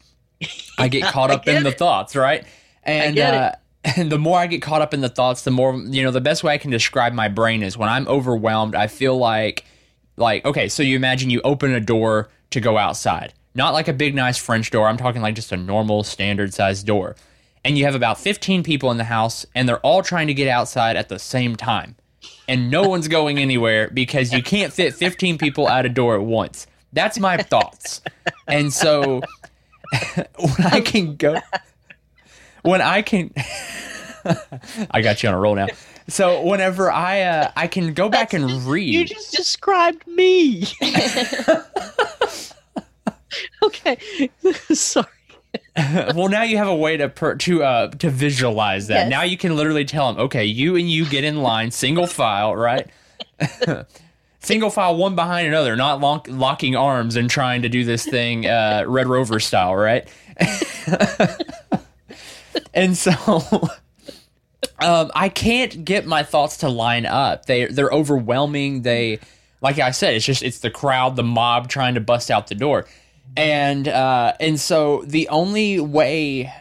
I 0.77 0.87
get 0.87 1.03
caught 1.11 1.31
up 1.31 1.47
in 1.47 1.63
get 1.63 1.63
the 1.63 1.71
thoughts, 1.71 2.15
right? 2.15 2.45
And 2.83 3.15
get 3.15 3.33
it. 3.33 3.37
uh, 3.37 3.51
and 3.83 4.11
the 4.11 4.17
more 4.17 4.39
I 4.39 4.47
get 4.47 4.61
caught 4.61 4.81
up 4.81 4.93
in 4.93 5.01
the 5.01 5.09
thoughts, 5.09 5.43
the 5.43 5.51
more 5.51 5.75
you 5.75 6.03
know. 6.03 6.11
The 6.11 6.21
best 6.21 6.43
way 6.43 6.53
I 6.53 6.57
can 6.57 6.71
describe 6.71 7.13
my 7.13 7.27
brain 7.27 7.63
is 7.63 7.77
when 7.77 7.89
I'm 7.89 8.07
overwhelmed. 8.07 8.75
I 8.75 8.87
feel 8.87 9.17
like, 9.17 9.65
like 10.17 10.45
okay, 10.45 10.67
so 10.69 10.83
you 10.83 10.95
imagine 10.95 11.29
you 11.29 11.41
open 11.43 11.73
a 11.73 11.79
door 11.79 12.29
to 12.51 12.59
go 12.59 12.77
outside, 12.77 13.33
not 13.55 13.73
like 13.73 13.87
a 13.87 13.93
big 13.93 14.15
nice 14.15 14.37
French 14.37 14.71
door. 14.71 14.87
I'm 14.87 14.97
talking 14.97 15.21
like 15.21 15.35
just 15.35 15.51
a 15.51 15.57
normal 15.57 16.03
standard 16.03 16.53
sized 16.53 16.85
door, 16.85 17.15
and 17.63 17.77
you 17.77 17.85
have 17.85 17.95
about 17.95 18.19
15 18.19 18.63
people 18.63 18.91
in 18.91 18.97
the 18.97 19.05
house, 19.05 19.45
and 19.55 19.67
they're 19.67 19.79
all 19.79 20.03
trying 20.03 20.27
to 20.27 20.33
get 20.33 20.47
outside 20.47 20.95
at 20.95 21.09
the 21.09 21.19
same 21.19 21.55
time, 21.55 21.95
and 22.47 22.69
no 22.69 22.87
one's 22.87 23.07
going 23.07 23.39
anywhere 23.39 23.89
because 23.89 24.33
you 24.33 24.43
can't 24.43 24.73
fit 24.73 24.93
15 24.93 25.37
people 25.37 25.67
out 25.67 25.85
a 25.85 25.89
door 25.89 26.15
at 26.15 26.23
once. 26.23 26.67
That's 26.93 27.17
my 27.19 27.37
thoughts, 27.37 28.01
and 28.47 28.71
so 28.71 29.21
when 30.15 30.67
I 30.67 30.81
can 30.81 31.15
go 31.15 31.39
when 32.63 32.81
I 32.81 33.01
can 33.01 33.33
I 34.91 35.01
got 35.01 35.23
you 35.23 35.29
on 35.29 35.35
a 35.35 35.39
roll 35.39 35.55
now. 35.55 35.67
So 36.07 36.43
whenever 36.43 36.91
I 36.91 37.21
uh, 37.21 37.51
I 37.55 37.67
can 37.67 37.93
go 37.93 38.09
back 38.09 38.33
and 38.33 38.49
read 38.65 38.93
You 38.93 39.05
just 39.05 39.33
described 39.33 40.05
me. 40.07 40.63
okay. 43.63 43.97
Sorry. 44.73 45.05
well 45.77 46.27
now 46.27 46.43
you 46.43 46.57
have 46.57 46.67
a 46.67 46.75
way 46.75 46.97
to 46.97 47.09
per, 47.09 47.35
to 47.35 47.63
uh 47.63 47.87
to 47.89 48.09
visualize 48.09 48.87
that. 48.87 49.03
Yes. 49.03 49.09
Now 49.09 49.21
you 49.23 49.37
can 49.37 49.55
literally 49.55 49.85
tell 49.85 50.11
them, 50.11 50.21
"Okay, 50.25 50.45
you 50.45 50.75
and 50.75 50.89
you 50.89 51.05
get 51.05 51.23
in 51.23 51.37
line 51.37 51.71
single 51.71 52.07
file, 52.07 52.55
right?" 52.55 52.87
single 54.39 54.69
file 54.69 54.97
one 54.97 55.15
behind 55.15 55.47
another, 55.47 55.75
not 55.75 56.01
lock, 56.01 56.27
locking 56.29 56.75
arms 56.75 57.15
and 57.15 57.29
trying 57.29 57.61
to 57.61 57.69
do 57.69 57.83
this 57.85 58.05
thing 58.05 58.45
uh 58.45 58.83
Red 58.87 59.07
Rover 59.07 59.39
style, 59.39 59.75
right? 59.75 60.07
And 62.73 62.97
so 62.97 63.11
um, 64.79 65.11
I 65.15 65.29
can't 65.29 65.83
get 65.85 66.05
my 66.05 66.23
thoughts 66.23 66.57
to 66.57 66.69
line 66.69 67.05
up. 67.05 67.45
They 67.45 67.65
they're 67.65 67.91
overwhelming. 67.91 68.81
They 68.81 69.19
like 69.61 69.79
I 69.79 69.91
said, 69.91 70.15
it's 70.15 70.25
just 70.25 70.43
it's 70.43 70.59
the 70.59 70.71
crowd, 70.71 71.15
the 71.15 71.23
mob 71.23 71.69
trying 71.69 71.93
to 71.95 72.01
bust 72.01 72.31
out 72.31 72.47
the 72.47 72.55
door, 72.55 72.85
and 73.37 73.87
uh, 73.87 74.33
and 74.39 74.59
so 74.59 75.03
the 75.05 75.29
only 75.29 75.79
way 75.79 76.51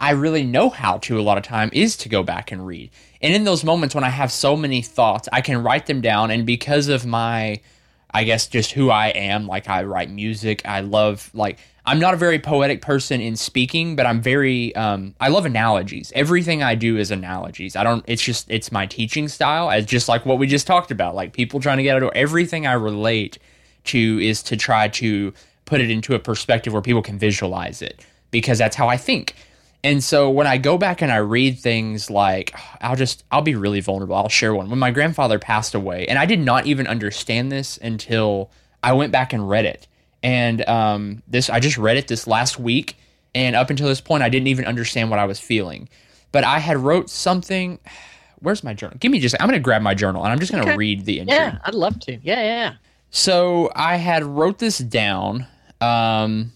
I 0.00 0.10
really 0.10 0.44
know 0.44 0.68
how 0.68 0.98
to 0.98 1.18
a 1.18 1.22
lot 1.22 1.38
of 1.38 1.44
time 1.44 1.70
is 1.72 1.96
to 1.98 2.08
go 2.08 2.22
back 2.22 2.50
and 2.50 2.66
read. 2.66 2.90
And 3.20 3.32
in 3.32 3.44
those 3.44 3.62
moments 3.62 3.94
when 3.94 4.02
I 4.02 4.08
have 4.08 4.32
so 4.32 4.56
many 4.56 4.82
thoughts, 4.82 5.28
I 5.32 5.40
can 5.40 5.62
write 5.62 5.86
them 5.86 6.00
down, 6.00 6.30
and 6.30 6.44
because 6.44 6.88
of 6.88 7.06
my 7.06 7.60
I 8.14 8.24
guess 8.24 8.46
just 8.46 8.72
who 8.72 8.90
I 8.90 9.08
am. 9.08 9.46
Like 9.46 9.68
I 9.68 9.84
write 9.84 10.10
music. 10.10 10.62
I 10.64 10.80
love 10.80 11.30
like 11.34 11.58
I'm 11.84 11.98
not 11.98 12.14
a 12.14 12.16
very 12.16 12.38
poetic 12.38 12.80
person 12.80 13.20
in 13.20 13.34
speaking, 13.36 13.96
but 13.96 14.06
I'm 14.06 14.20
very 14.20 14.74
um 14.76 15.14
I 15.20 15.28
love 15.28 15.46
analogies. 15.46 16.12
Everything 16.14 16.62
I 16.62 16.74
do 16.74 16.96
is 16.96 17.10
analogies. 17.10 17.76
I 17.76 17.84
don't 17.84 18.04
it's 18.06 18.22
just 18.22 18.50
it's 18.50 18.70
my 18.70 18.86
teaching 18.86 19.28
style 19.28 19.70
as 19.70 19.86
just 19.86 20.08
like 20.08 20.26
what 20.26 20.38
we 20.38 20.46
just 20.46 20.66
talked 20.66 20.90
about. 20.90 21.14
Like 21.14 21.32
people 21.32 21.60
trying 21.60 21.78
to 21.78 21.82
get 21.82 21.96
out 21.96 22.02
of 22.02 22.10
everything 22.14 22.66
I 22.66 22.74
relate 22.74 23.38
to 23.84 24.20
is 24.22 24.42
to 24.44 24.56
try 24.56 24.88
to 24.88 25.32
put 25.64 25.80
it 25.80 25.90
into 25.90 26.14
a 26.14 26.18
perspective 26.18 26.72
where 26.72 26.82
people 26.82 27.02
can 27.02 27.18
visualize 27.18 27.82
it 27.82 28.04
because 28.30 28.58
that's 28.58 28.76
how 28.76 28.88
I 28.88 28.96
think. 28.96 29.34
And 29.84 30.02
so 30.02 30.30
when 30.30 30.46
I 30.46 30.58
go 30.58 30.78
back 30.78 31.02
and 31.02 31.10
I 31.10 31.16
read 31.16 31.58
things 31.58 32.08
like 32.08 32.54
I'll 32.80 32.94
just 32.96 33.24
I'll 33.32 33.42
be 33.42 33.56
really 33.56 33.80
vulnerable. 33.80 34.14
I'll 34.14 34.28
share 34.28 34.54
one. 34.54 34.70
When 34.70 34.78
my 34.78 34.90
grandfather 34.92 35.38
passed 35.38 35.74
away, 35.74 36.06
and 36.06 36.18
I 36.18 36.26
did 36.26 36.38
not 36.38 36.66
even 36.66 36.86
understand 36.86 37.50
this 37.50 37.78
until 37.78 38.50
I 38.82 38.92
went 38.92 39.10
back 39.12 39.32
and 39.32 39.48
read 39.48 39.64
it. 39.64 39.88
And 40.22 40.66
um, 40.68 41.22
this 41.26 41.50
I 41.50 41.58
just 41.58 41.78
read 41.78 41.96
it 41.96 42.06
this 42.06 42.28
last 42.28 42.60
week, 42.60 42.96
and 43.34 43.56
up 43.56 43.70
until 43.70 43.88
this 43.88 44.00
point, 44.00 44.22
I 44.22 44.28
didn't 44.28 44.46
even 44.46 44.66
understand 44.66 45.10
what 45.10 45.18
I 45.18 45.24
was 45.24 45.40
feeling. 45.40 45.88
But 46.30 46.44
I 46.44 46.58
had 46.60 46.78
wrote 46.78 47.10
something. 47.10 47.78
Where's 48.38 48.64
my 48.64 48.74
journal? 48.74 48.96
Give 49.00 49.10
me 49.12 49.20
just. 49.20 49.34
I'm 49.40 49.48
going 49.48 49.58
to 49.58 49.62
grab 49.62 49.82
my 49.82 49.94
journal 49.94 50.24
and 50.24 50.32
I'm 50.32 50.40
just 50.40 50.50
going 50.52 50.64
to 50.64 50.70
Okay. 50.70 50.76
read 50.76 51.04
the 51.04 51.20
entry. 51.20 51.34
Yeah, 51.36 51.58
I'd 51.64 51.74
love 51.74 51.98
to. 52.00 52.18
Yeah, 52.22 52.40
yeah. 52.42 52.74
So 53.10 53.70
I 53.76 53.96
had 53.96 54.24
wrote 54.24 54.58
this 54.58 54.78
down, 54.78 55.46
um, 55.80 56.52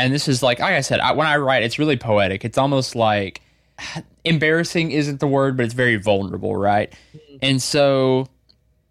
and 0.00 0.14
this 0.14 0.28
is 0.28 0.42
like, 0.42 0.58
like 0.58 0.74
I 0.74 0.80
said, 0.80 1.00
I, 1.00 1.12
when 1.12 1.26
I 1.26 1.36
write, 1.36 1.62
it's 1.62 1.78
really 1.78 1.96
poetic. 1.96 2.44
It's 2.44 2.58
almost 2.58 2.96
like 2.96 3.42
embarrassing 4.24 4.92
isn't 4.92 5.20
the 5.20 5.26
word, 5.26 5.56
but 5.56 5.66
it's 5.66 5.74
very 5.74 5.96
vulnerable, 5.96 6.56
right? 6.56 6.92
And 7.42 7.60
so 7.62 8.26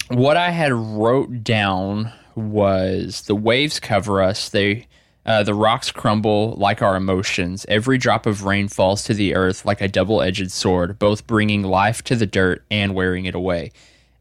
what 0.10 0.38
I 0.38 0.52
had 0.52 0.72
wrote 0.72 1.44
down 1.44 2.12
was 2.36 3.22
the 3.22 3.36
waves 3.36 3.80
cover 3.80 4.22
us. 4.22 4.50
They 4.50 4.88
uh, 5.26 5.44
the 5.44 5.54
rocks 5.54 5.92
crumble 5.92 6.54
like 6.58 6.82
our 6.82 6.96
emotions. 6.96 7.66
Every 7.68 7.98
drop 7.98 8.26
of 8.26 8.46
rain 8.46 8.68
falls 8.68 9.04
to 9.04 9.14
the 9.14 9.36
earth 9.36 9.66
like 9.66 9.82
a 9.82 9.88
double 9.88 10.22
edged 10.22 10.52
sword, 10.52 10.98
both 10.98 11.28
bringing 11.28 11.64
life 11.64 12.04
to 12.06 12.16
the 12.16 12.26
dirt 12.26 12.64
and 12.72 12.96
wearing 12.96 13.26
it 13.26 13.36
away. 13.36 13.72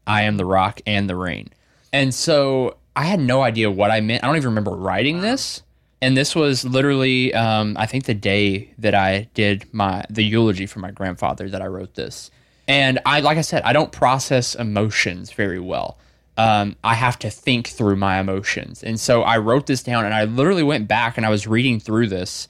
I 0.05 0.23
am 0.23 0.37
the 0.37 0.45
rock 0.45 0.81
and 0.85 1.09
the 1.09 1.15
rain. 1.15 1.49
And 1.93 2.13
so 2.13 2.77
I 2.95 3.05
had 3.05 3.19
no 3.19 3.41
idea 3.41 3.71
what 3.71 3.91
I 3.91 4.01
meant. 4.01 4.23
I 4.23 4.27
don't 4.27 4.37
even 4.37 4.49
remember 4.49 4.71
writing 4.71 5.21
this. 5.21 5.63
And 6.01 6.15
this 6.15 6.33
was 6.33 6.63
literally, 6.63 7.33
um, 7.33 7.75
I 7.77 7.85
think, 7.85 8.05
the 8.05 8.13
day 8.13 8.71
that 8.77 8.95
I 8.95 9.27
did 9.33 9.67
my 9.73 10.05
the 10.09 10.23
eulogy 10.23 10.65
for 10.65 10.79
my 10.79 10.91
grandfather 10.91 11.49
that 11.49 11.61
I 11.61 11.67
wrote 11.67 11.95
this. 11.95 12.31
And 12.67 12.99
I, 13.05 13.19
like 13.19 13.37
I 13.37 13.41
said, 13.41 13.63
I 13.63 13.73
don't 13.73 13.91
process 13.91 14.55
emotions 14.55 15.31
very 15.31 15.59
well. 15.59 15.97
Um, 16.37 16.77
I 16.83 16.93
have 16.93 17.19
to 17.19 17.29
think 17.29 17.67
through 17.67 17.97
my 17.97 18.19
emotions, 18.19 18.81
and 18.81 18.97
so 18.97 19.23
I 19.23 19.39
wrote 19.39 19.65
this 19.65 19.83
down. 19.83 20.05
And 20.05 20.13
I 20.13 20.23
literally 20.23 20.63
went 20.63 20.87
back 20.87 21.17
and 21.17 21.25
I 21.25 21.29
was 21.29 21.47
reading 21.47 21.81
through 21.81 22.07
this, 22.07 22.47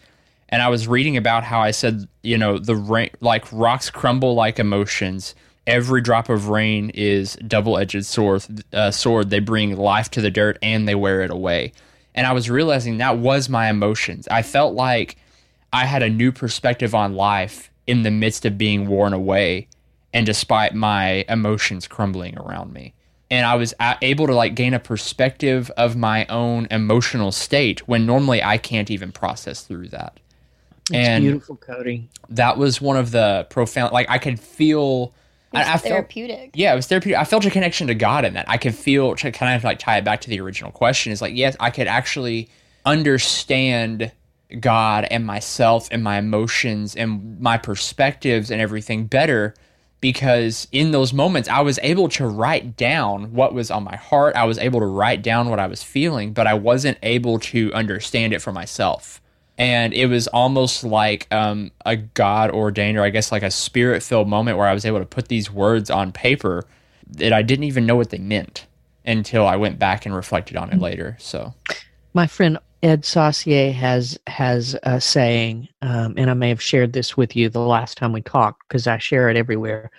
and 0.50 0.62
I 0.62 0.70
was 0.70 0.88
reading 0.88 1.18
about 1.18 1.43
how 1.43 1.60
I 1.60 1.72
said, 1.72 2.08
you 2.22 2.38
know, 2.38 2.60
the 2.60 2.76
rain, 2.76 3.10
like 3.20 3.52
rocks 3.52 3.89
crumble 3.89 4.36
like 4.36 4.60
emotions. 4.60 5.34
Every 5.66 6.02
drop 6.02 6.30
of 6.30 6.50
rain 6.50 6.91
is 6.93 7.36
double-edged 7.47 8.06
sword. 8.06 8.43
Uh, 8.74 8.91
sword. 8.91 9.30
They 9.30 9.39
bring 9.39 9.76
life 9.76 10.10
to 10.12 10.22
the 10.22 10.32
dirt 10.32 10.58
and 10.62 10.88
they 10.88 10.95
wear 10.95 11.22
it 11.22 11.30
away. 11.32 11.74
And 12.20 12.28
I 12.28 12.34
was 12.34 12.49
realizing 12.49 12.97
that 12.97 13.17
was 13.17 13.47
my 13.47 13.70
emotions. 13.70 14.28
I 14.30 14.41
felt 14.41 14.74
like 14.74 15.15
I 15.72 15.86
had 15.86 16.03
a 16.03 16.09
new 16.09 16.34
perspective 16.34 16.93
on 16.93 17.13
life 17.15 17.72
in 17.88 18.03
the 18.03 18.11
midst 18.11 18.43
of 18.45 18.57
being 18.57 18.88
worn 18.88 19.13
away, 19.13 19.70
and 20.13 20.26
despite 20.26 20.76
my 20.76 21.24
emotions 21.30 21.88
crumbling 21.88 22.38
around 22.38 22.74
me. 22.74 22.93
And 23.32 23.45
I 23.45 23.55
was 23.55 23.74
uh, 23.80 23.93
able 24.01 24.28
to 24.28 24.36
like 24.36 24.53
gain 24.53 24.74
a 24.74 24.80
perspective 24.82 25.72
of 25.78 25.95
my 25.95 26.26
own 26.26 26.67
emotional 26.72 27.32
state 27.32 27.88
when 27.88 28.05
normally 28.05 28.43
I 28.43 28.57
can't 28.57 28.91
even 28.91 29.13
process 29.13 29.61
through 29.63 29.88
that 29.89 30.20
It's 30.91 30.97
And- 31.07 31.24
beautiful, 31.24 31.55
Cody. 31.55 32.09
that 32.28 32.57
was 32.57 32.82
one 32.82 32.97
of 32.97 33.11
the 33.11 33.47
profound 33.49 33.93
like 33.93 34.09
i 34.09 34.17
could 34.17 34.39
feel 34.41 35.13
I, 35.54 35.58
I 35.58 35.62
It's 35.62 35.70
felt 35.70 35.84
therapeutic. 35.84 36.52
yeah 36.54 36.74
it 36.74 36.76
was 36.76 36.88
therapeutic 36.88 37.20
i 37.20 37.24
felt 37.24 37.45
a 37.45 37.50
connection 37.50 37.88
to 37.88 37.95
god 37.95 38.26
in 38.26 38.34
that 38.36 38.50
i 38.50 38.58
could 38.58 38.76
feel 38.76 39.16
to 39.16 39.32
kind 39.32 39.56
of 39.56 39.64
like 39.64 39.80
tie 39.80 39.97
it 39.97 40.04
back 40.04 40.22
to 40.22 40.30
the 40.30 40.39
original 40.39 40.72
question 40.72 41.12
is 41.12 41.22
like 41.22 41.36
yes 41.36 41.56
i 41.60 41.70
could 41.70 41.88
actually 41.88 42.50
understand 42.86 44.12
god 44.60 45.06
and 45.12 45.26
myself 45.26 45.88
and 45.91 46.04
my 46.04 46.18
emotions 46.18 46.95
and 46.95 47.39
my 47.39 47.58
perspectives 47.58 48.50
and 48.52 48.60
everything 48.62 49.06
better 49.06 49.54
because 50.02 50.68
in 50.72 50.91
those 50.91 51.12
moments 51.12 51.50
I 51.50 51.60
was 51.62 51.78
able 51.84 52.08
to 52.10 52.26
write 52.26 52.78
down 52.78 53.34
what 53.34 53.54
was 53.54 53.70
on 53.70 53.84
my 53.84 53.97
heart. 53.97 54.34
I 54.36 54.45
was 54.45 54.58
able 54.58 54.80
to 54.80 54.86
write 54.86 55.22
down 55.22 55.50
what 55.50 55.60
I 55.60 55.68
was 55.68 55.84
feeling, 55.84 56.32
but 56.32 56.47
I 56.47 56.54
wasn't 56.54 56.97
able 57.04 57.38
to 57.39 57.74
understand 57.74 58.32
it 58.32 58.39
for 58.41 58.54
myself. 58.54 59.22
And 59.60 59.93
it 59.93 60.05
was 60.07 60.28
almost 60.28 60.84
like 60.86 61.28
um, 61.32 61.72
a 61.86 61.97
God 61.97 62.49
ordained, 62.49 62.97
or 62.97 63.03
I 63.03 63.10
guess 63.10 63.32
like 63.32 63.43
a 63.43 63.51
spirit 63.51 64.01
filled 64.01 64.30
moment 64.30 64.57
where 64.57 64.68
I 64.68 64.74
was 64.74 64.86
able 64.86 64.99
to 64.99 65.05
put 65.05 65.28
these 65.28 65.51
words 65.51 65.89
on 65.91 66.12
paper 66.14 66.66
that 67.07 67.34
I 67.34 67.41
didn't 67.41 67.66
even 67.66 67.86
know 67.86 67.97
what 67.97 68.10
they 68.10 68.20
meant 68.20 68.66
until 69.05 69.45
I 69.45 69.57
went 69.57 69.78
back 69.78 70.05
and 70.05 70.16
reflected 70.16 70.55
on 70.55 70.72
it 70.72 70.80
later. 70.80 71.18
So, 71.20 71.53
My 72.14 72.26
friend 72.26 72.57
Ed 72.84 73.03
Saucier 73.03 73.72
has 73.74 74.18
has 74.28 74.78
a 74.84 75.01
saying, 75.01 75.68
um, 75.82 76.14
and 76.16 76.30
I 76.30 76.34
may 76.34 76.47
have 76.49 76.62
shared 76.62 76.93
this 76.93 77.18
with 77.18 77.36
you 77.36 77.49
the 77.49 77.60
last 77.60 77.97
time 77.97 78.14
we 78.14 78.22
talked 78.22 78.68
because 78.70 78.88
I 78.88 78.97
share 78.97 79.30
it 79.30 79.36
everywhere. 79.36 79.91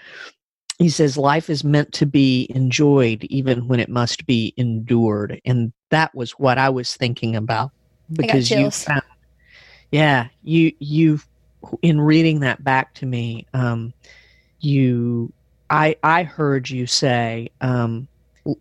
he 0.79 0.89
says 0.89 1.19
life 1.19 1.51
is 1.51 1.63
meant 1.63 1.93
to 1.93 2.07
be 2.07 2.47
enjoyed 2.55 3.25
even 3.25 3.69
when 3.69 3.81
it 3.81 3.91
must 3.91 4.25
be 4.27 4.55
endured 4.57 5.39
and 5.45 5.73
that 5.91 6.15
was 6.15 6.33
what 6.33 6.57
i 6.57 6.71
was 6.71 6.97
thinking 6.97 7.37
about 7.37 7.71
got 8.17 8.23
because 8.23 8.51
you 8.51 8.71
found 8.71 9.03
yeah 9.91 10.29
you 10.43 10.73
you 10.79 11.21
in 11.83 12.01
reading 12.01 12.41
that 12.41 12.63
back 12.65 12.95
to 12.95 13.07
me 13.07 13.47
um 13.55 13.93
you 14.61 15.33
i 15.71 15.95
i 16.03 16.23
heard 16.23 16.69
you 16.69 16.87
say 16.87 17.49
um 17.61 18.07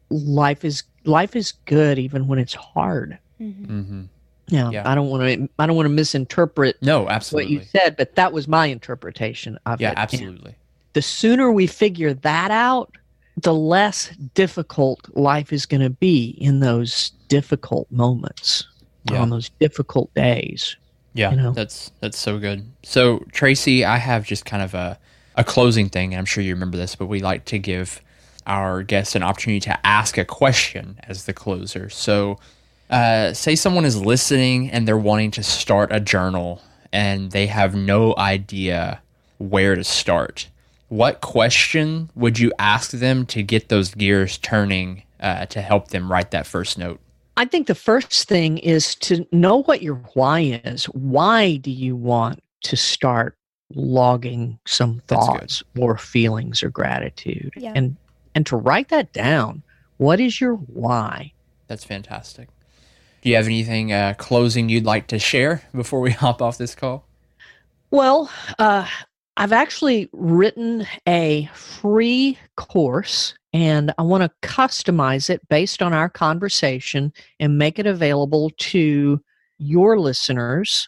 life 0.10 0.64
is 0.66 0.84
life 1.06 1.36
is 1.36 1.54
good 1.66 1.98
even 2.00 2.28
when 2.28 2.40
it's 2.40 2.54
hard 2.54 3.18
Mm-hmm. 3.42 4.04
yeah, 4.50 4.70
Yeah. 4.70 4.84
i 4.92 4.94
don't 4.96 5.08
want 5.10 5.24
to 5.24 5.50
i 5.60 5.66
don't 5.66 5.78
want 5.78 5.86
to 5.86 5.90
misinterpret 5.94 6.76
No, 6.82 7.08
absolutely. 7.08 7.56
what 7.56 7.64
you 7.64 7.70
said 7.70 7.96
but 7.96 8.16
that 8.16 8.34
was 8.34 8.50
my 8.50 8.66
interpretation 8.66 9.58
of 9.66 9.80
yeah, 9.80 9.90
it 9.92 9.92
And 9.92 10.00
absolutely. 10.00 10.56
the 10.92 11.02
sooner 11.02 11.50
we 11.50 11.66
figure 11.66 12.14
that 12.16 12.52
out, 12.52 12.92
the 13.38 13.54
less 13.54 14.10
difficult 14.34 15.00
life 15.16 15.54
is 15.54 15.66
going 15.66 15.80
to 15.80 15.90
be 15.90 16.32
in 16.42 16.60
those 16.60 17.12
difficult 17.30 17.90
moments, 17.92 18.68
Yeah. 19.10 19.22
on 19.22 19.30
those 19.30 19.48
difficult 19.62 20.14
days. 20.16 20.76
Yeah, 21.14 21.32
you 21.32 21.38
know? 21.38 21.52
that's 21.52 21.92
that's 22.00 22.18
so 22.18 22.40
good. 22.40 22.66
So 22.84 23.20
Tracy, 23.32 23.86
I 23.86 23.98
have 23.98 24.26
just 24.26 24.46
kind 24.46 24.64
of 24.64 24.74
a 24.74 25.00
a 25.36 25.44
closing 25.44 25.90
thing. 25.90 26.14
and 26.14 26.20
I'm 26.20 26.26
sure 26.26 26.44
you 26.44 26.54
remember 26.54 26.78
this, 26.78 26.96
but 26.96 27.08
we 27.08 27.22
like 27.22 27.46
to 27.46 27.60
give 27.60 28.02
our 28.46 28.84
guests 28.84 29.16
an 29.16 29.24
opportunity 29.24 29.62
to 29.62 29.88
ask 29.88 30.18
a 30.18 30.26
question 30.26 31.00
as 31.04 31.26
the 31.26 31.34
closer. 31.34 31.90
So, 31.90 32.40
uh, 32.90 33.34
say 33.34 33.56
someone 33.56 33.86
is 33.86 34.04
listening 34.04 34.70
and 34.72 34.88
they're 34.88 34.98
wanting 34.98 35.32
to 35.32 35.44
start 35.44 35.92
a 35.92 36.00
journal 36.00 36.62
and 36.92 37.32
they 37.32 37.48
have 37.48 37.76
no 37.76 38.16
idea 38.18 39.02
where 39.38 39.76
to 39.76 39.84
start. 39.84 40.50
What 40.90 41.22
question 41.22 42.10
would 42.16 42.40
you 42.40 42.52
ask 42.58 42.92
them 42.92 43.26
to 43.28 43.44
get 43.44 43.70
those 43.70 43.94
gears 43.94 44.38
turning 44.40 45.04
uh, 45.20 45.46
to 45.48 45.62
help 45.62 45.90
them 45.90 46.12
write 46.12 46.32
that 46.32 46.48
first 46.48 46.78
note? 46.78 47.00
I 47.40 47.46
think 47.46 47.68
the 47.68 47.76
first 47.76 48.28
thing 48.28 48.58
is 48.58 48.96
to 48.96 49.26
know 49.32 49.64
what 49.64 49.82
your 49.82 49.96
why 50.14 50.62
is. 50.66 50.84
Why 50.88 51.56
do 51.56 51.72
you 51.72 51.96
want 51.96 52.44
to 52.64 52.76
start 52.76 53.38
logging 53.74 54.60
some 54.68 55.02
thoughts 55.08 55.64
or 55.78 55.98
feelings 55.98 56.62
or 56.62 56.70
gratitude? 56.70 57.54
Yeah. 57.56 57.72
And 57.74 57.96
and 58.36 58.46
to 58.48 58.58
write 58.58 58.90
that 58.90 59.14
down. 59.14 59.64
What 59.96 60.20
is 60.20 60.42
your 60.42 60.56
why? 60.56 61.32
That's 61.68 61.86
fantastic. 61.86 62.50
Do 63.22 63.30
you 63.30 63.38
have 63.38 63.46
anything 63.46 63.94
uh, 63.94 64.16
closing 64.18 64.68
you'd 64.68 64.86
like 64.86 65.08
to 65.08 65.18
share 65.18 65.62
before 65.74 66.02
we 66.02 66.12
hop 66.26 66.42
off 66.42 66.58
this 66.58 66.76
call? 66.76 67.06
Well, 67.90 68.30
uh, 68.60 68.86
I've 69.38 69.54
actually 69.54 70.10
written 70.12 70.86
a 71.08 71.50
free 71.54 72.38
course 72.58 73.34
and 73.54 73.94
I 73.98 74.04
want 74.04 74.24
to 74.24 74.48
customize 74.48 75.30
it 75.30 75.48
based 75.50 75.82
on 75.82 75.94
our 75.94 76.10
conversation 76.10 77.12
and 77.40 77.58
make 77.58 77.80
it 77.80 77.88
available 77.88 78.52
to 78.58 79.20
your 79.58 80.00
listeners. 80.00 80.88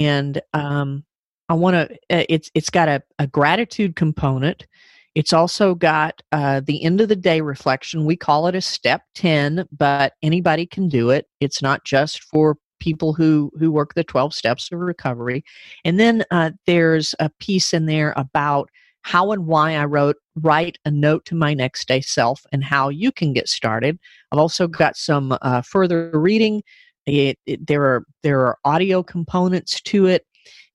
And 0.00 0.40
um, 0.52 1.04
I 1.48 1.54
want 1.54 1.74
to, 1.74 1.98
it's, 2.32 2.50
it's 2.54 2.70
got 2.70 2.88
a, 2.88 3.02
a 3.18 3.26
gratitude 3.26 3.96
component. 3.96 4.66
It's 5.14 5.32
also 5.32 5.74
got 5.74 6.20
uh, 6.32 6.60
the 6.64 6.82
end 6.84 7.00
of 7.00 7.08
the 7.08 7.16
day 7.16 7.40
reflection. 7.40 8.04
We 8.04 8.16
call 8.16 8.48
it 8.48 8.54
a 8.54 8.60
step 8.60 9.02
10, 9.14 9.66
but 9.72 10.14
anybody 10.22 10.66
can 10.66 10.88
do 10.88 11.10
it. 11.10 11.26
It's 11.40 11.62
not 11.62 11.84
just 11.84 12.22
for 12.24 12.56
people 12.80 13.14
who, 13.14 13.50
who 13.58 13.70
work 13.70 13.94
the 13.94 14.04
12 14.04 14.34
steps 14.34 14.68
of 14.72 14.78
recovery. 14.78 15.44
And 15.84 15.98
then 15.98 16.24
uh, 16.30 16.50
there's 16.66 17.14
a 17.18 17.30
piece 17.40 17.72
in 17.72 17.86
there 17.86 18.12
about 18.16 18.68
how 19.04 19.30
and 19.32 19.46
why 19.46 19.76
I 19.76 19.84
wrote 19.84 20.16
write 20.36 20.78
a 20.84 20.90
note 20.90 21.24
to 21.26 21.36
my 21.36 21.54
next 21.54 21.86
day 21.86 22.00
self 22.00 22.44
and 22.52 22.64
how 22.64 22.88
you 22.88 23.12
can 23.12 23.32
get 23.32 23.48
started. 23.48 23.96
I've 24.32 24.38
also 24.38 24.66
got 24.66 24.96
some 24.96 25.38
uh, 25.42 25.62
further 25.62 26.10
reading. 26.12 26.64
It, 27.06 27.38
it, 27.46 27.64
there 27.66 27.84
are 27.84 28.04
there 28.22 28.40
are 28.40 28.58
audio 28.64 29.02
components 29.02 29.82
to 29.82 30.06
it, 30.06 30.24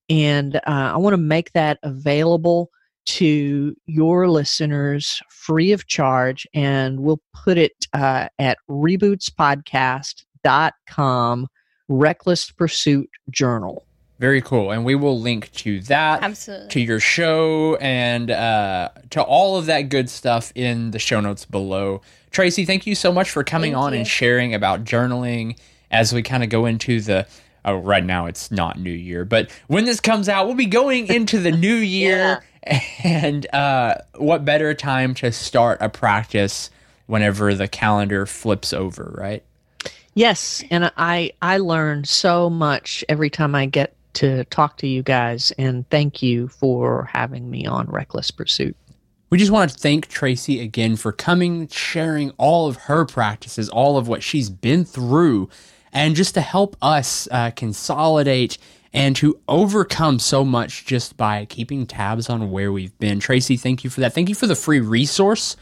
and 0.09 0.57
uh, 0.57 0.59
I 0.67 0.97
want 0.97 1.13
to 1.13 1.17
make 1.17 1.53
that 1.53 1.79
available 1.81 2.69
to 3.07 3.75
your 3.87 4.29
listeners 4.29 5.19
free 5.31 5.71
of 5.71 5.87
charge. 5.87 6.45
And 6.53 6.99
we'll 6.99 7.21
put 7.33 7.57
it 7.57 7.73
uh, 7.93 8.27
at 8.37 8.59
rebootspodcast.com. 8.69 11.47
Reckless 11.91 12.51
Pursuit 12.51 13.09
Journal. 13.31 13.83
Very 14.19 14.41
cool. 14.41 14.71
And 14.71 14.83
we 14.83 14.95
will 14.95 15.19
link 15.19 15.49
to 15.53 15.79
that, 15.81 16.23
Absolutely. 16.23 16.67
to 16.69 16.79
your 16.81 16.99
show, 16.99 17.75
and 17.77 18.29
uh, 18.29 18.89
to 19.11 19.21
all 19.23 19.57
of 19.57 19.67
that 19.67 19.83
good 19.83 20.09
stuff 20.09 20.51
in 20.55 20.91
the 20.91 20.99
show 20.99 21.21
notes 21.21 21.45
below. 21.45 22.01
Tracy, 22.31 22.65
thank 22.65 22.85
you 22.85 22.95
so 22.95 23.11
much 23.13 23.31
for 23.31 23.43
coming 23.45 23.71
Thank 23.73 23.83
on 23.83 23.93
you. 23.93 23.99
and 23.99 24.07
sharing 24.07 24.53
about 24.53 24.83
journaling 24.83 25.57
as 25.89 26.13
we 26.13 26.21
kind 26.21 26.43
of 26.43 26.49
go 26.49 26.65
into 26.65 26.99
the. 27.01 27.25
Oh, 27.65 27.75
right 27.75 28.03
now 28.03 28.25
it's 28.27 28.51
not 28.51 28.79
New 28.79 28.91
Year, 28.91 29.25
but 29.25 29.51
when 29.67 29.83
this 29.85 29.99
comes 29.99 30.29
out, 30.29 30.45
we'll 30.47 30.55
be 30.55 30.65
going 30.65 31.07
into 31.07 31.39
the 31.39 31.51
new 31.51 31.75
year. 31.75 32.43
And 33.03 33.45
uh, 33.53 33.95
what 34.15 34.45
better 34.45 34.73
time 34.73 35.13
to 35.15 35.31
start 35.31 35.77
a 35.81 35.89
practice 35.89 36.69
whenever 37.07 37.53
the 37.55 37.67
calendar 37.67 38.25
flips 38.25 38.71
over, 38.73 39.13
right? 39.17 39.43
Yes, 40.13 40.63
and 40.69 40.91
I 40.97 41.31
I 41.41 41.57
learn 41.57 42.03
so 42.05 42.49
much 42.49 43.03
every 43.09 43.29
time 43.29 43.55
I 43.55 43.65
get 43.65 43.93
to 44.13 44.43
talk 44.45 44.77
to 44.77 44.87
you 44.87 45.03
guys, 45.03 45.51
and 45.57 45.89
thank 45.89 46.21
you 46.21 46.47
for 46.47 47.09
having 47.11 47.49
me 47.49 47.65
on 47.65 47.87
Reckless 47.87 48.31
Pursuit. 48.31 48.75
We 49.29 49.37
just 49.37 49.51
want 49.51 49.71
to 49.71 49.77
thank 49.77 50.07
Tracy 50.07 50.59
again 50.59 50.95
for 50.95 51.11
coming, 51.11 51.67
sharing 51.67 52.31
all 52.37 52.67
of 52.67 52.75
her 52.77 53.05
practices, 53.05 53.69
all 53.69 53.97
of 53.97 54.07
what 54.07 54.23
she's 54.23 54.49
been 54.49 54.85
through, 54.85 55.49
and 55.93 56.15
just 56.15 56.33
to 56.33 56.41
help 56.41 56.75
us 56.81 57.27
uh, 57.31 57.51
consolidate 57.51 58.57
and 58.91 59.15
to 59.17 59.39
overcome 59.47 60.17
so 60.17 60.43
much 60.43 60.85
just 60.85 61.15
by 61.15 61.45
keeping 61.45 61.85
tabs 61.85 62.29
on 62.29 62.49
where 62.49 62.71
we've 62.71 62.97
been. 62.97 63.19
Tracy, 63.19 63.55
thank 63.55 63.83
you 63.83 63.89
for 63.89 64.01
that. 64.01 64.13
Thank 64.13 64.29
you 64.29 64.35
for 64.35 64.47
the 64.47 64.55
free 64.55 64.79
resource 64.79 65.55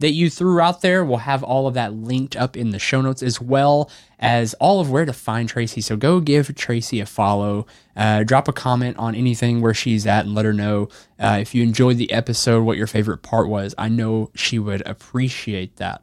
that 0.00 0.10
you 0.10 0.28
threw 0.28 0.60
out 0.60 0.80
there. 0.80 1.04
We'll 1.04 1.18
have 1.18 1.42
all 1.42 1.66
of 1.66 1.74
that 1.74 1.94
linked 1.94 2.34
up 2.34 2.56
in 2.56 2.70
the 2.70 2.78
show 2.78 3.00
notes 3.00 3.22
as 3.22 3.40
well 3.40 3.90
as 4.18 4.54
all 4.54 4.80
of 4.80 4.90
where 4.90 5.04
to 5.04 5.12
find 5.12 5.48
Tracy. 5.48 5.80
So 5.80 5.96
go 5.96 6.20
give 6.20 6.54
Tracy 6.54 7.00
a 7.00 7.06
follow, 7.06 7.66
uh, 7.96 8.24
drop 8.24 8.48
a 8.48 8.52
comment 8.52 8.96
on 8.96 9.14
anything 9.14 9.60
where 9.60 9.74
she's 9.74 10.06
at, 10.06 10.24
and 10.24 10.34
let 10.34 10.44
her 10.44 10.52
know 10.52 10.88
uh, 11.18 11.38
if 11.40 11.54
you 11.54 11.62
enjoyed 11.62 11.98
the 11.98 12.12
episode, 12.12 12.64
what 12.64 12.76
your 12.76 12.86
favorite 12.86 13.22
part 13.22 13.48
was. 13.48 13.74
I 13.78 13.88
know 13.88 14.30
she 14.34 14.58
would 14.58 14.86
appreciate 14.86 15.76
that. 15.76 16.02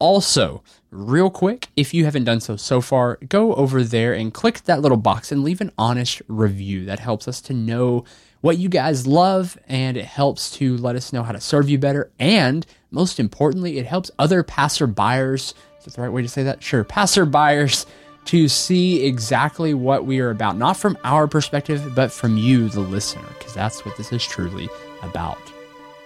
Also, 0.00 0.62
real 0.90 1.28
quick, 1.28 1.68
if 1.76 1.92
you 1.92 2.04
haven't 2.04 2.24
done 2.24 2.40
so 2.40 2.56
so 2.56 2.80
far, 2.80 3.16
go 3.28 3.54
over 3.54 3.82
there 3.82 4.14
and 4.14 4.32
click 4.32 4.62
that 4.64 4.80
little 4.80 4.96
box 4.96 5.32
and 5.32 5.42
leave 5.42 5.60
an 5.60 5.72
honest 5.76 6.22
review. 6.28 6.84
That 6.84 7.00
helps 7.00 7.26
us 7.26 7.40
to 7.42 7.52
know 7.52 8.04
what 8.40 8.58
you 8.58 8.68
guys 8.68 9.06
love 9.06 9.58
and 9.66 9.96
it 9.96 10.04
helps 10.04 10.50
to 10.52 10.76
let 10.76 10.94
us 10.96 11.12
know 11.12 11.22
how 11.22 11.32
to 11.32 11.40
serve 11.40 11.68
you 11.68 11.78
better. 11.78 12.10
And 12.18 12.64
most 12.90 13.20
importantly, 13.20 13.78
it 13.78 13.86
helps 13.86 14.10
other 14.18 14.42
passer 14.42 14.86
buyers. 14.86 15.54
Is 15.78 15.84
that 15.84 15.94
the 15.94 16.02
right 16.02 16.12
way 16.12 16.22
to 16.22 16.28
say 16.28 16.42
that? 16.44 16.62
Sure, 16.62 16.84
passer 16.84 17.26
buyers 17.26 17.86
to 18.26 18.48
see 18.48 19.04
exactly 19.04 19.72
what 19.72 20.04
we 20.04 20.20
are 20.20 20.30
about, 20.30 20.56
not 20.56 20.76
from 20.76 20.98
our 21.02 21.26
perspective, 21.26 21.94
but 21.94 22.12
from 22.12 22.36
you, 22.36 22.68
the 22.68 22.80
listener, 22.80 23.24
because 23.38 23.54
that's 23.54 23.84
what 23.84 23.96
this 23.96 24.12
is 24.12 24.24
truly 24.24 24.68
about. 25.02 25.38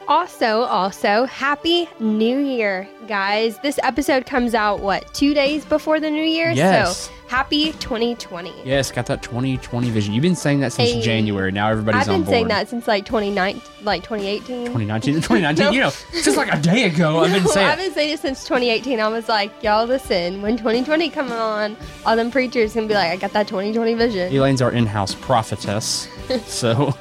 Also, 0.08 0.62
also, 0.62 1.24
happy 1.24 1.88
new 2.00 2.38
year, 2.38 2.88
guys. 3.06 3.58
This 3.60 3.78
episode 3.82 4.26
comes 4.26 4.54
out, 4.54 4.80
what, 4.80 5.12
two 5.14 5.32
days 5.32 5.64
before 5.64 6.00
the 6.00 6.10
new 6.10 6.22
year? 6.22 6.50
Yes. 6.50 7.06
So, 7.06 7.12
happy 7.28 7.72
2020. 7.72 8.52
Yes, 8.64 8.90
got 8.90 9.06
that 9.06 9.22
2020 9.22 9.90
vision. 9.90 10.12
You've 10.12 10.22
been 10.22 10.34
saying 10.36 10.60
that 10.60 10.72
since 10.72 10.90
Hey, 10.90 11.00
January. 11.00 11.50
Now 11.52 11.70
everybody's 11.70 12.02
I've 12.02 12.08
been 12.08 12.26
saying 12.26 12.48
that 12.48 12.68
since 12.68 12.86
like 12.88 13.06
2019, 13.06 13.62
like 13.84 14.02
2018. 14.02 14.66
2019, 14.66 15.14
2019. 15.22 15.72
You 15.72 15.80
know, 15.80 15.90
just 16.12 16.36
like 16.36 16.52
a 16.52 16.60
day 16.60 16.84
ago, 16.84 17.20
I've 17.20 17.32
been 17.32 17.44
No, 17.44 17.50
saying. 17.50 17.68
I've 17.68 17.78
been 17.78 17.92
saying 17.94 18.12
it 18.14 18.20
since 18.20 18.42
2018. 18.44 19.00
I 19.00 19.08
was 19.08 19.28
like, 19.28 19.50
y'all 19.62 19.86
listen, 19.86 20.42
when 20.42 20.56
2020 20.58 21.08
come 21.10 21.32
on, 21.32 21.76
all 22.04 22.16
them 22.16 22.30
preachers 22.30 22.74
gonna 22.74 22.88
be 22.88 22.94
like, 22.94 23.12
I 23.12 23.16
got 23.16 23.32
that 23.32 23.46
2020 23.48 23.94
vision. 23.94 24.32
Elaine's 24.34 24.60
our 24.60 24.72
in-house 24.72 25.14
prophetess. 25.14 26.08
so, 26.46 26.94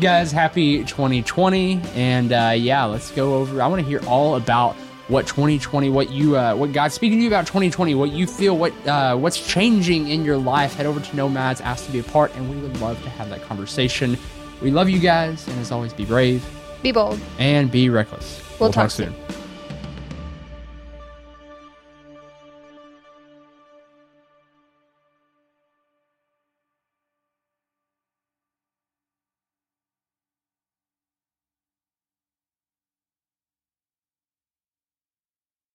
guys, 0.00 0.32
happy 0.32 0.84
2020, 0.84 1.80
and 1.94 2.32
uh, 2.32 2.52
yeah, 2.56 2.84
let's 2.84 3.10
go 3.10 3.34
over. 3.36 3.60
I 3.62 3.66
want 3.66 3.80
to 3.82 3.86
hear 3.86 4.00
all 4.06 4.36
about 4.36 4.74
what 5.08 5.26
2020, 5.26 5.90
what 5.90 6.10
you, 6.10 6.36
uh, 6.36 6.54
what 6.54 6.72
God's 6.72 6.94
speaking 6.94 7.18
to 7.18 7.22
you 7.22 7.28
about 7.28 7.46
2020, 7.46 7.94
what 7.94 8.10
you 8.12 8.26
feel, 8.26 8.56
what 8.56 8.72
uh, 8.86 9.16
what's 9.16 9.44
changing 9.46 10.08
in 10.08 10.24
your 10.24 10.38
life. 10.38 10.74
Head 10.74 10.86
over 10.86 11.00
to 11.00 11.16
Nomads, 11.16 11.60
ask 11.60 11.84
to 11.86 11.92
be 11.92 11.98
a 11.98 12.04
part, 12.04 12.34
and 12.36 12.48
we 12.50 12.56
would 12.56 12.80
love 12.80 13.02
to 13.02 13.10
have 13.10 13.28
that 13.30 13.42
conversation. 13.42 14.16
We 14.62 14.70
love 14.70 14.88
you 14.88 14.98
guys, 15.00 15.46
and 15.48 15.58
as 15.58 15.72
always, 15.72 15.92
be 15.92 16.04
brave 16.04 16.44
Be 16.82 16.92
bold. 16.92 17.18
and 17.38 17.70
be 17.70 17.88
reckless. 17.90 18.42
We'll 18.60 18.72
talk 18.72 18.90
soon. 18.90 19.14
soon. 19.14 19.29